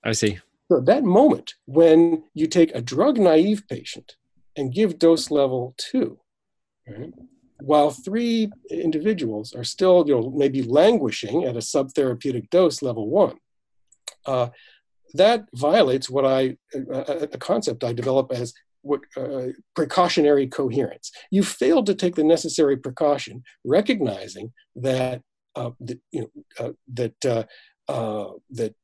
I 0.05 0.13
see. 0.13 0.39
So 0.71 0.79
that 0.81 1.03
moment 1.03 1.55
when 1.65 2.23
you 2.33 2.47
take 2.47 2.73
a 2.73 2.81
drug 2.81 3.17
naive 3.17 3.63
patient 3.67 4.15
and 4.55 4.73
give 4.73 4.99
dose 4.99 5.31
level 5.31 5.73
two, 5.77 6.19
right, 6.87 7.13
while 7.59 7.91
three 7.91 8.51
individuals 8.69 9.53
are 9.53 9.63
still, 9.63 10.03
you 10.07 10.13
know, 10.13 10.33
maybe 10.35 10.63
languishing 10.63 11.45
at 11.45 11.55
a 11.55 11.59
subtherapeutic 11.59 12.49
dose 12.49 12.81
level 12.81 13.09
one, 13.09 13.37
uh, 14.25 14.49
that 15.13 15.45
violates 15.53 16.09
what 16.09 16.25
I, 16.25 16.57
a, 16.73 17.29
a, 17.31 17.37
concept 17.37 17.83
I 17.83 17.93
develop 17.93 18.31
as 18.31 18.53
what 18.81 19.01
uh, 19.15 19.47
precautionary 19.75 20.47
coherence. 20.47 21.11
You 21.31 21.43
failed 21.43 21.85
to 21.85 21.95
take 21.95 22.15
the 22.15 22.23
necessary 22.23 22.77
precaution, 22.77 23.43
recognizing 23.63 24.51
that 24.75 25.21
uh, 25.55 25.71
that 25.79 25.99
you 26.11 26.21
know 26.21 26.29
uh, 26.59 26.71
that 26.93 27.25
uh, 27.25 27.43
uh, 27.87 28.31
that 28.51 28.75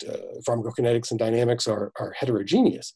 pharmacokinetics 0.47 1.10
and 1.10 1.20
dynamics 1.20 1.68
are 1.68 1.91
are 2.00 2.14
heterogeneous. 2.18 2.93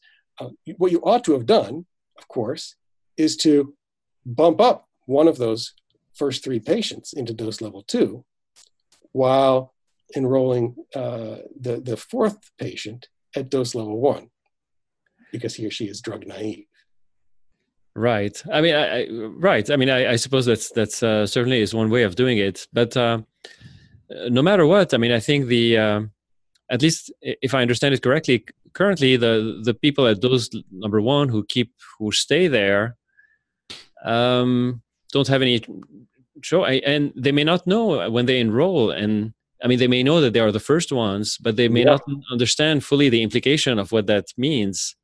what 0.78 0.92
you 0.92 1.00
ought 1.00 1.24
to 1.24 1.32
have 1.32 1.46
done, 1.46 1.86
of 2.18 2.28
course, 2.28 2.76
is 3.16 3.36
to 3.36 3.74
bump 4.24 4.60
up 4.60 4.88
one 5.06 5.28
of 5.28 5.38
those 5.38 5.74
first 6.14 6.44
three 6.44 6.60
patients 6.60 7.12
into 7.12 7.34
dose 7.34 7.60
level 7.60 7.82
two, 7.82 8.24
while 9.12 9.74
enrolling 10.16 10.74
uh, 10.94 11.36
the, 11.58 11.80
the 11.82 11.96
fourth 11.96 12.38
patient 12.58 13.08
at 13.36 13.50
dose 13.50 13.74
level 13.74 14.00
one, 14.00 14.30
because 15.32 15.54
he 15.54 15.66
or 15.66 15.70
she 15.70 15.86
is 15.86 16.00
drug 16.00 16.26
naive. 16.26 16.66
Right. 17.96 18.42
I 18.52 18.60
mean, 18.60 18.74
I, 18.74 19.02
I 19.02 19.08
right. 19.10 19.70
I 19.70 19.76
mean, 19.76 19.88
I, 19.88 20.12
I, 20.12 20.16
suppose 20.16 20.46
that's 20.46 20.70
that's 20.70 21.00
uh, 21.02 21.26
certainly 21.26 21.60
is 21.60 21.74
one 21.74 21.90
way 21.90 22.02
of 22.02 22.16
doing 22.16 22.38
it. 22.38 22.66
But 22.72 22.96
uh, 22.96 23.20
no 24.10 24.42
matter 24.42 24.66
what, 24.66 24.92
I 24.92 24.96
mean, 24.96 25.12
I 25.12 25.20
think 25.20 25.46
the 25.46 25.78
uh, 25.78 26.00
at 26.70 26.82
least 26.82 27.12
if 27.22 27.54
I 27.54 27.62
understand 27.62 27.94
it 27.94 28.02
correctly, 28.02 28.44
currently 28.72 29.16
the 29.16 29.60
the 29.64 29.74
people 29.74 30.08
at 30.08 30.20
dose 30.20 30.50
number 30.72 31.00
one 31.00 31.28
who 31.28 31.44
keep 31.44 31.72
who 31.98 32.10
stay 32.10 32.48
there, 32.48 32.96
um, 34.04 34.82
don't 35.14 35.28
have 35.28 35.42
any 35.42 35.62
show 36.42 36.64
and 36.64 37.12
they 37.16 37.32
may 37.32 37.44
not 37.44 37.66
know 37.66 38.10
when 38.10 38.26
they 38.26 38.38
enroll 38.40 38.90
and 38.90 39.32
i 39.62 39.66
mean 39.68 39.78
they 39.78 39.92
may 39.96 40.02
know 40.02 40.20
that 40.20 40.32
they 40.34 40.40
are 40.40 40.52
the 40.52 40.68
first 40.70 40.92
ones 40.92 41.38
but 41.38 41.56
they 41.56 41.68
may 41.68 41.84
yeah. 41.84 41.92
not 41.92 42.02
understand 42.30 42.84
fully 42.84 43.08
the 43.08 43.22
implication 43.22 43.78
of 43.78 43.92
what 43.92 44.06
that 44.06 44.26
means 44.36 44.96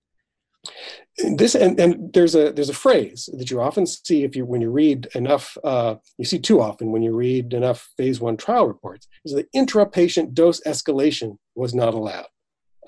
this 1.36 1.54
and, 1.54 1.78
and 1.80 2.12
there's 2.12 2.34
a 2.34 2.52
there's 2.52 2.68
a 2.68 2.74
phrase 2.74 3.28
that 3.38 3.50
you 3.50 3.60
often 3.60 3.86
see 3.86 4.24
if 4.24 4.36
you 4.36 4.44
when 4.44 4.60
you 4.60 4.70
read 4.70 5.08
enough 5.14 5.56
uh, 5.64 5.94
you 6.18 6.24
see 6.24 6.38
too 6.38 6.60
often 6.60 6.92
when 6.92 7.02
you 7.02 7.14
read 7.14 7.54
enough 7.54 7.88
phase 7.96 8.20
one 8.20 8.36
trial 8.36 8.66
reports 8.66 9.08
is 9.24 9.32
the 9.32 9.46
intra-patient 9.52 10.34
dose 10.34 10.60
escalation 10.66 11.36
was 11.54 11.74
not 11.74 11.94
allowed 11.94 12.26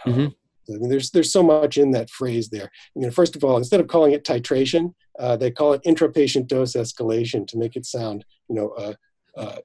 mm-hmm. 0.06 0.26
I 0.68 0.78
mean, 0.78 0.88
there's 0.88 1.10
there's 1.10 1.32
so 1.32 1.42
much 1.42 1.78
in 1.78 1.90
that 1.92 2.10
phrase 2.10 2.48
there. 2.48 2.70
I 2.96 2.98
mean, 2.98 3.10
first 3.10 3.36
of 3.36 3.44
all, 3.44 3.56
instead 3.56 3.80
of 3.80 3.88
calling 3.88 4.12
it 4.12 4.24
titration, 4.24 4.94
uh, 5.18 5.36
they 5.36 5.50
call 5.50 5.72
it 5.72 5.82
intrapatient 5.84 6.46
dose 6.46 6.74
escalation 6.74 7.46
to 7.48 7.58
make 7.58 7.76
it 7.76 7.84
sound, 7.84 8.24
you 8.48 8.54
know, 8.54 8.68
uh, 8.70 8.94
uh, 9.36 9.56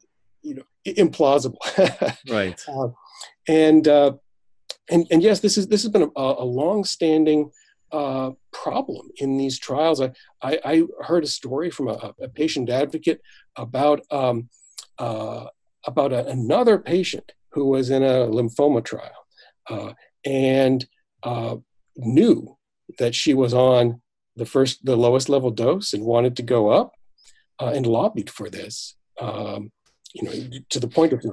you 0.41 0.55
know, 0.55 0.63
implausible. 0.85 1.57
right. 2.29 2.63
Uh, 2.67 2.89
and 3.47 3.87
uh, 3.87 4.13
and 4.89 5.05
and 5.11 5.21
yes, 5.21 5.39
this 5.39 5.57
is 5.57 5.67
this 5.67 5.83
has 5.83 5.91
been 5.91 6.09
a, 6.15 6.21
a 6.21 6.45
long-standing 6.45 7.51
uh, 7.91 8.31
problem 8.51 9.09
in 9.17 9.37
these 9.37 9.57
trials. 9.57 10.01
I, 10.01 10.11
I, 10.41 10.59
I 10.65 10.83
heard 11.03 11.23
a 11.23 11.27
story 11.27 11.69
from 11.69 11.87
a, 11.87 12.13
a 12.21 12.27
patient 12.27 12.69
advocate 12.69 13.21
about 13.55 14.01
um, 14.11 14.49
uh, 14.97 15.47
about 15.85 16.11
a, 16.11 16.25
another 16.27 16.77
patient 16.77 17.31
who 17.51 17.65
was 17.65 17.89
in 17.89 18.03
a 18.03 18.27
lymphoma 18.27 18.83
trial 18.83 19.27
uh, 19.69 19.93
and 20.27 20.85
uh, 21.23 21.55
knew 21.95 22.57
that 22.99 23.15
she 23.15 23.33
was 23.33 23.53
on 23.53 24.01
the 24.35 24.45
first 24.45 24.85
the 24.85 24.95
lowest 24.95 25.29
level 25.29 25.51
dose 25.51 25.93
and 25.93 26.03
wanted 26.03 26.35
to 26.35 26.43
go 26.43 26.69
up 26.69 26.91
uh, 27.59 27.71
and 27.73 27.87
lobbied 27.87 28.29
for 28.29 28.49
this. 28.49 28.95
Um, 29.19 29.71
you 30.13 30.23
know, 30.23 30.59
to 30.69 30.79
the 30.79 30.87
point 30.87 31.13
of 31.13 31.23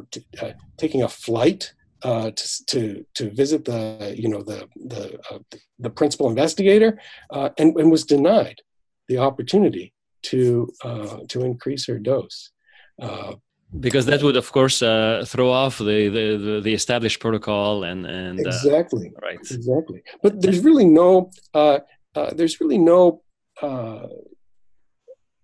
uh, 0.43 0.53
taking 0.77 1.03
a 1.03 1.09
flight 1.09 1.73
uh, 2.03 2.31
to, 2.31 2.67
to, 2.67 3.07
to 3.15 3.31
visit 3.31 3.65
the 3.65 4.15
you 4.17 4.29
know 4.29 4.43
the 4.43 4.69
the, 4.77 5.19
uh, 5.31 5.39
the 5.79 5.91
principal 5.91 6.29
investigator 6.29 6.99
uh, 7.31 7.51
and, 7.59 7.77
and 7.77 7.91
was 7.91 8.05
denied 8.05 8.61
the 9.09 9.19
opportunity 9.19 9.93
to 10.23 10.69
uh, 10.85 11.19
to 11.29 11.45
increase 11.45 11.87
her 11.87 11.99
dose 11.99 12.51
uh, 13.03 13.35
because 13.81 14.07
that 14.07 14.23
would 14.23 14.37
of 14.37 14.51
course 14.53 14.83
uh, 14.83 15.25
throw 15.27 15.51
off 15.51 15.79
the, 15.79 16.09
the, 16.09 16.61
the 16.63 16.75
established 16.75 17.21
protocol 17.21 17.85
and 17.85 18.07
and 18.07 18.41
exactly. 18.41 19.13
right. 19.23 19.39
Exactly. 19.39 20.03
But 20.23 20.41
there's 20.41 20.61
really 20.61 20.85
no 20.85 21.31
uh, 21.55 21.81
there's 22.35 22.61
really 22.61 22.79
no 22.79 23.23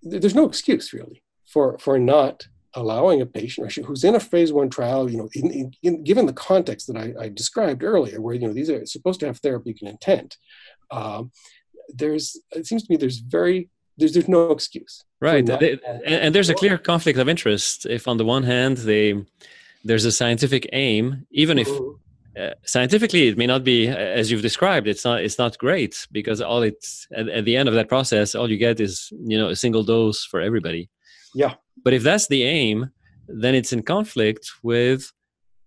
there's 0.02 0.34
no 0.34 0.44
excuse 0.46 0.92
really 0.92 1.22
for 1.46 1.78
for 1.78 1.98
not 1.98 2.46
allowing 2.74 3.20
a 3.20 3.26
patient 3.26 3.72
who's 3.72 4.04
in 4.04 4.14
a 4.14 4.20
phase 4.20 4.52
one 4.52 4.70
trial, 4.70 5.10
you 5.10 5.18
know, 5.18 5.28
in, 5.34 5.50
in, 5.50 5.74
in, 5.82 6.04
given 6.04 6.26
the 6.26 6.32
context 6.32 6.86
that 6.86 6.96
I, 6.96 7.24
I, 7.24 7.28
described 7.28 7.82
earlier, 7.82 8.20
where 8.20 8.34
you 8.34 8.46
know 8.46 8.52
these 8.52 8.70
are 8.70 8.86
supposed 8.86 9.20
to 9.20 9.26
have 9.26 9.38
therapeutic 9.38 9.82
intent, 9.82 10.36
um, 10.90 11.32
there's 11.88 12.40
it 12.52 12.66
seems 12.66 12.84
to 12.84 12.92
me 12.92 12.96
there's 12.96 13.18
very 13.18 13.68
there's 14.00 14.12
there's 14.14 14.28
no 14.28 14.50
excuse. 14.50 15.04
Right, 15.20 15.46
they, 15.46 15.78
and, 15.86 16.04
and, 16.04 16.34
there's 16.34 16.48
a 16.48 16.54
clear 16.54 16.78
conflict 16.78 17.18
of 17.18 17.28
interest. 17.28 17.86
If 17.86 18.08
on 18.08 18.16
the 18.16 18.24
one 18.24 18.42
hand 18.42 18.78
they 18.78 19.24
there's 19.84 20.04
a 20.04 20.12
scientific 20.12 20.68
aim, 20.72 21.26
even 21.30 21.58
if. 21.58 21.68
Mm-hmm. 21.68 21.96
Uh, 22.38 22.50
scientifically, 22.62 23.26
it 23.26 23.36
may 23.36 23.46
not 23.46 23.64
be 23.64 23.88
as 23.88 24.30
you've 24.30 24.40
described. 24.40 24.86
It's 24.86 25.04
not. 25.04 25.20
It's 25.20 25.36
not 25.36 25.58
great 25.58 26.06
because 26.12 26.40
all 26.40 26.62
it's 26.62 27.08
at, 27.12 27.28
at 27.28 27.44
the 27.44 27.56
end 27.56 27.68
of 27.68 27.74
that 27.74 27.88
process, 27.88 28.36
all 28.36 28.48
you 28.48 28.56
get 28.56 28.78
is 28.78 29.12
you 29.26 29.36
know 29.36 29.48
a 29.48 29.56
single 29.56 29.82
dose 29.82 30.24
for 30.24 30.40
everybody. 30.40 30.88
Yeah. 31.34 31.54
But 31.82 31.92
if 31.92 32.04
that's 32.04 32.28
the 32.28 32.44
aim, 32.44 32.92
then 33.26 33.56
it's 33.56 33.72
in 33.72 33.82
conflict 33.82 34.48
with 34.62 35.12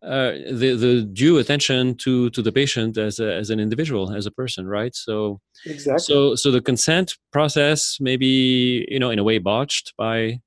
uh, 0.05 0.33
the 0.51 0.75
the 0.75 1.09
due 1.13 1.37
attention 1.37 1.95
to 1.95 2.29
to 2.31 2.41
the 2.41 2.51
patient 2.51 2.97
as 2.97 3.19
a, 3.19 3.33
as 3.33 3.49
an 3.49 3.59
individual, 3.59 4.13
as 4.13 4.25
a 4.25 4.31
person, 4.31 4.67
right? 4.67 4.95
So 4.95 5.39
exactly. 5.65 6.03
So 6.03 6.35
so 6.35 6.51
the 6.51 6.61
consent 6.61 7.15
process 7.31 7.97
may 7.99 8.17
be 8.17 8.85
you 8.89 8.99
know 8.99 9.09
in 9.09 9.19
a 9.19 9.23
way 9.23 9.37
botched 9.37 9.93
by 9.97 10.39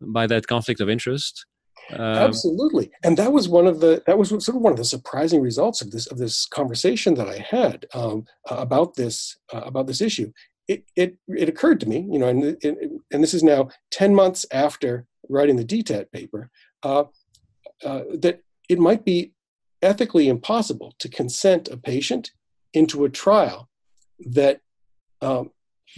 by 0.00 0.26
that 0.26 0.46
conflict 0.46 0.80
of 0.80 0.88
interest. 0.88 1.46
Um, 1.90 2.00
Absolutely, 2.00 2.90
and 3.02 3.16
that 3.16 3.32
was 3.32 3.48
one 3.48 3.66
of 3.66 3.80
the 3.80 4.02
that 4.06 4.18
was 4.18 4.28
sort 4.28 4.48
of 4.48 4.56
one 4.56 4.72
of 4.72 4.78
the 4.78 4.84
surprising 4.84 5.40
results 5.40 5.80
of 5.80 5.90
this 5.90 6.06
of 6.06 6.18
this 6.18 6.44
conversation 6.46 7.14
that 7.14 7.28
I 7.28 7.38
had 7.38 7.86
um, 7.94 8.26
about 8.50 8.96
this 8.96 9.38
uh, 9.54 9.62
about 9.64 9.86
this 9.86 10.00
issue 10.00 10.30
it, 10.68 10.84
it, 10.96 11.16
it 11.28 11.48
occurred 11.48 11.80
to 11.80 11.88
me, 11.88 12.06
you 12.10 12.18
know, 12.18 12.28
and, 12.28 12.56
and 13.10 13.22
this 13.24 13.32
is 13.32 13.42
now 13.42 13.70
10 13.90 14.14
months 14.14 14.44
after 14.52 15.06
writing 15.28 15.56
the 15.56 15.64
DTAT 15.64 16.12
paper, 16.12 16.50
uh, 16.82 17.04
uh, 17.84 18.02
that 18.18 18.40
it 18.68 18.78
might 18.78 19.04
be 19.04 19.32
ethically 19.82 20.28
impossible 20.28 20.94
to 20.98 21.08
consent 21.08 21.68
a 21.68 21.76
patient 21.76 22.32
into 22.74 23.04
a 23.04 23.08
trial 23.08 23.68
that 24.18 24.60
um, 25.22 25.50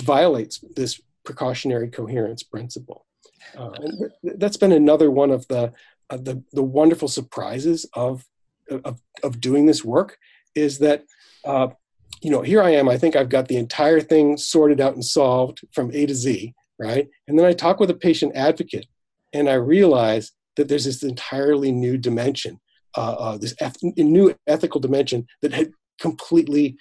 violates 0.03 0.63
this 0.77 1.01
precautionary 1.25 1.89
coherence 1.89 2.43
principle. 2.43 3.07
Uh, 3.57 3.71
and 3.73 4.11
that's 4.39 4.57
been 4.57 4.73
another 4.73 5.11
one 5.11 5.31
of 5.31 5.47
the, 5.49 5.73
the, 6.11 6.43
the 6.53 6.63
wonderful 6.63 7.09
surprises 7.09 7.87
of, 7.95 8.27
of, 8.85 9.01
of 9.23 9.41
doing 9.41 9.67
this 9.67 9.85
work 9.85 10.19
is 10.55 10.79
that 10.79 11.05
uh, 11.45 11.69
you 12.21 12.31
know, 12.31 12.43
here 12.43 12.63
I 12.63 12.71
am, 12.71 12.89
I 12.89 12.99
think 12.99 13.17
I've 13.17 13.29
got 13.29 13.49
the 13.49 13.57
entire 13.57 14.01
thing 14.01 14.37
sorted 14.37 14.81
out 14.81 14.95
and 14.95 15.05
solved 15.05 15.61
from 15.73 15.91
A 15.95 16.07
to 16.07 16.15
Z, 16.15 16.55
right? 16.79 17.09
And 17.27 17.39
then 17.39 17.47
I 17.47 17.53
talk 17.53 17.81
with 17.81 17.91
a 17.91 17.95
patient 17.95 18.37
advocate 18.37 18.87
and 19.33 19.49
I 19.49 19.55
realize 19.55 20.33
that 20.61 20.69
there's 20.69 20.85
this 20.85 21.03
entirely 21.03 21.73
new 21.73 21.97
dimension, 21.97 22.61
uh, 22.97 23.13
uh, 23.25 23.37
this 23.39 23.55
eth- 23.61 23.83
new 23.97 24.35
ethical 24.47 24.81
dimension 24.81 25.27
that 25.43 25.53
had 25.53 25.73
completely 25.99 26.77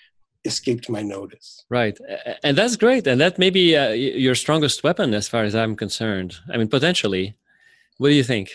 escaped 0.45 0.89
my 0.89 1.01
notice. 1.01 1.65
Right. 1.69 1.97
And 2.43 2.57
that's 2.57 2.75
great. 2.75 3.07
And 3.07 3.19
that 3.21 3.39
may 3.39 3.49
be 3.49 3.75
uh, 3.75 3.89
your 4.25 4.35
strongest 4.35 4.83
weapon 4.83 5.13
as 5.13 5.27
far 5.27 5.43
as 5.43 5.55
I'm 5.55 5.75
concerned. 5.75 6.35
I 6.51 6.57
mean, 6.57 6.67
potentially. 6.67 7.35
What 7.97 8.09
do 8.09 8.15
you 8.15 8.23
think? 8.23 8.47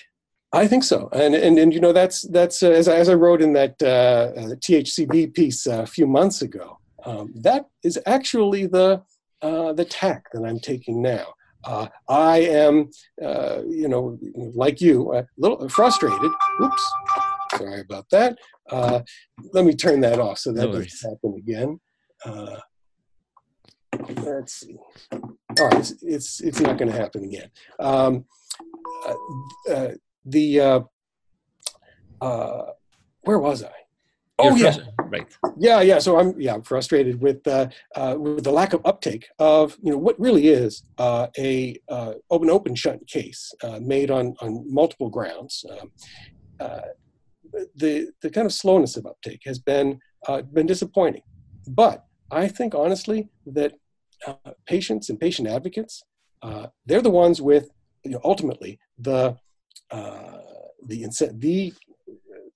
I 0.55 0.69
think 0.69 0.85
so, 0.85 1.09
and 1.13 1.35
and, 1.35 1.59
and 1.59 1.75
you 1.75 1.81
know 1.81 1.93
that's 1.93 2.23
that's 2.23 2.63
uh, 2.63 2.71
as, 2.71 2.87
I, 2.87 2.95
as 2.95 3.09
I 3.09 3.15
wrote 3.15 3.43
in 3.43 3.53
that 3.55 3.75
uh, 3.83 4.31
uh 4.41 4.55
THCB 4.65 5.35
piece 5.35 5.67
uh, 5.67 5.83
a 5.83 5.87
few 5.87 6.07
months 6.07 6.43
ago. 6.43 6.79
Um, 7.05 7.35
that 7.43 7.67
is 7.83 7.99
actually 8.07 8.67
the 8.67 9.03
uh, 9.43 9.73
the 9.73 9.85
tack 9.85 10.31
that 10.33 10.45
I'm 10.45 10.61
taking 10.61 11.03
now. 11.03 11.35
Uh, 11.67 11.89
I 12.09 12.39
am, 12.39 12.91
you 13.67 13.89
know, 13.89 14.19
like 14.55 14.81
you, 14.81 15.15
a 15.15 15.27
little 15.37 15.69
frustrated. 15.69 16.31
Oops, 16.63 16.93
sorry 17.57 17.81
about 17.81 18.09
that. 18.11 18.37
let 19.53 19.65
me 19.65 19.75
turn 19.75 20.01
that 20.01 20.19
off 20.19 20.39
so 20.39 20.53
that 20.53 20.67
no 20.67 20.73
doesn't 20.73 21.11
happen 21.11 21.35
again. 21.39 21.81
let's 24.23 24.55
see. 24.55 24.77
All 25.13 25.69
right, 25.69 25.79
it's 25.79 26.03
it's, 26.03 26.41
it's 26.41 26.61
not 26.61 26.79
going 26.79 26.91
to 26.91 26.99
happen 26.99 27.25
again. 27.25 27.51
Um, 27.79 28.25
the 30.25 30.61
uh, 30.61 30.81
uh, 32.21 32.63
where 33.23 33.39
was 33.39 33.63
I? 33.63 33.73
Oh 34.39 34.57
yeah, 34.57 34.77
right. 34.99 35.27
Yeah, 35.57 35.81
yeah. 35.81 35.99
So 35.99 36.19
I'm 36.19 36.39
yeah 36.41 36.55
I'm 36.55 36.63
frustrated 36.63 37.21
with 37.21 37.47
uh, 37.47 37.69
uh, 37.95 38.17
with 38.19 38.45
the 38.45 38.51
lack 38.51 38.73
of 38.73 38.81
uptake 38.85 39.29
of 39.39 39.77
you 39.83 39.93
know 39.93 39.99
what 39.99 40.19
really 40.19 40.49
is 40.49 40.83
uh, 40.99 41.29
a 41.39 41.79
uh, 41.89 42.15
open 42.31 42.51
open 42.51 42.75
shut 42.75 43.07
case 43.07 43.53
uh, 43.63 43.79
made 43.81 44.11
on 44.11 44.35
on 44.41 44.65
multiple 44.73 45.09
grounds. 45.09 45.65
Um, 45.71 45.93
uh, 46.59 46.81
the 47.77 48.09
the 48.23 48.31
kind 48.31 48.47
of 48.47 48.53
slowness 48.53 48.97
of 48.97 49.07
uptake 49.07 49.43
has 49.45 49.59
been 49.59 50.01
uh, 50.27 50.43
been 50.43 50.67
disappointing, 50.67 51.23
but 51.69 52.05
I 52.31 52.49
think 52.49 52.75
honestly 52.75 53.29
that 53.47 53.75
uh, 54.27 54.53
patients 54.67 55.11
and 55.11 55.21
patient 55.21 55.47
advocates 55.47 56.03
uh, 56.43 56.67
they're 56.87 57.03
the 57.03 57.11
ones 57.11 57.41
with 57.41 57.71
you 58.05 58.13
know, 58.13 58.21
ultimately 58.23 58.79
the 58.99 59.37
uh, 59.91 60.39
the, 60.87 61.07
the, 61.39 61.73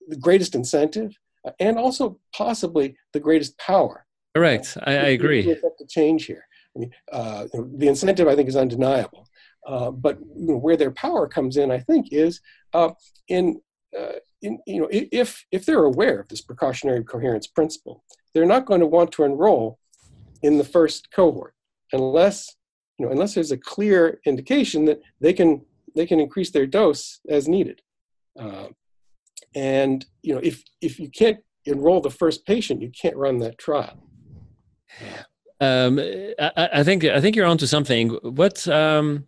the 0.07 0.17
greatest 0.17 0.53
incentive 0.53 1.17
and 1.59 1.77
also 1.77 2.19
possibly 2.35 2.95
the 3.13 3.19
greatest 3.19 3.57
power. 3.57 4.05
Correct. 4.35 4.77
I, 4.83 4.91
I 4.91 5.07
agree. 5.09 5.43
To 5.43 5.85
change 5.87 6.25
here. 6.25 6.45
I 6.75 6.79
mean, 6.79 6.91
uh, 7.11 7.45
the 7.77 7.87
incentive 7.87 8.27
I 8.27 8.35
think 8.35 8.47
is 8.47 8.55
undeniable, 8.55 9.27
uh, 9.67 9.91
but 9.91 10.19
you 10.35 10.47
know, 10.47 10.57
where 10.57 10.77
their 10.77 10.91
power 10.91 11.27
comes 11.27 11.57
in, 11.57 11.71
I 11.71 11.79
think, 11.79 12.09
is 12.11 12.41
uh, 12.73 12.91
in 13.27 13.59
uh, 13.97 14.19
in 14.41 14.59
you 14.67 14.81
know 14.81 14.87
if 14.91 15.45
if 15.51 15.65
they're 15.65 15.83
aware 15.83 16.19
of 16.19 16.27
this 16.27 16.41
precautionary 16.41 17.03
coherence 17.03 17.47
principle, 17.47 18.03
they're 18.33 18.45
not 18.45 18.65
going 18.65 18.79
to 18.81 18.85
want 18.85 19.11
to 19.13 19.23
enroll 19.23 19.79
in 20.43 20.57
the 20.57 20.63
first 20.63 21.11
cohort 21.11 21.53
unless 21.91 22.55
you 22.97 23.05
know 23.05 23.11
unless 23.11 23.33
there's 23.33 23.51
a 23.51 23.57
clear 23.57 24.19
indication 24.25 24.85
that 24.85 25.01
they 25.19 25.33
can 25.33 25.65
they 25.95 26.05
can 26.05 26.19
increase 26.19 26.51
their 26.51 26.67
dose 26.67 27.19
as 27.29 27.47
needed. 27.47 27.81
And 29.55 30.05
you 30.21 30.33
know, 30.33 30.41
if 30.43 30.63
if 30.81 30.99
you 30.99 31.09
can't 31.09 31.39
enroll 31.65 32.01
the 32.01 32.09
first 32.09 32.45
patient, 32.45 32.81
you 32.81 32.91
can't 32.91 33.15
run 33.15 33.39
that 33.39 33.57
trial. 33.57 34.03
Um, 35.61 35.99
I, 35.99 36.69
I, 36.73 36.83
think 36.83 37.03
I 37.03 37.19
think 37.19 37.35
you're 37.35 37.45
onto 37.45 37.65
something. 37.65 38.09
What 38.23 38.65
um, 38.67 39.27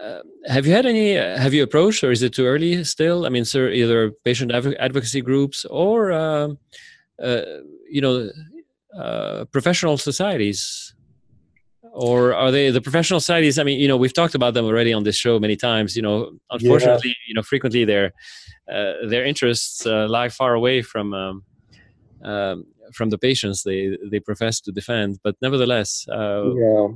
uh, 0.00 0.20
have 0.46 0.66
you 0.66 0.72
had 0.72 0.86
any? 0.86 1.18
Uh, 1.18 1.36
have 1.36 1.52
you 1.52 1.62
approached, 1.62 2.04
or 2.04 2.12
is 2.12 2.22
it 2.22 2.32
too 2.32 2.46
early 2.46 2.84
still? 2.84 3.26
I 3.26 3.28
mean, 3.28 3.44
sir, 3.44 3.70
either 3.70 4.12
patient 4.24 4.52
advocacy 4.52 5.20
groups 5.20 5.64
or 5.64 6.12
uh, 6.12 6.48
uh 7.20 7.42
you 7.88 8.00
know 8.00 8.30
uh, 8.96 9.44
professional 9.46 9.98
societies 9.98 10.94
or 11.92 12.34
are 12.34 12.50
they 12.50 12.70
the 12.70 12.80
professional 12.80 13.20
societies 13.20 13.58
i 13.58 13.64
mean 13.64 13.78
you 13.80 13.88
know 13.88 13.96
we've 13.96 14.14
talked 14.14 14.34
about 14.34 14.54
them 14.54 14.64
already 14.64 14.92
on 14.92 15.02
this 15.02 15.16
show 15.16 15.38
many 15.38 15.56
times 15.56 15.96
you 15.96 16.02
know 16.02 16.30
unfortunately 16.50 17.10
yeah. 17.10 17.28
you 17.28 17.34
know 17.34 17.42
frequently 17.42 17.84
their 17.84 18.12
uh, 18.72 18.92
their 19.08 19.24
interests 19.24 19.84
uh, 19.86 20.06
lie 20.08 20.28
far 20.28 20.54
away 20.54 20.80
from 20.80 21.12
um, 21.12 21.42
um, 22.22 22.64
from 22.94 23.10
the 23.10 23.18
patients 23.18 23.62
they 23.64 23.96
they 24.10 24.20
profess 24.20 24.60
to 24.60 24.72
defend 24.72 25.18
but 25.24 25.34
nevertheless 25.42 26.06
uh, 26.12 26.44
yeah. 26.54 26.86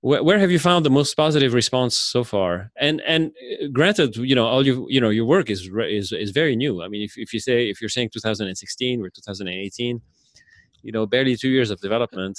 wh- 0.00 0.24
where 0.24 0.38
have 0.38 0.50
you 0.50 0.58
found 0.58 0.84
the 0.84 0.90
most 0.90 1.14
positive 1.14 1.52
response 1.52 1.96
so 1.96 2.22
far 2.22 2.70
and 2.78 3.00
and 3.02 3.32
uh, 3.62 3.66
granted 3.72 4.16
you 4.16 4.34
know 4.34 4.46
all 4.46 4.64
you 4.64 4.86
you 4.88 5.00
know 5.00 5.10
your 5.10 5.24
work 5.24 5.50
is 5.50 5.68
is 5.88 6.12
is 6.12 6.30
very 6.30 6.54
new 6.54 6.82
i 6.82 6.88
mean 6.88 7.02
if, 7.02 7.14
if 7.16 7.32
you 7.32 7.40
say 7.40 7.68
if 7.68 7.80
you're 7.80 7.88
saying 7.88 8.10
2016 8.12 9.02
or 9.02 9.10
2018 9.10 10.00
you 10.84 10.92
know 10.92 11.06
barely 11.06 11.34
two 11.34 11.48
years 11.48 11.70
of 11.70 11.80
development 11.80 12.38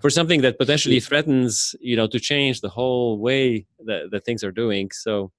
for 0.00 0.10
something 0.10 0.40
that 0.40 0.58
potentially 0.58 0.98
threatens 0.98 1.76
you 1.80 1.94
know 1.94 2.08
to 2.08 2.18
change 2.18 2.60
the 2.60 2.70
whole 2.70 3.18
way 3.18 3.66
that, 3.84 4.10
that 4.10 4.24
things 4.24 4.42
are 4.42 4.50
doing. 4.50 4.90
So 4.90 5.30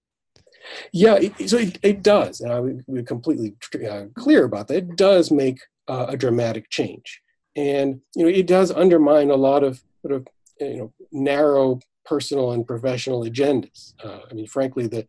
yeah 0.93 1.15
it, 1.15 1.49
so 1.49 1.57
it, 1.57 1.77
it 1.83 2.03
does 2.03 2.39
and 2.39 2.53
I, 2.53 2.59
we're 2.87 3.03
completely 3.03 3.55
uh, 3.89 4.05
clear 4.15 4.45
about 4.45 4.67
that. 4.67 4.77
It 4.77 4.95
does 4.95 5.31
make 5.31 5.59
uh, 5.89 6.05
a 6.09 6.15
dramatic 6.15 6.69
change. 6.69 7.21
And 7.55 8.01
you 8.15 8.23
know 8.23 8.29
it 8.29 8.47
does 8.47 8.71
undermine 8.71 9.29
a 9.31 9.35
lot 9.35 9.63
of 9.63 9.81
sort 10.01 10.13
of 10.13 10.27
you 10.59 10.77
know 10.77 10.93
narrow 11.11 11.79
personal 12.05 12.51
and 12.51 12.65
professional 12.67 13.23
agendas. 13.23 13.93
Uh, 14.03 14.19
i 14.29 14.33
mean 14.33 14.47
frankly 14.47 14.87
the 14.87 15.07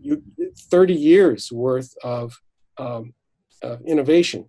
you, 0.00 0.22
30 0.56 0.94
years 0.94 1.52
worth 1.52 1.94
of 2.02 2.40
um, 2.78 3.14
innovation 3.86 4.48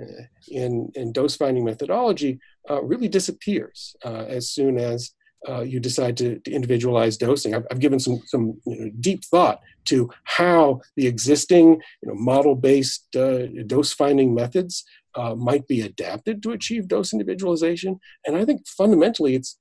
uh, 0.00 0.22
in, 0.48 0.90
in 0.94 1.12
dose 1.12 1.36
finding 1.36 1.64
methodology 1.64 2.38
uh, 2.70 2.82
really 2.82 3.08
disappears 3.08 3.96
uh, 4.04 4.24
as 4.28 4.50
soon 4.50 4.78
as 4.78 5.12
uh, 5.48 5.60
you 5.60 5.78
decide 5.78 6.16
to, 6.16 6.38
to 6.40 6.50
individualize 6.50 7.16
dosing. 7.16 7.54
I've, 7.54 7.66
I've, 7.70 7.78
given 7.78 8.00
some, 8.00 8.20
some 8.26 8.60
you 8.66 8.80
know, 8.80 8.90
deep 8.98 9.24
thought 9.24 9.60
to 9.84 10.10
how 10.24 10.80
the 10.96 11.06
existing 11.06 11.80
you 12.02 12.08
know, 12.08 12.14
model-based 12.14 13.14
uh, 13.14 13.46
dose 13.66 13.92
finding 13.92 14.34
methods 14.34 14.84
uh, 15.14 15.34
might 15.34 15.66
be 15.68 15.82
adapted 15.82 16.42
to 16.42 16.50
achieve 16.50 16.88
dose 16.88 17.12
individualization. 17.12 18.00
And 18.26 18.36
I 18.36 18.44
think 18.44 18.66
fundamentally 18.66 19.36
it's, 19.36 19.58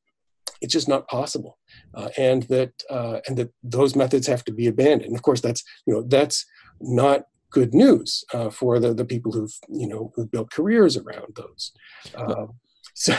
it's 0.61 0.73
just 0.73 0.89
not 0.89 1.07
possible. 1.07 1.59
and, 2.17 2.43
that, 2.43 2.71
and 3.27 3.37
that 3.37 3.51
those 3.61 3.95
methods 3.95 4.25
have 4.25 4.43
to 4.45 4.53
be 4.53 4.67
abandoned. 4.67 5.09
And 5.09 5.15
of 5.15 5.21
course, 5.21 5.41
that's, 5.41 5.63
you 5.85 5.93
know, 5.93 6.01
that's 6.01 6.45
not 6.81 7.25
good 7.55 7.73
news 7.73 8.25
uh, 8.33 8.49
for 8.49 8.79
the, 8.83 8.93
the 8.93 9.05
people 9.13 9.31
who've 9.31 9.57
you 9.81 9.87
know 9.87 10.11
who've 10.13 10.31
built 10.35 10.51
careers 10.51 10.93
around 10.97 11.29
those. 11.41 11.63
Uh, 12.13 12.47
so 12.93 13.15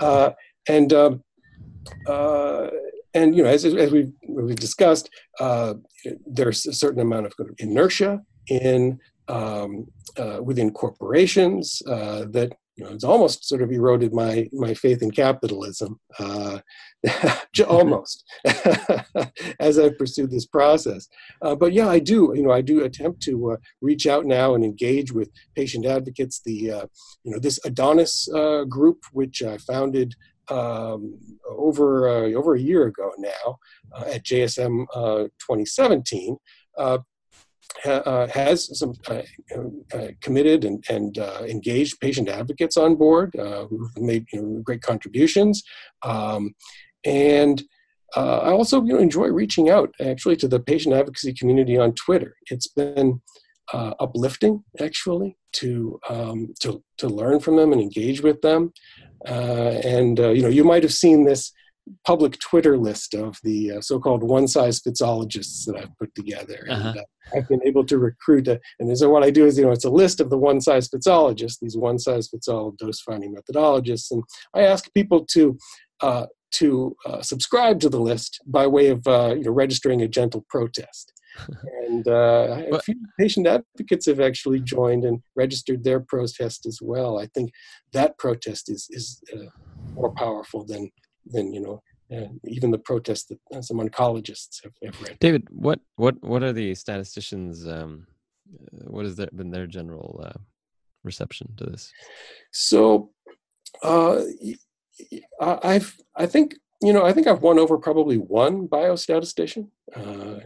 uh, 0.00 0.30
and 0.68 0.92
um, 0.92 1.22
uh, 2.06 2.66
and 3.14 3.36
you 3.36 3.42
know 3.42 3.48
as, 3.48 3.64
as 3.64 3.90
we've, 3.96 4.12
we've 4.28 4.64
discussed, 4.68 5.06
uh, 5.40 5.74
there's 6.26 6.66
a 6.66 6.72
certain 6.72 7.00
amount 7.00 7.26
of 7.26 7.32
inertia 7.58 8.20
in 8.48 8.98
um, 9.28 9.86
uh, 10.22 10.40
within 10.42 10.70
corporations 10.72 11.78
that 12.36 12.50
you 12.78 12.84
know, 12.84 12.92
it's 12.92 13.04
almost 13.04 13.44
sort 13.44 13.60
of 13.60 13.72
eroded 13.72 14.14
my 14.14 14.48
my 14.52 14.72
faith 14.72 15.02
in 15.02 15.10
capitalism, 15.10 15.98
uh, 16.20 16.60
almost, 17.68 18.24
as 19.58 19.80
I've 19.80 19.98
pursued 19.98 20.30
this 20.30 20.46
process. 20.46 21.08
Uh, 21.42 21.56
but 21.56 21.72
yeah, 21.72 21.88
I 21.88 21.98
do. 21.98 22.32
You 22.36 22.44
know, 22.44 22.52
I 22.52 22.60
do 22.60 22.84
attempt 22.84 23.20
to 23.22 23.52
uh, 23.52 23.56
reach 23.80 24.06
out 24.06 24.26
now 24.26 24.54
and 24.54 24.64
engage 24.64 25.10
with 25.10 25.28
patient 25.56 25.86
advocates. 25.86 26.40
The 26.44 26.70
uh, 26.70 26.86
you 27.24 27.32
know 27.32 27.40
this 27.40 27.58
Adonis 27.64 28.28
uh, 28.32 28.62
group, 28.62 28.98
which 29.10 29.42
I 29.42 29.58
founded 29.58 30.14
um, 30.48 31.18
over 31.48 32.08
uh, 32.08 32.32
over 32.34 32.54
a 32.54 32.60
year 32.60 32.86
ago 32.86 33.10
now 33.18 33.58
at 34.06 34.24
JSM 34.24 34.86
2017 34.94 36.36
uh, 37.84 38.26
has 38.28 38.78
some 38.78 38.94
uh, 39.08 39.22
uh, 39.94 40.08
committed 40.20 40.64
and, 40.64 40.84
and 40.88 41.18
uh, 41.18 41.42
engaged 41.46 42.00
patient 42.00 42.28
advocates 42.28 42.76
on 42.76 42.96
board 42.96 43.34
uh, 43.36 43.66
who've 43.66 43.96
made 43.98 44.26
you 44.32 44.42
know, 44.42 44.62
great 44.62 44.82
contributions. 44.82 45.62
Um, 46.02 46.54
and 47.04 47.62
uh, 48.16 48.38
I 48.38 48.50
also 48.50 48.82
you 48.82 48.94
know, 48.94 48.98
enjoy 48.98 49.28
reaching 49.28 49.70
out 49.70 49.94
actually 50.00 50.36
to 50.36 50.48
the 50.48 50.60
patient 50.60 50.94
advocacy 50.94 51.32
community 51.32 51.76
on 51.76 51.92
Twitter. 51.94 52.36
It's 52.50 52.68
been 52.68 53.20
uplifting 53.72 54.64
actually 54.80 55.36
to, 55.52 56.00
um, 56.08 56.54
to, 56.60 56.82
to 56.96 57.08
learn 57.08 57.38
from 57.38 57.56
them 57.56 57.72
and 57.72 57.80
engage 57.82 58.22
with 58.22 58.40
them. 58.40 58.72
and 59.26 60.18
you 60.18 60.42
know, 60.42 60.48
you 60.48 60.64
might 60.64 60.82
have 60.82 60.94
seen 60.94 61.24
this 61.24 61.52
public 62.06 62.38
Twitter 62.40 62.76
list 62.76 63.14
of 63.14 63.38
the 63.42 63.72
uh, 63.72 63.80
so-called 63.80 64.22
one-size-fitsologists 64.22 65.64
that 65.66 65.76
I've 65.76 65.96
put 65.98 66.14
together. 66.14 66.66
Uh-huh. 66.70 66.88
And, 66.88 66.98
uh, 66.98 67.02
I've 67.34 67.48
been 67.48 67.60
able 67.66 67.84
to 67.86 67.98
recruit, 67.98 68.48
a, 68.48 68.58
and 68.80 68.96
so 68.96 69.10
what 69.10 69.22
I 69.22 69.30
do 69.30 69.44
is, 69.44 69.58
you 69.58 69.64
know, 69.64 69.72
it's 69.72 69.84
a 69.84 69.90
list 69.90 70.20
of 70.20 70.30
the 70.30 70.38
one-size-fitsologists, 70.38 71.58
these 71.60 71.76
one-size-fits-all 71.76 72.72
dose-finding 72.78 73.34
methodologists, 73.34 74.10
and 74.10 74.22
I 74.54 74.62
ask 74.62 74.92
people 74.94 75.26
to 75.32 75.58
uh, 76.00 76.26
to 76.50 76.96
uh, 77.04 77.20
subscribe 77.20 77.80
to 77.80 77.88
the 77.88 78.00
list 78.00 78.40
by 78.46 78.66
way 78.66 78.88
of 78.88 79.06
uh, 79.06 79.34
you 79.36 79.44
know 79.44 79.50
registering 79.50 80.02
a 80.02 80.08
gentle 80.08 80.44
protest. 80.48 81.12
and 81.86 82.08
uh, 82.08 82.62
a 82.72 82.80
few 82.80 82.96
patient 83.18 83.46
advocates 83.46 84.06
have 84.06 84.18
actually 84.18 84.60
joined 84.60 85.04
and 85.04 85.20
registered 85.36 85.84
their 85.84 86.00
protest 86.00 86.66
as 86.66 86.80
well. 86.82 87.18
I 87.18 87.26
think 87.26 87.52
that 87.92 88.18
protest 88.18 88.70
is 88.70 88.86
is 88.90 89.22
uh, 89.32 89.50
more 89.94 90.12
powerful 90.14 90.64
than 90.64 90.90
than 91.32 91.52
you 91.52 91.60
know 91.60 91.82
uh, 92.10 92.28
even 92.44 92.70
the 92.70 92.78
protests 92.78 93.24
that 93.24 93.38
uh, 93.54 93.60
some 93.60 93.78
oncologists 93.78 94.62
have, 94.62 94.72
have, 94.82 95.02
read. 95.02 95.18
David, 95.20 95.46
what 95.50 95.78
what 95.96 96.14
what 96.22 96.42
are 96.42 96.54
the 96.54 96.74
statisticians? 96.74 97.66
Um, 97.66 98.06
uh, 98.50 98.86
what 98.86 99.04
has 99.04 99.16
their, 99.16 99.28
been 99.34 99.50
their 99.50 99.66
general 99.66 100.20
uh, 100.24 100.38
reception 101.04 101.52
to 101.58 101.64
this? 101.64 101.92
So, 102.50 103.10
uh, 103.82 104.22
I've 105.40 105.94
I 106.16 106.24
think 106.24 106.54
you 106.80 106.94
know 106.94 107.04
I 107.04 107.12
think 107.12 107.26
I've 107.26 107.42
won 107.42 107.58
over 107.58 107.76
probably 107.76 108.16
one 108.16 108.68
biostatistician 108.68 109.68
uh, 109.94 110.38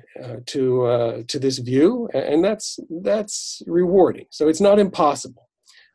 to 0.47 1.25
to 1.29 1.39
this 1.39 1.59
view, 1.59 2.09
and 2.13 2.45
that's 2.45 2.81
that's 3.03 3.63
rewarding. 3.69 4.27
So 4.31 4.49
it's 4.49 4.61
not 4.61 4.81
impossible, 4.81 5.49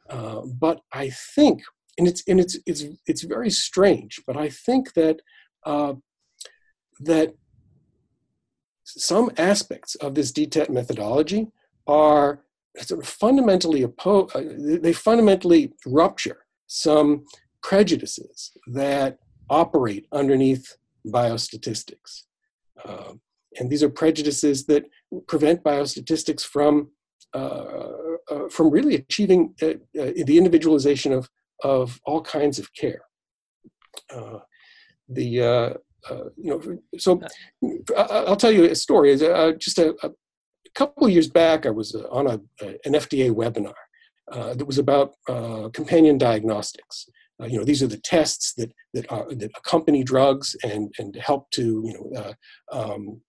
but 0.10 0.80
I 0.94 1.10
think 1.10 1.62
and 1.98 2.08
it's 2.08 2.24
and 2.28 2.40
it's 2.40 2.58
it's 2.66 2.84
it's 3.06 3.24
very 3.24 3.50
strange. 3.50 4.22
But 4.26 4.38
I 4.38 4.50
think 4.50 4.94
that 4.94 5.22
uh, 5.66 5.94
that 7.00 7.36
some 8.84 9.32
aspects 9.38 9.96
of 9.96 10.16
this 10.16 10.32
DTAT 10.32 10.70
methodology 10.70 11.48
are 11.88 12.44
sort 12.80 13.02
of 13.02 13.08
fundamentally 13.08 13.84
opposed. 13.84 14.36
Uh, 14.36 14.44
they 14.58 14.94
fundamentally 14.94 15.74
rupture 15.86 16.46
some 16.68 17.26
prejudices 17.64 18.52
that 18.68 19.20
operate 19.50 20.06
underneath 20.12 20.78
biostatistics. 21.06 22.24
Uh, 22.84 23.14
and 23.60 23.70
these 23.70 23.84
are 23.84 23.90
prejudices 23.90 24.66
that 24.66 24.86
prevent 25.28 25.64
biostatistics 25.64 26.44
from 26.44 26.90
uh, 27.34 27.92
uh, 28.32 28.50
from 28.50 28.70
really 28.70 28.96
achieving 28.96 29.54
uh, 29.62 29.68
uh, 30.00 30.12
the 30.26 30.38
individualization 30.38 31.12
of 31.14 31.30
of 31.64 32.00
all 32.06 32.22
kinds 32.22 32.60
of 32.60 32.74
care. 32.74 33.02
Uh, 34.14 34.40
the 35.10 35.42
uh, 35.42 35.74
uh, 36.10 36.30
you 36.38 36.52
know, 36.52 36.78
so 36.98 37.22
I'll 37.98 38.36
tell 38.36 38.52
you 38.52 38.66
a 38.66 38.76
story. 38.76 39.14
Uh, 39.14 39.54
just 39.54 39.78
a, 39.78 39.96
a 40.04 40.12
couple 40.76 41.06
of 41.06 41.12
years 41.12 41.30
back, 41.30 41.66
I 41.66 41.70
was 41.70 41.96
uh, 41.96 42.08
on 42.10 42.28
a, 42.28 42.40
an 42.86 42.94
FDA 42.94 43.32
webinar 43.32 43.74
uh, 44.32 44.54
that 44.54 44.66
was 44.66 44.78
about 44.78 45.16
companion 45.74 46.18
diagnostics. 46.18 47.10
you 47.48 47.58
know, 47.58 47.66
these 47.66 47.84
are 47.84 47.88
the 47.88 48.02
tests 48.02 48.54
that 48.54 48.72
that, 48.94 49.12
are, 49.12 49.34
that 49.34 49.52
accompany 49.58 50.04
drugs 50.04 50.56
and 50.64 50.94
and 51.00 51.16
help 51.16 51.50
to 51.52 51.84
you 51.86 51.94
know 51.94 52.34
um, 52.72 53.22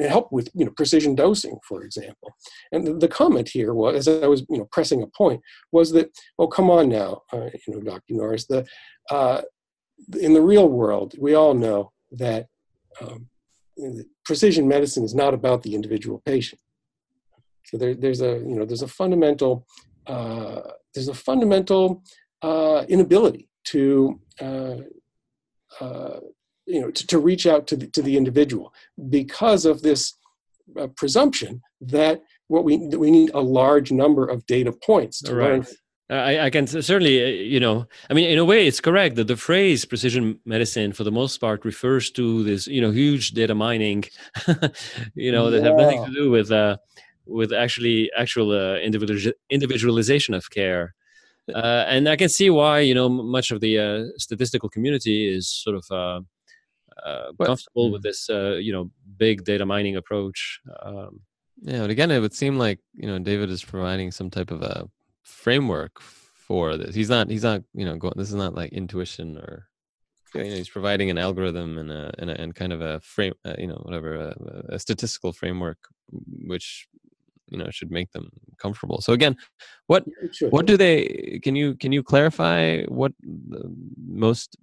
help 0.00 0.32
with 0.32 0.48
you 0.54 0.64
know 0.64 0.72
precision 0.76 1.14
dosing, 1.14 1.58
for 1.66 1.82
example. 1.82 2.34
And 2.72 2.86
the, 2.86 2.94
the, 2.94 3.08
comment 3.08 3.48
here 3.48 3.74
was, 3.74 4.06
as 4.06 4.22
I 4.22 4.26
was 4.26 4.44
you 4.48 4.58
know 4.58 4.68
pressing 4.70 5.02
a 5.02 5.06
point, 5.08 5.40
was 5.72 5.92
that 5.92 6.10
oh 6.38 6.48
come 6.48 6.70
on 6.70 6.88
now, 6.88 7.22
uh, 7.32 7.50
you 7.66 7.74
know 7.74 7.80
Dr. 7.80 8.14
Norris, 8.14 8.46
the 8.46 8.66
uh, 9.10 9.42
in 10.20 10.34
the 10.34 10.42
real 10.42 10.68
world 10.68 11.14
we 11.18 11.34
all 11.34 11.54
know 11.54 11.92
that 12.12 12.46
um, 13.00 13.28
precision 14.24 14.68
medicine 14.68 15.04
is 15.04 15.14
not 15.14 15.34
about 15.34 15.62
the 15.62 15.74
individual 15.74 16.22
patient. 16.24 16.60
So 17.64 17.76
there, 17.76 17.94
there's 17.94 18.20
a 18.20 18.38
you 18.38 18.56
know 18.56 18.64
there's 18.64 18.82
a 18.82 18.88
fundamental 18.88 19.66
uh, 20.06 20.60
there's 20.94 21.08
a 21.08 21.14
fundamental 21.14 22.02
uh, 22.42 22.84
inability 22.88 23.48
to 23.64 24.20
uh, 24.40 24.76
uh, 25.80 26.20
you 26.66 26.80
know 26.80 26.90
to, 26.90 27.06
to 27.06 27.18
reach 27.18 27.46
out 27.46 27.66
to 27.66 27.76
the, 27.76 27.86
to 27.88 28.02
the 28.02 28.16
individual 28.16 28.72
because 29.08 29.64
of 29.64 29.82
this 29.82 30.14
uh, 30.78 30.88
presumption 30.88 31.62
that 31.80 32.22
what 32.48 32.64
we 32.64 32.88
that 32.88 32.98
we 32.98 33.10
need 33.10 33.30
a 33.34 33.40
large 33.40 33.92
number 33.92 34.26
of 34.26 34.46
data 34.46 34.72
points 34.72 35.20
to 35.20 35.34
right. 35.34 35.50
learn 35.50 35.66
I, 36.08 36.38
I, 36.38 36.50
can 36.50 36.68
certainly, 36.68 37.20
uh, 37.20 37.26
you 37.26 37.58
know, 37.58 37.86
I 38.08 38.14
mean, 38.14 38.30
in 38.30 38.38
a 38.38 38.44
way, 38.44 38.68
it's 38.68 38.78
correct 38.78 39.16
that 39.16 39.26
the 39.26 39.36
phrase 39.36 39.84
precision 39.84 40.38
medicine, 40.44 40.92
for 40.92 41.02
the 41.02 41.10
most 41.10 41.38
part, 41.38 41.64
refers 41.64 42.12
to 42.12 42.44
this, 42.44 42.68
you 42.68 42.80
know, 42.80 42.92
huge 42.92 43.32
data 43.32 43.56
mining, 43.56 44.04
you 45.16 45.32
know, 45.32 45.50
that 45.50 45.64
have 45.64 45.74
nothing 45.74 46.04
to 46.04 46.12
do 46.12 46.30
with, 46.30 46.52
uh, 46.52 46.76
with 47.26 47.52
actually 47.52 48.08
actual 48.16 48.52
uh, 48.52 48.78
individual 48.78 49.32
individualization 49.50 50.32
of 50.32 50.48
care. 50.48 50.94
Uh, 51.52 51.84
and 51.88 52.08
I 52.08 52.14
can 52.14 52.28
see 52.28 52.50
why, 52.50 52.80
you 52.80 52.94
know, 52.94 53.08
much 53.08 53.50
of 53.50 53.60
the 53.60 53.78
uh, 53.78 54.04
statistical 54.16 54.68
community 54.68 55.28
is 55.28 55.48
sort 55.48 55.74
of 55.74 56.24
uh, 57.04 57.32
uh, 57.38 57.44
comfortable 57.44 57.90
with 57.90 58.00
mm. 58.00 58.04
this, 58.04 58.30
uh, 58.30 58.56
you 58.56 58.72
know, 58.72 58.90
big 59.16 59.44
data 59.44 59.66
mining 59.66 59.96
approach. 59.96 60.60
Um, 60.82 61.20
yeah, 61.62 61.80
but 61.80 61.90
again, 61.90 62.10
it 62.10 62.20
would 62.20 62.34
seem 62.34 62.58
like 62.58 62.80
you 62.94 63.06
know 63.06 63.18
David 63.18 63.50
is 63.50 63.64
providing 63.64 64.10
some 64.10 64.30
type 64.30 64.50
of 64.50 64.62
a 64.62 64.88
framework 65.22 66.00
for 66.00 66.76
this. 66.76 66.94
He's 66.94 67.10
not. 67.10 67.30
He's 67.30 67.42
not. 67.42 67.62
You 67.74 67.86
know, 67.86 67.96
going. 67.96 68.14
This 68.16 68.28
is 68.28 68.34
not 68.34 68.54
like 68.54 68.72
intuition 68.72 69.38
or. 69.38 69.66
You 70.34 70.44
know, 70.44 70.56
he's 70.56 70.68
providing 70.68 71.08
an 71.08 71.16
algorithm 71.16 71.78
and 71.78 71.90
a 71.90 72.12
and, 72.18 72.30
a, 72.30 72.40
and 72.40 72.54
kind 72.54 72.72
of 72.72 72.82
a 72.82 73.00
frame. 73.00 73.32
Uh, 73.44 73.54
you 73.58 73.66
know, 73.66 73.80
whatever 73.82 74.16
a, 74.16 74.74
a 74.74 74.78
statistical 74.78 75.32
framework, 75.32 75.78
which 76.46 76.88
you 77.48 77.58
know 77.58 77.70
should 77.70 77.90
make 77.90 78.10
them 78.12 78.30
comfortable 78.58 79.00
so 79.00 79.12
again 79.12 79.36
what 79.86 80.04
what 80.50 80.66
do 80.66 80.76
they 80.76 81.38
can 81.42 81.54
you 81.54 81.74
can 81.76 81.92
you 81.92 82.02
clarify 82.02 82.82
what 82.84 83.12
most 84.06 84.56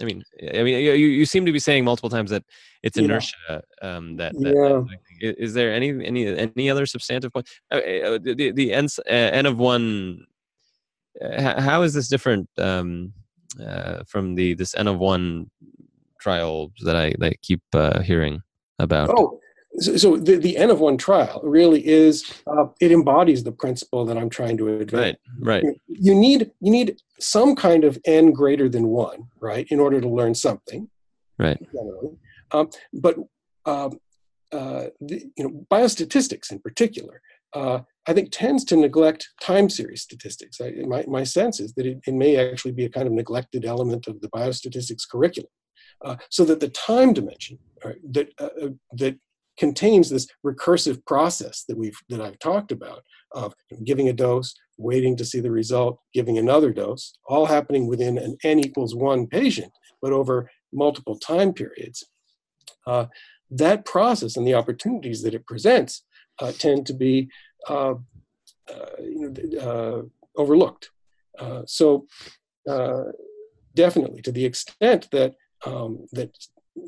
I 0.00 0.04
mean, 0.04 0.22
I 0.54 0.62
mean, 0.62 0.82
you, 0.82 0.92
you 0.92 1.24
seem 1.24 1.46
to 1.46 1.52
be 1.52 1.58
saying 1.58 1.84
multiple 1.84 2.10
times 2.10 2.30
that 2.30 2.44
it's 2.82 2.96
inertia. 2.96 3.36
Yeah. 3.48 3.60
Um, 3.82 4.16
that, 4.16 4.32
that 4.38 4.86
yeah. 5.20 5.32
is 5.38 5.54
there 5.54 5.72
any 5.72 5.90
any 6.04 6.26
any 6.26 6.70
other 6.70 6.86
substantive 6.86 7.32
point? 7.32 7.48
Uh, 7.70 7.76
uh 7.76 8.18
the 8.22 8.52
the 8.52 8.72
n, 8.72 8.86
uh, 8.98 9.12
n 9.12 9.46
of 9.46 9.58
one. 9.58 10.26
Uh, 11.20 11.60
how 11.60 11.82
is 11.82 11.92
this 11.92 12.08
different 12.08 12.48
um, 12.58 13.12
uh, 13.64 14.02
from 14.06 14.34
the 14.34 14.54
this 14.54 14.74
n 14.74 14.88
of 14.88 14.98
one 14.98 15.50
trial 16.20 16.72
that 16.82 16.96
I 16.96 17.14
that 17.18 17.32
I 17.32 17.34
keep 17.42 17.62
uh, 17.74 18.00
hearing 18.00 18.42
about? 18.78 19.10
Oh, 19.10 19.40
so, 19.78 19.96
so 19.96 20.16
the, 20.16 20.36
the 20.36 20.56
n 20.56 20.70
of 20.70 20.80
one 20.80 20.96
trial 20.96 21.40
really 21.42 21.86
is 21.86 22.42
uh, 22.46 22.66
it 22.80 22.92
embodies 22.92 23.44
the 23.44 23.52
principle 23.52 24.04
that 24.04 24.18
i'm 24.18 24.30
trying 24.30 24.56
to 24.56 24.68
advance. 24.80 25.16
Right 25.38 25.62
right. 25.64 25.76
You 25.88 26.14
need 26.14 26.50
you 26.60 26.70
need 26.70 26.96
some 27.18 27.54
kind 27.54 27.84
of 27.84 27.98
n 28.04 28.32
greater 28.32 28.68
than 28.68 28.88
one 28.88 29.28
right 29.40 29.66
in 29.70 29.80
order 29.80 30.00
to 30.00 30.08
learn 30.08 30.34
something. 30.34 30.88
Right. 31.38 31.58
Generally. 31.72 32.16
Um, 32.52 32.70
but 32.92 33.16
um, 33.64 33.98
uh, 34.52 34.86
the, 35.00 35.30
you 35.36 35.44
know 35.44 35.66
biostatistics 35.70 36.50
in 36.50 36.58
particular 36.58 37.22
uh, 37.52 37.80
I 38.06 38.12
think 38.12 38.30
tends 38.30 38.64
to 38.66 38.76
neglect 38.76 39.28
time 39.40 39.68
series 39.68 40.02
statistics. 40.02 40.60
I, 40.60 40.72
my, 40.86 41.04
my 41.06 41.24
sense 41.24 41.60
is 41.60 41.74
that 41.74 41.86
it, 41.86 42.00
it, 42.06 42.14
may 42.14 42.36
actually 42.36 42.72
be 42.72 42.84
a 42.84 42.88
kind 42.88 43.06
of 43.06 43.12
neglected 43.12 43.64
element 43.64 44.06
of 44.06 44.20
the 44.20 44.28
biostatistics 44.28 45.08
curriculum, 45.08 45.50
uh, 46.04 46.16
so 46.30 46.44
that 46.44 46.60
the 46.60 46.68
time 46.70 47.12
dimension 47.12 47.58
right, 47.84 47.98
that 48.12 48.32
uh, 48.38 48.48
uh, 48.62 48.68
that 48.92 49.18
contains 49.60 50.08
this 50.08 50.26
recursive 50.44 51.04
process 51.06 51.64
that 51.68 51.76
we've 51.76 51.98
that 52.08 52.20
I've 52.20 52.38
talked 52.38 52.72
about 52.72 53.02
of 53.32 53.54
giving 53.84 54.08
a 54.08 54.12
dose, 54.12 54.54
waiting 54.78 55.16
to 55.18 55.24
see 55.24 55.38
the 55.38 55.50
result, 55.50 56.00
giving 56.14 56.38
another 56.38 56.72
dose, 56.72 57.12
all 57.26 57.46
happening 57.46 57.86
within 57.86 58.16
an 58.18 58.38
n 58.42 58.58
equals 58.58 58.94
one 58.94 59.26
patient, 59.26 59.70
but 60.02 60.12
over 60.12 60.50
multiple 60.72 61.16
time 61.18 61.52
periods. 61.52 62.02
Uh, 62.86 63.06
that 63.50 63.84
process 63.84 64.36
and 64.36 64.46
the 64.46 64.54
opportunities 64.54 65.22
that 65.22 65.34
it 65.34 65.46
presents 65.46 66.04
uh, 66.40 66.52
tend 66.52 66.86
to 66.86 66.94
be 66.94 67.28
uh, 67.68 67.94
uh 68.72 68.96
you 69.00 69.18
know, 69.20 69.60
uh, 69.68 70.02
overlooked. 70.40 70.90
Uh, 71.38 71.62
so 71.66 72.06
definitely, 73.74 74.22
to 74.22 74.32
the 74.32 74.46
extent 74.46 75.08
that 75.12 75.34
um, 75.66 76.06
that 76.12 76.30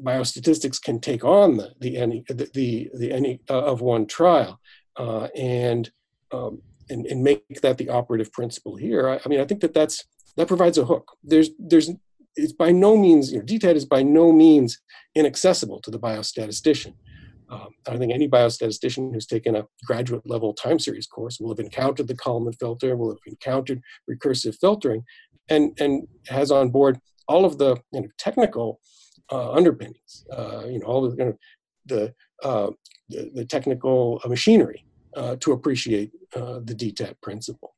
biostatistics 0.05 0.81
can 0.81 1.01
take 1.01 1.25
on 1.25 1.57
the 1.57 1.73
the 1.81 1.97
any 1.97 2.25
the 2.29 2.51
the, 2.55 2.91
the 2.95 3.13
any 3.13 3.41
uh, 3.51 3.63
of 3.63 3.81
one 3.81 4.07
trial 4.07 4.61
uh, 4.97 5.29
and, 5.37 5.91
um, 6.33 6.63
and 6.91 7.07
and 7.07 7.23
make 7.23 7.61
that 7.63 7.79
the 7.79 7.89
operative 7.89 8.33
principle 8.33 8.77
here. 8.77 9.09
I, 9.09 9.21
I, 9.25 9.29
mean, 9.29 9.41
I 9.41 9.45
think 9.45 9.61
that 9.61 9.75
that's 9.75 10.05
that 10.37 10.49
provides 10.49 10.79
a 10.79 10.85
hook. 10.85 11.13
There's 11.23 11.51
there's 11.59 11.91
it's 12.37 12.53
by 12.53 12.73
no 12.73 12.97
means 12.97 13.33
you 13.33 13.39
know 13.39 13.45
DTAT 13.45 13.75
is 13.75 13.85
by 13.85 14.03
no 14.03 14.33
means 14.33 14.81
inaccessible 15.15 15.81
to 15.81 15.91
the 15.91 15.99
biostatistician. 15.99 16.95
Um, 17.51 17.69
I 17.87 17.99
think 17.99 18.13
any 18.13 18.29
biostatistician 18.29 19.13
who's 19.13 19.27
taken 19.27 19.57
a 19.57 19.67
graduate 19.85 20.23
level 20.25 20.55
time 20.55 20.79
series 20.79 21.07
course 21.07 21.39
will 21.39 21.51
have 21.51 21.59
encountered 21.59 22.09
the 22.09 22.17
Kalman 22.17 22.55
filter, 22.55 22.97
will 22.97 23.11
have 23.11 23.19
encountered 23.27 23.83
recursive 24.11 24.57
filtering, 24.59 25.05
and 25.49 25.79
and 25.79 26.09
has 26.29 26.51
on 26.51 26.71
board 26.71 26.99
all 27.29 27.45
of 27.45 27.59
the 27.59 27.77
you 27.93 28.01
know, 28.01 28.09
technical 28.19 28.81
uh, 29.31 29.53
underpinnings, 29.53 30.25
uh, 30.37 30.65
you 30.67 30.79
know, 30.79 30.87
all 30.87 31.09
the, 31.09 31.37
the, 31.87 32.15
uh, 32.43 32.71
the, 33.09 33.31
the, 33.35 33.45
technical 33.45 34.21
machinery 34.27 34.85
to 35.41 35.53
appreciate 35.53 36.11
the 36.33 36.75
DTAT 36.75 37.15
principle. 37.21 37.75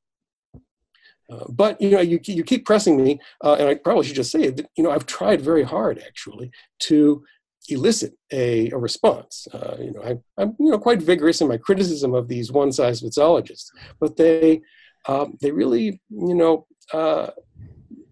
Uh, 1.31 1.45
but 1.49 1.81
you 1.81 1.91
know, 1.91 2.01
you, 2.01 2.21
you 2.25 2.45
keep 2.45 2.67
pressing 2.67 3.03
me, 3.03 3.19
uh, 3.43 3.57
and 3.59 3.69
I 3.69 3.75
probably 3.77 4.05
should 4.05 4.17
just 4.17 4.31
say 4.31 4.51
that 4.51 4.67
you 4.77 4.85
know 4.85 4.91
I've 4.91 5.07
tried 5.07 5.41
very 5.41 5.63
hard 5.63 6.03
actually 6.07 6.51
to 6.81 7.25
elicit 7.69 8.13
a, 8.31 8.71
a 8.71 8.77
response. 8.77 9.49
Uh, 9.53 9.77
you 9.81 9.93
know, 9.93 10.03
I, 10.03 10.43
am 10.43 10.55
you 10.59 10.71
know 10.71 10.79
quite 10.79 11.01
vigorous 11.01 11.41
in 11.41 11.49
my 11.49 11.57
criticism 11.57 12.15
of 12.15 12.29
these 12.29 12.53
one-size-fitsologists, 12.53 13.71
but 14.01 14.17
they 14.17 14.61
um, 15.09 15.39
they 15.41 15.51
really 15.51 16.01
you 16.11 16.35
know 16.35 16.67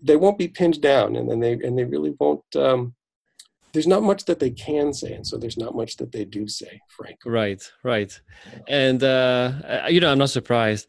they 0.02 0.16
won't 0.16 0.38
be 0.38 0.48
pinned 0.48 0.80
down, 0.80 1.16
and 1.16 1.30
then 1.30 1.40
they 1.40 1.52
and 1.52 1.78
they 1.78 1.84
really 1.84 2.14
won't 2.18 2.44
um, 2.56 2.94
there's 3.72 3.86
not 3.86 4.02
much 4.02 4.24
that 4.26 4.38
they 4.38 4.50
can 4.50 4.92
say 4.92 5.12
and 5.14 5.26
so 5.26 5.36
there's 5.36 5.56
not 5.56 5.74
much 5.74 5.96
that 5.96 6.12
they 6.12 6.24
do 6.24 6.46
say 6.46 6.80
frankly. 6.88 7.30
Right 7.30 7.62
right. 7.82 8.20
And 8.68 9.02
uh, 9.02 9.86
you 9.88 10.00
know 10.00 10.10
i'm 10.10 10.18
not 10.18 10.30
surprised. 10.30 10.86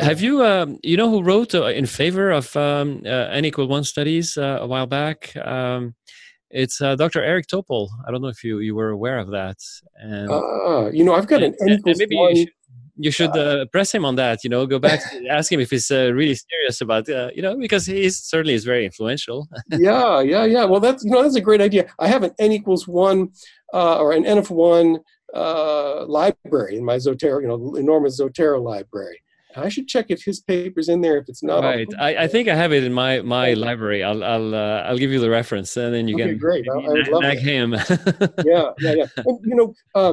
Have 0.00 0.20
you 0.20 0.44
um, 0.44 0.78
you 0.82 0.96
know 0.96 1.10
who 1.10 1.22
wrote 1.22 1.54
uh, 1.54 1.66
in 1.66 1.86
favor 1.86 2.30
of 2.30 2.54
um, 2.56 3.02
uh, 3.04 3.28
n 3.40 3.44
equal 3.44 3.68
one 3.68 3.84
studies 3.84 4.36
uh, 4.36 4.58
a 4.60 4.66
while 4.66 4.86
back? 4.86 5.36
Um, 5.36 5.94
it's 6.50 6.80
uh, 6.80 6.94
dr 6.96 7.22
eric 7.22 7.46
topol. 7.46 7.88
I 8.06 8.10
don't 8.10 8.22
know 8.22 8.28
if 8.28 8.44
you 8.44 8.60
you 8.60 8.74
were 8.74 8.90
aware 8.90 9.18
of 9.18 9.30
that. 9.30 9.58
And 9.96 10.30
uh, 10.30 10.90
you 10.92 11.04
know 11.04 11.14
i've 11.14 11.26
got 11.26 11.42
and, 11.42 11.54
an 11.60 11.70
n 11.70 11.78
equals 11.78 12.02
one 12.10 12.36
you 12.36 12.42
should 12.42 12.52
uh, 13.20 13.66
press 13.72 13.92
him 13.92 14.04
on 14.04 14.16
that. 14.16 14.44
You 14.44 14.50
know, 14.50 14.66
go 14.66 14.78
back, 14.78 15.00
ask 15.30 15.50
him 15.50 15.60
if 15.60 15.70
he's 15.70 15.90
uh, 15.90 16.12
really 16.12 16.34
serious 16.34 16.80
about, 16.80 17.08
uh, 17.08 17.30
you 17.34 17.42
know, 17.42 17.56
because 17.56 17.86
he 17.86 18.08
certainly 18.10 18.54
is 18.54 18.64
very 18.64 18.84
influential. 18.84 19.48
yeah, 19.70 20.20
yeah, 20.20 20.44
yeah. 20.44 20.64
Well, 20.64 20.80
that's 20.80 21.04
you 21.04 21.10
know 21.10 21.22
that's 21.22 21.36
a 21.36 21.40
great 21.40 21.60
idea. 21.60 21.86
I 21.98 22.08
have 22.08 22.22
an 22.22 22.32
n 22.38 22.52
equals 22.52 22.86
one 22.86 23.30
uh, 23.72 23.98
or 23.98 24.12
an 24.12 24.26
n 24.26 24.38
of 24.38 24.50
one 24.50 24.98
uh, 25.34 26.06
library 26.06 26.76
in 26.76 26.84
my 26.84 26.96
Zotero, 26.96 27.40
you 27.40 27.48
know, 27.48 27.74
enormous 27.76 28.20
Zotero 28.20 28.62
library. 28.62 29.20
I 29.56 29.70
should 29.70 29.88
check 29.88 30.06
if 30.10 30.22
his 30.22 30.40
paper's 30.40 30.88
in 30.88 31.00
there. 31.00 31.16
If 31.16 31.28
it's 31.28 31.42
not, 31.42 31.62
right. 31.62 31.88
I, 31.98 32.24
I 32.24 32.28
think 32.28 32.48
I 32.48 32.54
have 32.54 32.72
it 32.72 32.84
in 32.84 32.92
my 32.92 33.22
my 33.22 33.54
library. 33.54 34.02
I'll 34.02 34.22
I'll 34.22 34.54
uh, 34.54 34.82
I'll 34.82 34.98
give 34.98 35.10
you 35.10 35.18
the 35.18 35.30
reference, 35.30 35.76
and 35.76 35.94
then 35.94 36.08
you 36.08 36.14
okay, 36.16 36.28
can 36.28 36.38
great. 36.38 36.66
I, 36.68 36.74
I 36.74 36.88
would 36.88 37.08
love 37.16 37.38
him. 37.38 37.72
yeah, 38.44 38.70
yeah, 38.78 38.92
yeah. 38.92 39.06
And, 39.16 39.38
you 39.44 39.54
know, 39.54 39.74
uh, 39.94 40.12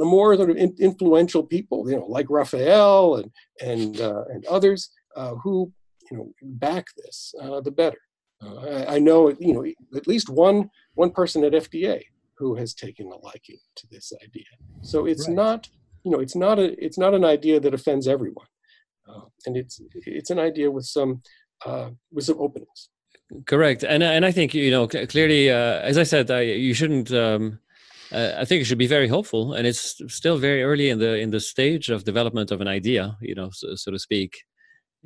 the 0.00 0.06
more 0.06 0.34
sort 0.34 0.50
of 0.50 0.56
in, 0.56 0.74
influential 0.78 1.42
people, 1.42 1.88
you 1.88 1.96
know, 1.96 2.06
like 2.06 2.26
Raphael 2.30 3.16
and 3.16 3.30
and 3.60 4.00
uh, 4.00 4.24
and 4.32 4.44
others 4.46 4.90
uh, 5.14 5.34
who 5.42 5.70
you 6.10 6.16
know 6.16 6.32
back 6.42 6.86
this, 6.96 7.34
uh, 7.40 7.60
the 7.60 7.70
better. 7.70 8.00
Uh, 8.42 8.56
I, 8.56 8.94
I, 8.94 8.98
know 8.98 9.28
you 9.38 9.52
know 9.52 9.64
at 9.94 10.08
least 10.08 10.30
one 10.30 10.70
one 10.94 11.10
person 11.10 11.44
at 11.44 11.52
FDA 11.52 12.02
who 12.38 12.54
has 12.54 12.72
taken 12.72 13.12
a 13.12 13.18
liking 13.18 13.58
to 13.76 13.86
this 13.90 14.10
idea. 14.24 14.50
So 14.80 15.04
it's 15.04 15.28
right. 15.28 15.36
not 15.36 15.68
you 16.04 16.10
know 16.10 16.20
it's 16.20 16.34
not 16.34 16.58
a 16.58 16.66
it's 16.82 16.96
not 16.98 17.12
an 17.12 17.26
idea 17.36 17.60
that 17.60 17.74
offends 17.74 18.08
everyone, 18.08 18.50
uh, 19.06 19.26
and 19.44 19.54
it's 19.54 19.82
it's 20.06 20.30
an 20.30 20.38
idea 20.38 20.70
with 20.70 20.86
some 20.86 21.20
uh, 21.66 21.90
with 22.10 22.24
some 22.24 22.40
openings. 22.40 22.88
Correct, 23.44 23.84
and 23.84 24.02
and 24.02 24.24
I 24.24 24.32
think 24.32 24.54
you 24.54 24.70
know 24.70 24.88
clearly, 24.88 25.50
as 25.50 25.98
I 25.98 26.04
said, 26.04 26.30
you 26.30 26.72
shouldn't. 26.72 27.12
Um, 27.12 27.60
uh, 28.12 28.34
I 28.38 28.44
think 28.44 28.62
it 28.62 28.64
should 28.64 28.78
be 28.78 28.86
very 28.86 29.08
hopeful, 29.08 29.54
and 29.54 29.66
it's 29.66 30.00
still 30.08 30.38
very 30.38 30.62
early 30.62 30.90
in 30.90 30.98
the 30.98 31.18
in 31.18 31.30
the 31.30 31.40
stage 31.40 31.90
of 31.90 32.04
development 32.04 32.50
of 32.50 32.60
an 32.60 32.68
idea, 32.68 33.16
you 33.20 33.34
know, 33.34 33.50
so, 33.52 33.74
so 33.74 33.90
to 33.90 33.98
speak. 33.98 34.44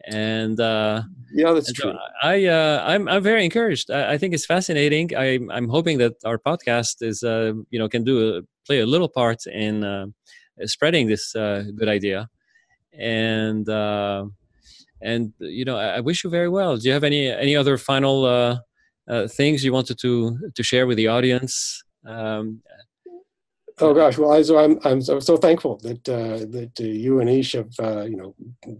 And 0.06 0.58
uh, 0.58 1.02
yeah, 1.32 1.52
that's 1.52 1.72
true. 1.72 1.92
So 1.92 1.98
I 2.22 2.46
uh, 2.46 2.82
I'm 2.84 3.08
I'm 3.08 3.22
very 3.22 3.44
encouraged. 3.44 3.90
I, 3.90 4.14
I, 4.14 4.18
think 4.18 4.34
it's 4.34 4.44
fascinating. 4.44 5.16
I 5.16 5.38
I'm 5.52 5.68
hoping 5.68 5.98
that 5.98 6.14
our 6.24 6.38
podcast 6.38 6.96
is 7.00 7.22
uh, 7.22 7.52
you 7.70 7.78
know 7.78 7.88
can 7.88 8.02
do 8.02 8.38
a, 8.38 8.42
play 8.66 8.80
a 8.80 8.86
little 8.86 9.08
part 9.08 9.46
in 9.46 9.84
uh, 9.84 10.06
spreading 10.64 11.06
this 11.06 11.36
uh, 11.36 11.64
good 11.76 11.88
idea, 11.88 12.28
and 12.92 13.68
uh, 13.68 14.24
and 15.00 15.32
you 15.38 15.64
know 15.64 15.76
I, 15.76 15.96
I 15.96 16.00
wish 16.00 16.24
you 16.24 16.30
very 16.30 16.48
well. 16.48 16.76
Do 16.76 16.88
you 16.88 16.92
have 16.92 17.04
any 17.04 17.28
any 17.28 17.54
other 17.54 17.78
final 17.78 18.24
uh, 18.24 18.58
uh, 19.08 19.28
things 19.28 19.64
you 19.64 19.72
wanted 19.72 19.98
to 20.00 20.38
to 20.54 20.62
share 20.62 20.86
with 20.86 20.96
the 20.96 21.08
audience? 21.08 21.84
Um, 22.04 22.62
Oh 23.80 23.92
gosh, 23.92 24.18
well, 24.18 24.32
I, 24.32 24.42
so 24.42 24.56
I'm 24.56 24.78
I'm 24.84 25.02
so, 25.02 25.18
so 25.18 25.36
thankful 25.36 25.78
that 25.78 26.08
uh, 26.08 26.46
that 26.52 26.70
uh, 26.78 26.84
you 26.84 27.18
and 27.18 27.28
Ish 27.28 27.54
have 27.54 27.72
uh, 27.80 28.02
you 28.02 28.16
know 28.16 28.34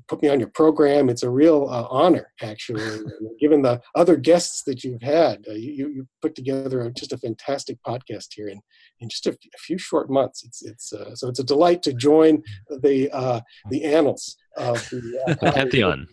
put 0.07 0.23
me 0.23 0.29
on 0.29 0.39
your 0.39 0.51
program. 0.51 1.09
It's 1.09 1.25
a 1.25 1.31
real 1.31 1.69
uh, 1.69 1.89
honor, 1.91 2.33
actually, 2.41 3.01
given 3.41 3.63
the 3.63 3.81
other 3.97 4.17
guests 4.17 4.63
that 4.65 4.85
you've 4.85 5.03
had. 5.03 5.45
Uh, 5.49 5.55
you 5.55 5.89
you 5.89 6.09
put 6.23 6.37
together 6.37 6.89
just 6.97 7.13
a 7.13 7.19
fantastic 7.19 7.77
podcast 7.85 8.29
here 8.35 8.47
in 8.47 8.61
in 9.01 9.09
just 9.09 9.27
a, 9.27 9.31
f- 9.31 9.37
a 9.53 9.59
few 9.59 9.79
short 9.79 10.11
months. 10.11 10.45
It's 10.45 10.63
it's 10.63 10.93
uh, 10.93 11.17
so 11.17 11.29
it's 11.29 11.41
a 11.41 11.45
delight 11.45 11.83
to 11.83 11.93
join 11.93 12.45
the 12.69 13.43
the 13.71 13.85
annals 13.85 14.37
of 14.57 14.77
the, 14.91 15.37
the 15.41 15.53
pantheon. 15.55 16.07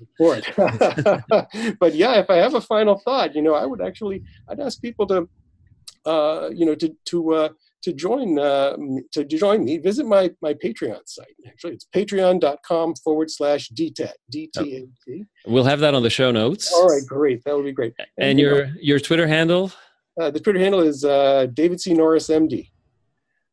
but 1.79 1.93
yeah, 1.93 2.15
if 2.15 2.31
I 2.31 2.37
have 2.37 2.55
a 2.55 2.61
final 2.61 2.97
thought, 2.97 3.35
you 3.35 3.43
know, 3.43 3.53
I 3.53 3.67
would 3.67 3.81
actually 3.81 4.23
I'd 4.49 4.59
ask 4.59 4.81
people 4.81 5.05
to 5.05 5.29
you 6.51 6.65
know 6.65 6.73
to 6.73 6.95
to 7.05 7.51
to 7.81 7.93
join 7.93 8.37
uh, 8.39 8.77
to 9.11 9.23
join 9.23 9.63
me, 9.63 9.77
visit 9.77 10.05
my 10.05 10.31
my 10.41 10.53
Patreon 10.53 11.01
site. 11.05 11.35
Actually, 11.47 11.73
it's 11.73 11.87
patreon.com 11.95 12.95
forward 12.95 13.31
slash 13.31 13.69
DTAT. 13.69 14.13
D-T-A-T. 14.29 15.25
We'll 15.45 15.63
have 15.63 15.79
that 15.79 15.93
on 15.93 16.03
the 16.03 16.09
show 16.09 16.31
notes. 16.31 16.71
All 16.73 16.87
right, 16.87 17.05
great. 17.05 17.43
That 17.43 17.55
would 17.55 17.65
be 17.65 17.71
great. 17.71 17.93
And, 17.97 18.29
and 18.29 18.39
your 18.39 18.67
know, 18.67 18.73
your 18.79 18.99
Twitter 18.99 19.27
handle? 19.27 19.71
Uh, 20.19 20.29
the 20.29 20.39
Twitter 20.39 20.59
handle 20.59 20.81
is 20.81 21.03
uh, 21.05 21.47
David 21.53 21.81
C. 21.81 21.93
Norris, 21.93 22.27
MD. 22.27 22.69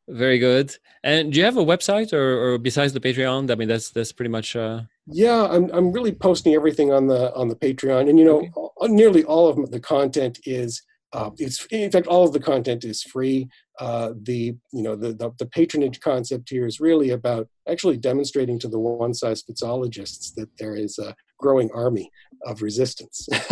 Very 0.09 0.39
good. 0.39 0.75
And 1.05 1.33
do 1.33 1.39
you 1.39 1.45
have 1.45 1.59
a 1.59 1.65
website, 1.65 2.13
or, 2.13 2.55
or 2.55 2.59
besides 2.59 2.93
the 2.93 3.01
Patreon? 3.01 3.51
I 3.51 3.55
mean, 3.55 3.69
that's 3.69 3.91
that's 3.91 4.13
pretty 4.13 4.31
much. 4.31 4.57
Uh... 4.57 4.83
Yeah, 5.07 5.47
I'm 5.51 5.71
I'm 5.73 5.93
really 5.93 6.13
posting 6.13 6.55
everything 6.55 6.93
on 6.93 7.07
the 7.07 7.35
on 7.35 7.49
the 7.49 7.57
Patreon, 7.57 8.09
and 8.09 8.19
you 8.19 8.25
know, 8.25 8.73
okay. 8.83 8.93
nearly 8.93 9.25
all 9.25 9.49
of 9.49 9.71
the 9.71 9.81
content 9.81 10.41
is. 10.45 10.83
Uh, 11.13 11.31
it's 11.39 11.65
in 11.67 11.91
fact 11.91 12.07
all 12.07 12.25
of 12.25 12.33
the 12.33 12.41
content 12.41 12.85
is 12.85 13.03
free. 13.03 13.49
Uh, 13.81 14.13
the 14.23 14.55
you 14.73 14.83
know 14.83 14.95
the, 14.95 15.15
the, 15.15 15.31
the 15.39 15.47
patronage 15.47 16.01
concept 16.01 16.51
here 16.51 16.67
is 16.67 16.81
really 16.81 17.11
about 17.11 17.49
actually 17.69 17.97
demonstrating 17.97 18.59
to 18.59 18.69
the 18.69 18.79
one 18.79 19.15
size 19.15 19.43
fits 19.43 19.63
allists 19.63 20.33
that 20.33 20.49
there 20.59 20.77
is 20.77 20.99
a 20.99 21.15
growing 21.39 21.71
army 21.73 22.11
of 22.45 22.61
resistance. 22.63 23.27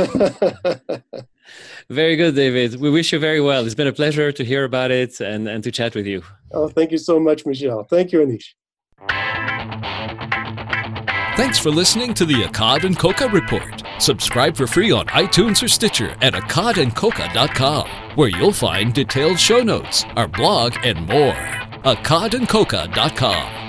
very 1.89 2.17
good, 2.17 2.35
David. 2.35 2.81
We 2.81 2.91
wish 2.91 3.13
you 3.13 3.19
very 3.19 3.41
well. 3.41 3.65
It's 3.65 3.75
been 3.75 3.87
a 3.87 3.93
pleasure 3.93 4.33
to 4.33 4.45
hear 4.45 4.65
about 4.65 4.91
it 4.91 5.21
and, 5.21 5.49
and 5.49 5.63
to 5.65 5.71
chat 5.71 5.95
with 5.95 6.07
you. 6.07 6.23
Oh, 6.53 6.69
thank 6.69 6.91
you 6.91 6.99
so 6.99 7.19
much, 7.19 7.47
Michel. 7.47 7.85
Thank 7.85 8.13
you, 8.13 8.21
Anish. 8.21 8.55
Thanks 11.37 11.59
for 11.59 11.71
listening 11.71 12.15
to 12.15 12.25
the 12.25 12.45
Accad 12.45 12.85
and 12.85 12.97
Koka 12.99 13.31
Report. 13.31 13.83
Subscribe 14.03 14.57
for 14.57 14.67
free 14.67 14.91
on 14.91 15.05
iTunes 15.09 15.63
or 15.63 15.69
Stitcher 15.69 16.17
at 16.23 16.33
accadandkoka.com, 16.33 17.89
where 18.17 18.31
you'll 18.31 18.53
find 18.53 18.95
detailed 18.95 19.39
show 19.39 19.63
notes, 19.63 20.05
our 20.17 20.29
blog, 20.29 20.75
and 20.83 21.07
more. 21.07 21.35
accadandkoka.com. 21.85 23.66